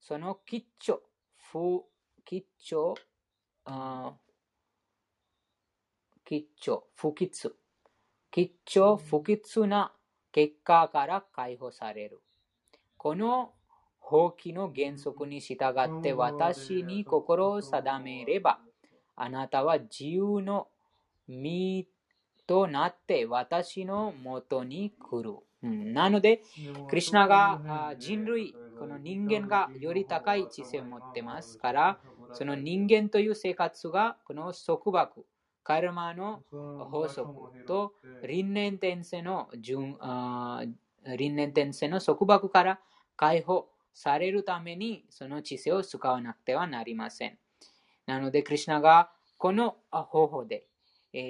[0.00, 1.02] その吉兆、
[1.36, 1.84] 不
[2.24, 2.94] 吉兆、
[3.64, 4.14] あ
[6.24, 7.50] 吉兆、不吉、
[8.30, 9.92] 吉兆、不吉な
[10.32, 12.22] 結果から解放される。
[12.96, 13.52] この
[14.02, 18.58] 法規の原則に従って私に心を定めれば、
[19.16, 20.68] あなたは自由の
[21.28, 21.86] 身
[22.46, 25.36] となって私のもとに来る。
[25.62, 25.94] うん。
[25.94, 26.42] なので、
[26.88, 31.98] クリシナがあ人類、この人間がより高い知性を持ってますから、
[32.32, 35.24] その人間という生活がこの束縛、
[35.62, 39.96] カルマの法則と輪廻転生の輪
[41.04, 42.80] 廻転生の束縛から
[43.16, 47.38] 解放されるためにその知性を使わなくてはなりません。
[48.06, 50.66] なので、クリシナがこのあ方法で、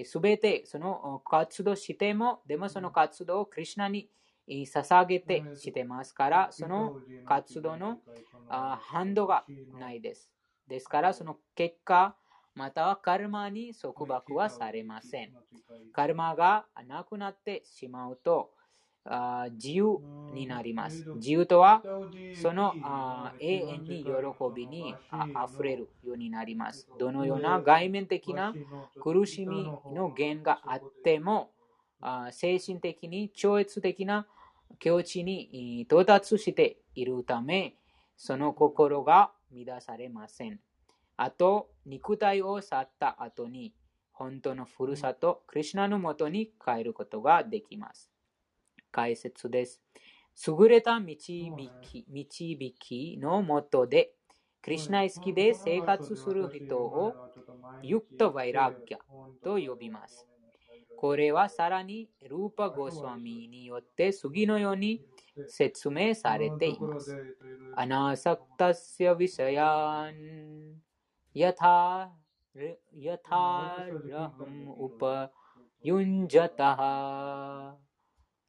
[0.05, 4.09] す、べ、てその活動しても、でもその活動をクリシナに
[4.49, 6.95] えー捧げてしてますから、その
[7.25, 8.01] 活動の
[8.49, 10.31] あ反動がないです。
[10.67, 12.17] ですから、その結果、
[12.55, 15.33] またはカルマに束縛はされません。
[15.93, 18.51] カルマがなくなってしまうと、
[19.05, 21.09] あ自由になります。
[21.15, 21.85] 自由とは、
[22.33, 24.13] そのあ永遠に喜
[24.55, 26.89] びにあ溢れるようになります。
[26.97, 28.59] どのような外面的な
[28.99, 31.53] 苦しみの源があっても、
[32.01, 34.27] あ精神的に超越的な
[34.79, 37.77] 境地にえー到達しているため、
[38.17, 40.61] その心が乱されません。
[41.17, 43.75] あと、肉体を去った後に、
[44.13, 48.11] 本当のふるさと、クリシナのもとに帰ることができます。
[48.93, 49.83] 解説です。
[50.47, 54.13] 優れた導き導きのもとで、
[54.63, 57.15] クリシナ意識で生活する人を
[57.83, 58.99] ユクト・ヴァイラッギャ
[59.43, 60.27] と呼びます。
[60.97, 65.05] これはさらにルーパ・ゴスワミによって次のように
[65.49, 67.37] 説明されています。
[67.75, 70.81] アナサクタスヤヴィサヤン
[71.35, 72.13] ヤタ
[72.97, 73.31] ヤタ
[74.05, 75.33] ラハムウパ
[75.83, 77.77] ユンジャタハ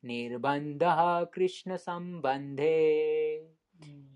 [0.05, 3.41] ニルバンダハクリシナサンバンデ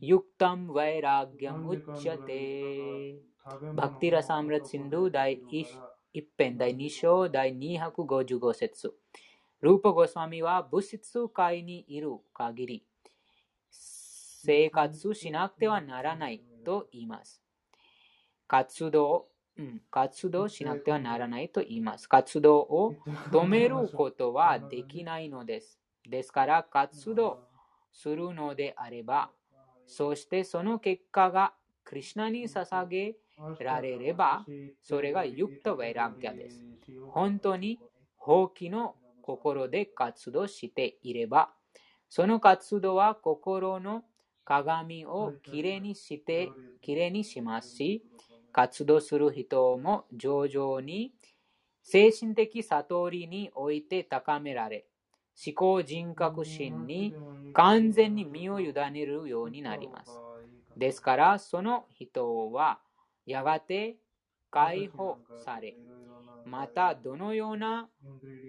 [0.02, 3.16] ユクタムヴァイラギャムウッチャテ
[3.74, 5.40] バクティラサムラシンド第
[6.14, 8.94] 一編第2章第255節
[9.62, 12.86] ルーパ・ゴスワミは物質界にいる限り
[13.72, 17.42] 生活しなくてはならないと言います。
[18.46, 19.37] 活動、うん、
[19.90, 22.08] 活動しなくてはならないと言います。
[22.08, 22.96] 活動を
[23.32, 25.80] 止めることはできないのです。
[26.08, 27.40] ですから活動
[27.92, 29.32] するのであれば、
[29.86, 31.54] そしてその結果が
[31.84, 33.16] クリシナに捧げ
[33.60, 34.46] られれば、
[34.82, 36.66] それがユクト・ヴェラギャです。
[37.12, 37.80] 本当に
[38.18, 41.52] 放棄の心で活動していれば、
[42.10, 44.04] その活動は心の
[44.46, 46.50] 鏡をきれいにして、
[46.82, 48.04] きれいにしますし、
[48.58, 51.14] 活動する人も徐々に
[51.84, 54.88] 精神的悟りにおいて高められ、
[55.46, 57.14] 思考人格心に
[57.54, 60.12] 完全に身を委ねるようになります。
[60.76, 62.80] ですから、その人は
[63.28, 63.98] やがて
[64.50, 65.76] 解放され、
[66.44, 67.88] またどのような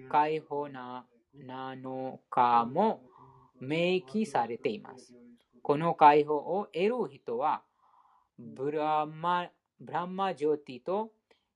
[0.09, 1.05] 解放な
[1.37, 3.03] 7日も
[3.61, 5.13] 明記されています。
[5.61, 7.61] この解放を得る人は、
[8.39, 11.13] ブラマブランマジョティと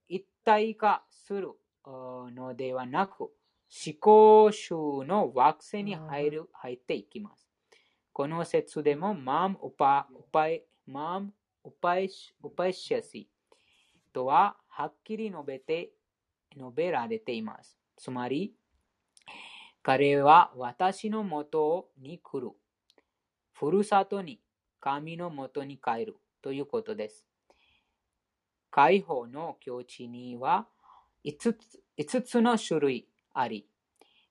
[0.09, 1.51] 一体化する
[1.85, 3.31] あのではなく、思
[3.99, 7.49] 考集の惑星に入る入っていきます。
[8.13, 10.07] この説でも、マンウパ
[10.49, 11.33] イマン
[11.65, 13.29] ウパイシャシ
[14.13, 15.93] とははっきり述べて
[16.55, 17.79] 述べられています。
[17.97, 18.55] つまり、
[19.83, 22.51] 彼は私のもとに来る。
[23.53, 24.41] ふるさとに
[24.81, 27.32] 神のもとに帰るということです。
[28.73, 30.67] 解放の境地には
[31.25, 31.57] 5つ
[31.99, 33.69] ,5 つの種類あり、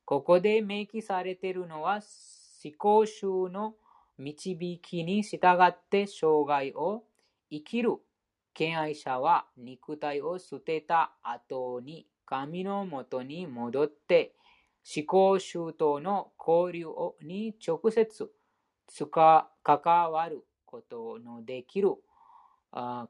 [0.04, 2.02] ここで明記されているのは
[2.64, 3.76] 思考集の
[4.18, 7.04] 導きに従って生涯を
[7.50, 7.92] 生きる
[8.54, 14.34] 敬愛者は肉体を捨てた後に神のもとに戻って
[14.96, 16.88] 思考集との交流
[17.22, 18.32] に直接
[19.64, 21.94] 関わることのできる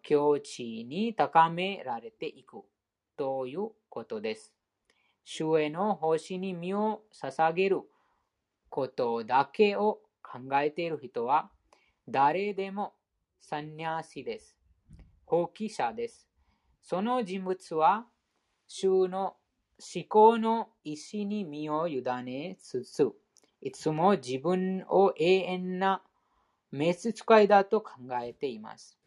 [0.02, 2.64] 境地に高められていく
[3.18, 4.54] ということです。
[5.24, 7.82] 主への奉仕に身を捧げる
[8.70, 11.52] ことだけを考えている人は
[12.08, 12.94] 誰でも
[13.40, 14.58] サンニャーシです。
[15.26, 16.28] 放棄者です。
[16.82, 18.06] その人物は
[18.68, 19.36] 主の
[19.80, 23.12] 思考の意志に身を委ねつつ、
[23.62, 26.02] いつも自分を永遠な
[26.72, 27.92] 召使いだと考
[28.24, 29.01] えています。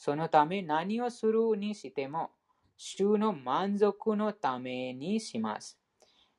[0.00, 2.30] そのため何をするにしても、
[2.78, 5.78] 主の満足のためにします。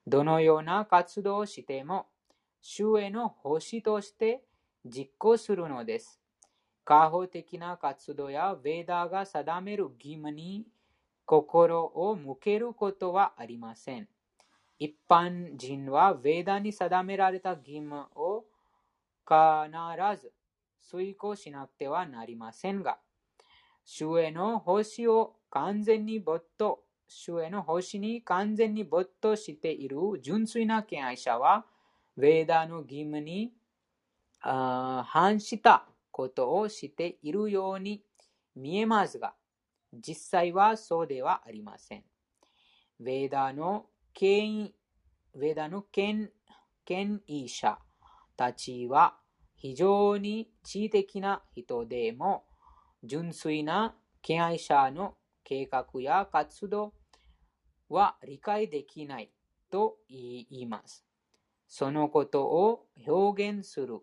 [0.07, 2.07] どのような活動をしても、
[2.59, 4.41] 主への奉仕として
[4.83, 6.19] 実行するのです。
[6.83, 10.65] 過保的な活動やヴェーダーが定める義務に
[11.25, 14.07] 心を向けることはありません。
[14.79, 18.43] 一般人はヴェーダーに定められた義務を
[19.23, 20.33] 必ず
[20.81, 22.97] 遂行しなくてはなりませんが、
[23.83, 31.65] 主への奉仕を完全に没頭、主への奉仕に完全に没頭している純粋な敬愛者は、
[32.17, 33.53] ヴェーダーの義務に
[34.39, 38.03] 反したことをしているように
[38.55, 39.33] 見えますが、
[39.93, 42.03] 実際はそうではありません。
[43.01, 44.75] ヴェーダーの権威、
[45.35, 46.31] ヴェーダーの権
[46.85, 47.77] 権威者
[48.35, 49.17] たちは
[49.55, 52.45] 非常に知的な人でも、
[53.03, 56.93] 純粋な敬愛者の計画や活動
[57.89, 59.31] は理解できない
[59.69, 61.03] と言います。
[61.67, 63.99] そのことを表現する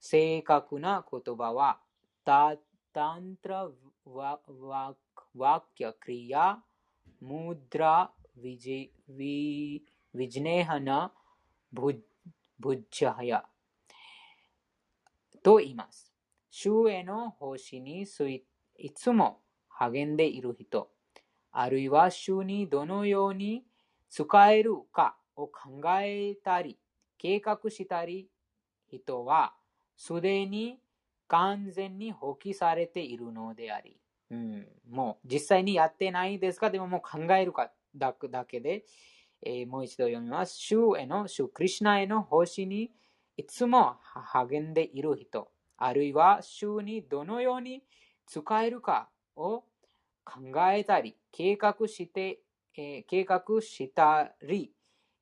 [0.00, 1.80] 正確な言葉は、
[2.24, 2.56] タ
[2.92, 3.68] タントラ
[4.04, 4.94] ワワ
[5.36, 6.58] ワキャクリヤ、
[7.20, 8.10] ムドラ
[8.40, 11.12] ヴィジヴィジネハナ
[11.72, 11.96] ブッ
[12.58, 13.44] ブッジャハヤ
[15.42, 16.15] と言います。
[16.58, 18.42] 主への奉仕につい
[18.78, 20.88] いつも励んでいる人、
[21.52, 23.66] あるいは主にどのように
[24.08, 26.78] 使えるかを考えたり、
[27.18, 28.30] 計画したり、
[28.88, 29.52] 人は
[29.98, 30.78] すでに
[31.28, 34.00] 完全に放棄されているのであり、
[34.30, 36.70] うん、もう実際にやってないですか？
[36.70, 38.14] でももう考えるかだ
[38.46, 38.86] けで、
[39.42, 40.56] えーもう一度読みます。
[40.56, 42.92] 主への、主クリシナへの奉仕に
[43.36, 43.96] いつも
[44.32, 47.82] 励んでいる人、あるいは主にどのように
[48.26, 49.64] 使えるかを
[50.24, 50.40] 考
[50.72, 52.40] えたり、計画して、
[52.76, 54.72] えー計画したり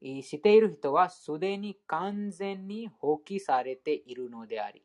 [0.02, 4.82] している人はすでに完全に放棄されているのであり、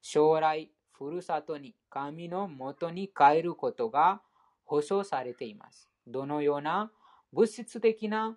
[0.00, 4.22] 将来、ふるさとに神のもとに帰ることが
[4.64, 5.90] 保証されています。
[6.06, 6.90] どのような
[7.32, 8.36] 物質的な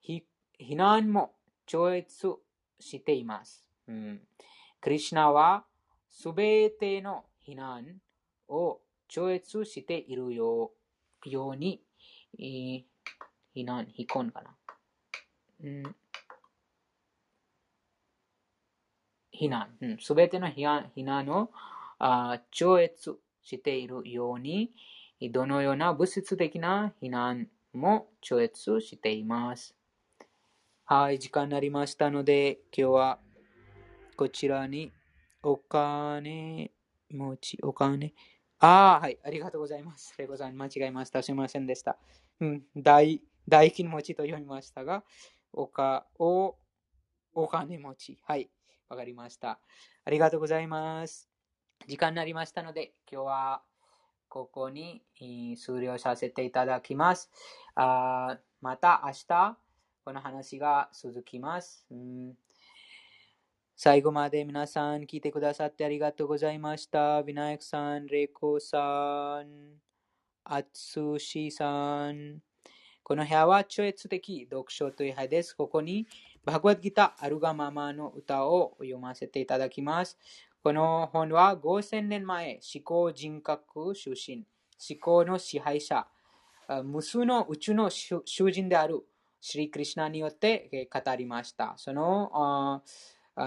[0.00, 0.24] 非
[0.58, 1.34] 非難も
[1.66, 2.08] 超越
[2.80, 3.64] しています。
[3.86, 4.20] うん、
[4.80, 5.64] クリシナは
[6.08, 8.00] すべての非難
[8.48, 10.72] を超越しているよ
[11.24, 11.82] うに、
[12.38, 12.82] えー
[13.54, 14.56] 非難、非婚かな。
[15.64, 15.96] うん
[19.32, 19.68] 非難、
[20.00, 21.50] すべての非難非難を
[21.98, 24.72] あ超越しているように、
[25.32, 29.74] どのような物質的な非難も超越しています。
[30.84, 33.18] はい、時間になりましたので、今日は
[34.18, 34.90] こちらに
[35.44, 36.72] お金
[37.08, 38.14] 持ち、お金？
[38.58, 40.12] ああ、はい、ありがとうございます。
[40.18, 41.22] レゴさん、間違えました。
[41.22, 41.96] すみませんでした。
[42.40, 45.04] うん、大、大金持ちと読みましたが、
[45.52, 46.56] おか、お、
[47.32, 48.18] お金持ち。
[48.24, 48.50] はい、
[48.88, 49.60] わかりました。
[50.04, 51.30] ありがとうございます。
[51.86, 53.62] 時間になりましたので、今日は
[54.28, 57.30] ここにえー終了させていただきます。
[57.76, 59.56] あまた明日、
[60.04, 61.86] この話が続きます。
[61.92, 62.34] うん
[63.80, 67.22] 最後まで皆さん聞いてくださってありがとうございました。
[67.22, 69.78] ビナヤクさん、レイコさん、
[70.42, 72.40] アツシさん。
[73.04, 75.54] この部屋は超越的読書という部屋です。
[75.54, 76.08] ここに
[76.44, 80.18] バグワッドギターアルガママの歌を読ませていただきます。
[80.64, 84.44] この本は5000年前、思考人格出身、
[84.90, 86.08] 思考の支配者、
[86.82, 89.06] 無数の宇宙の囚人である
[89.40, 91.74] シリクリシナによって語りました。
[91.76, 92.82] その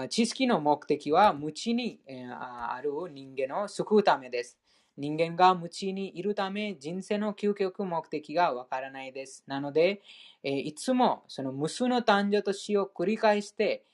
[0.08, 2.00] 知識の目的は無知に
[2.38, 4.58] ある人間を救うためです。
[4.96, 9.42] 人間が無知にいるため人生の究極目的がわからないです。
[9.46, 10.02] なので、
[10.42, 13.84] いつもその無数の誕生と死を繰り返して、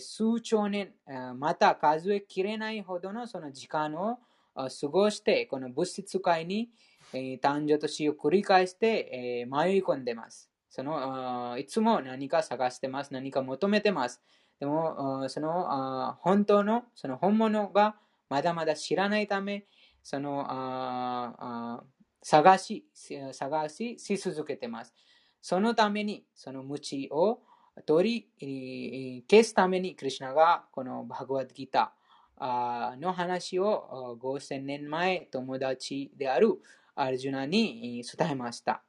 [0.00, 0.92] 数兆年、
[1.36, 4.18] また数えきれないほどのその時間を
[4.54, 6.70] 過ごして、この物質界に
[7.12, 10.50] 誕生と死を繰り返して迷い込んでます。
[10.70, 13.12] そのいつも何か探してます。
[13.12, 14.22] 何か求めてます。
[14.62, 17.96] でも、その本当の、その本物が
[18.28, 19.66] まだまだ知らないため、
[20.04, 21.82] その
[22.22, 22.86] 探し、
[23.32, 24.94] 探しし続けてます。
[25.40, 27.40] そのために、その無知を
[27.86, 36.62] 取り消すために、クリュナがこのバグワッドギターの話を5000年前友達である
[36.94, 38.84] アルジュナに伝えました。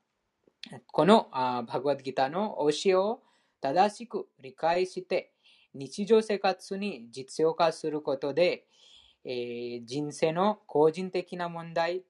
[0.91, 3.23] このバグワッドギターの教えを
[3.59, 5.32] 正しく理解して、
[5.73, 8.65] 日常生活に実用化することで、
[9.25, 12.03] えー、人生の個人的な問題、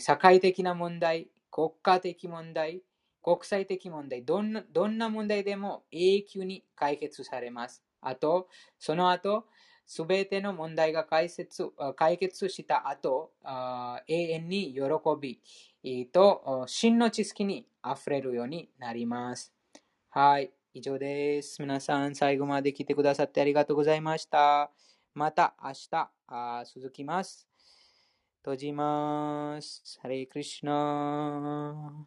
[0.00, 2.82] 社会的な問題、国家的問題、
[3.22, 7.82] 国際的問題、どんなどんな問題でも永久に解決されます。
[8.00, 8.48] あと、
[8.78, 9.46] その後、
[9.86, 11.64] すべての問題が解説
[11.96, 14.82] 解決した後あ、永遠に喜
[15.18, 15.40] び
[16.12, 19.54] と真の知識に溢れるようになります。
[20.10, 20.57] はい。
[20.78, 21.60] 以上です。
[21.60, 24.70] 皆さん、最後まで来てくださってありがとうございました。
[25.12, 27.48] また明日、あ続きます。
[28.42, 29.98] 閉じます。
[30.00, 32.06] ハレイクリシナ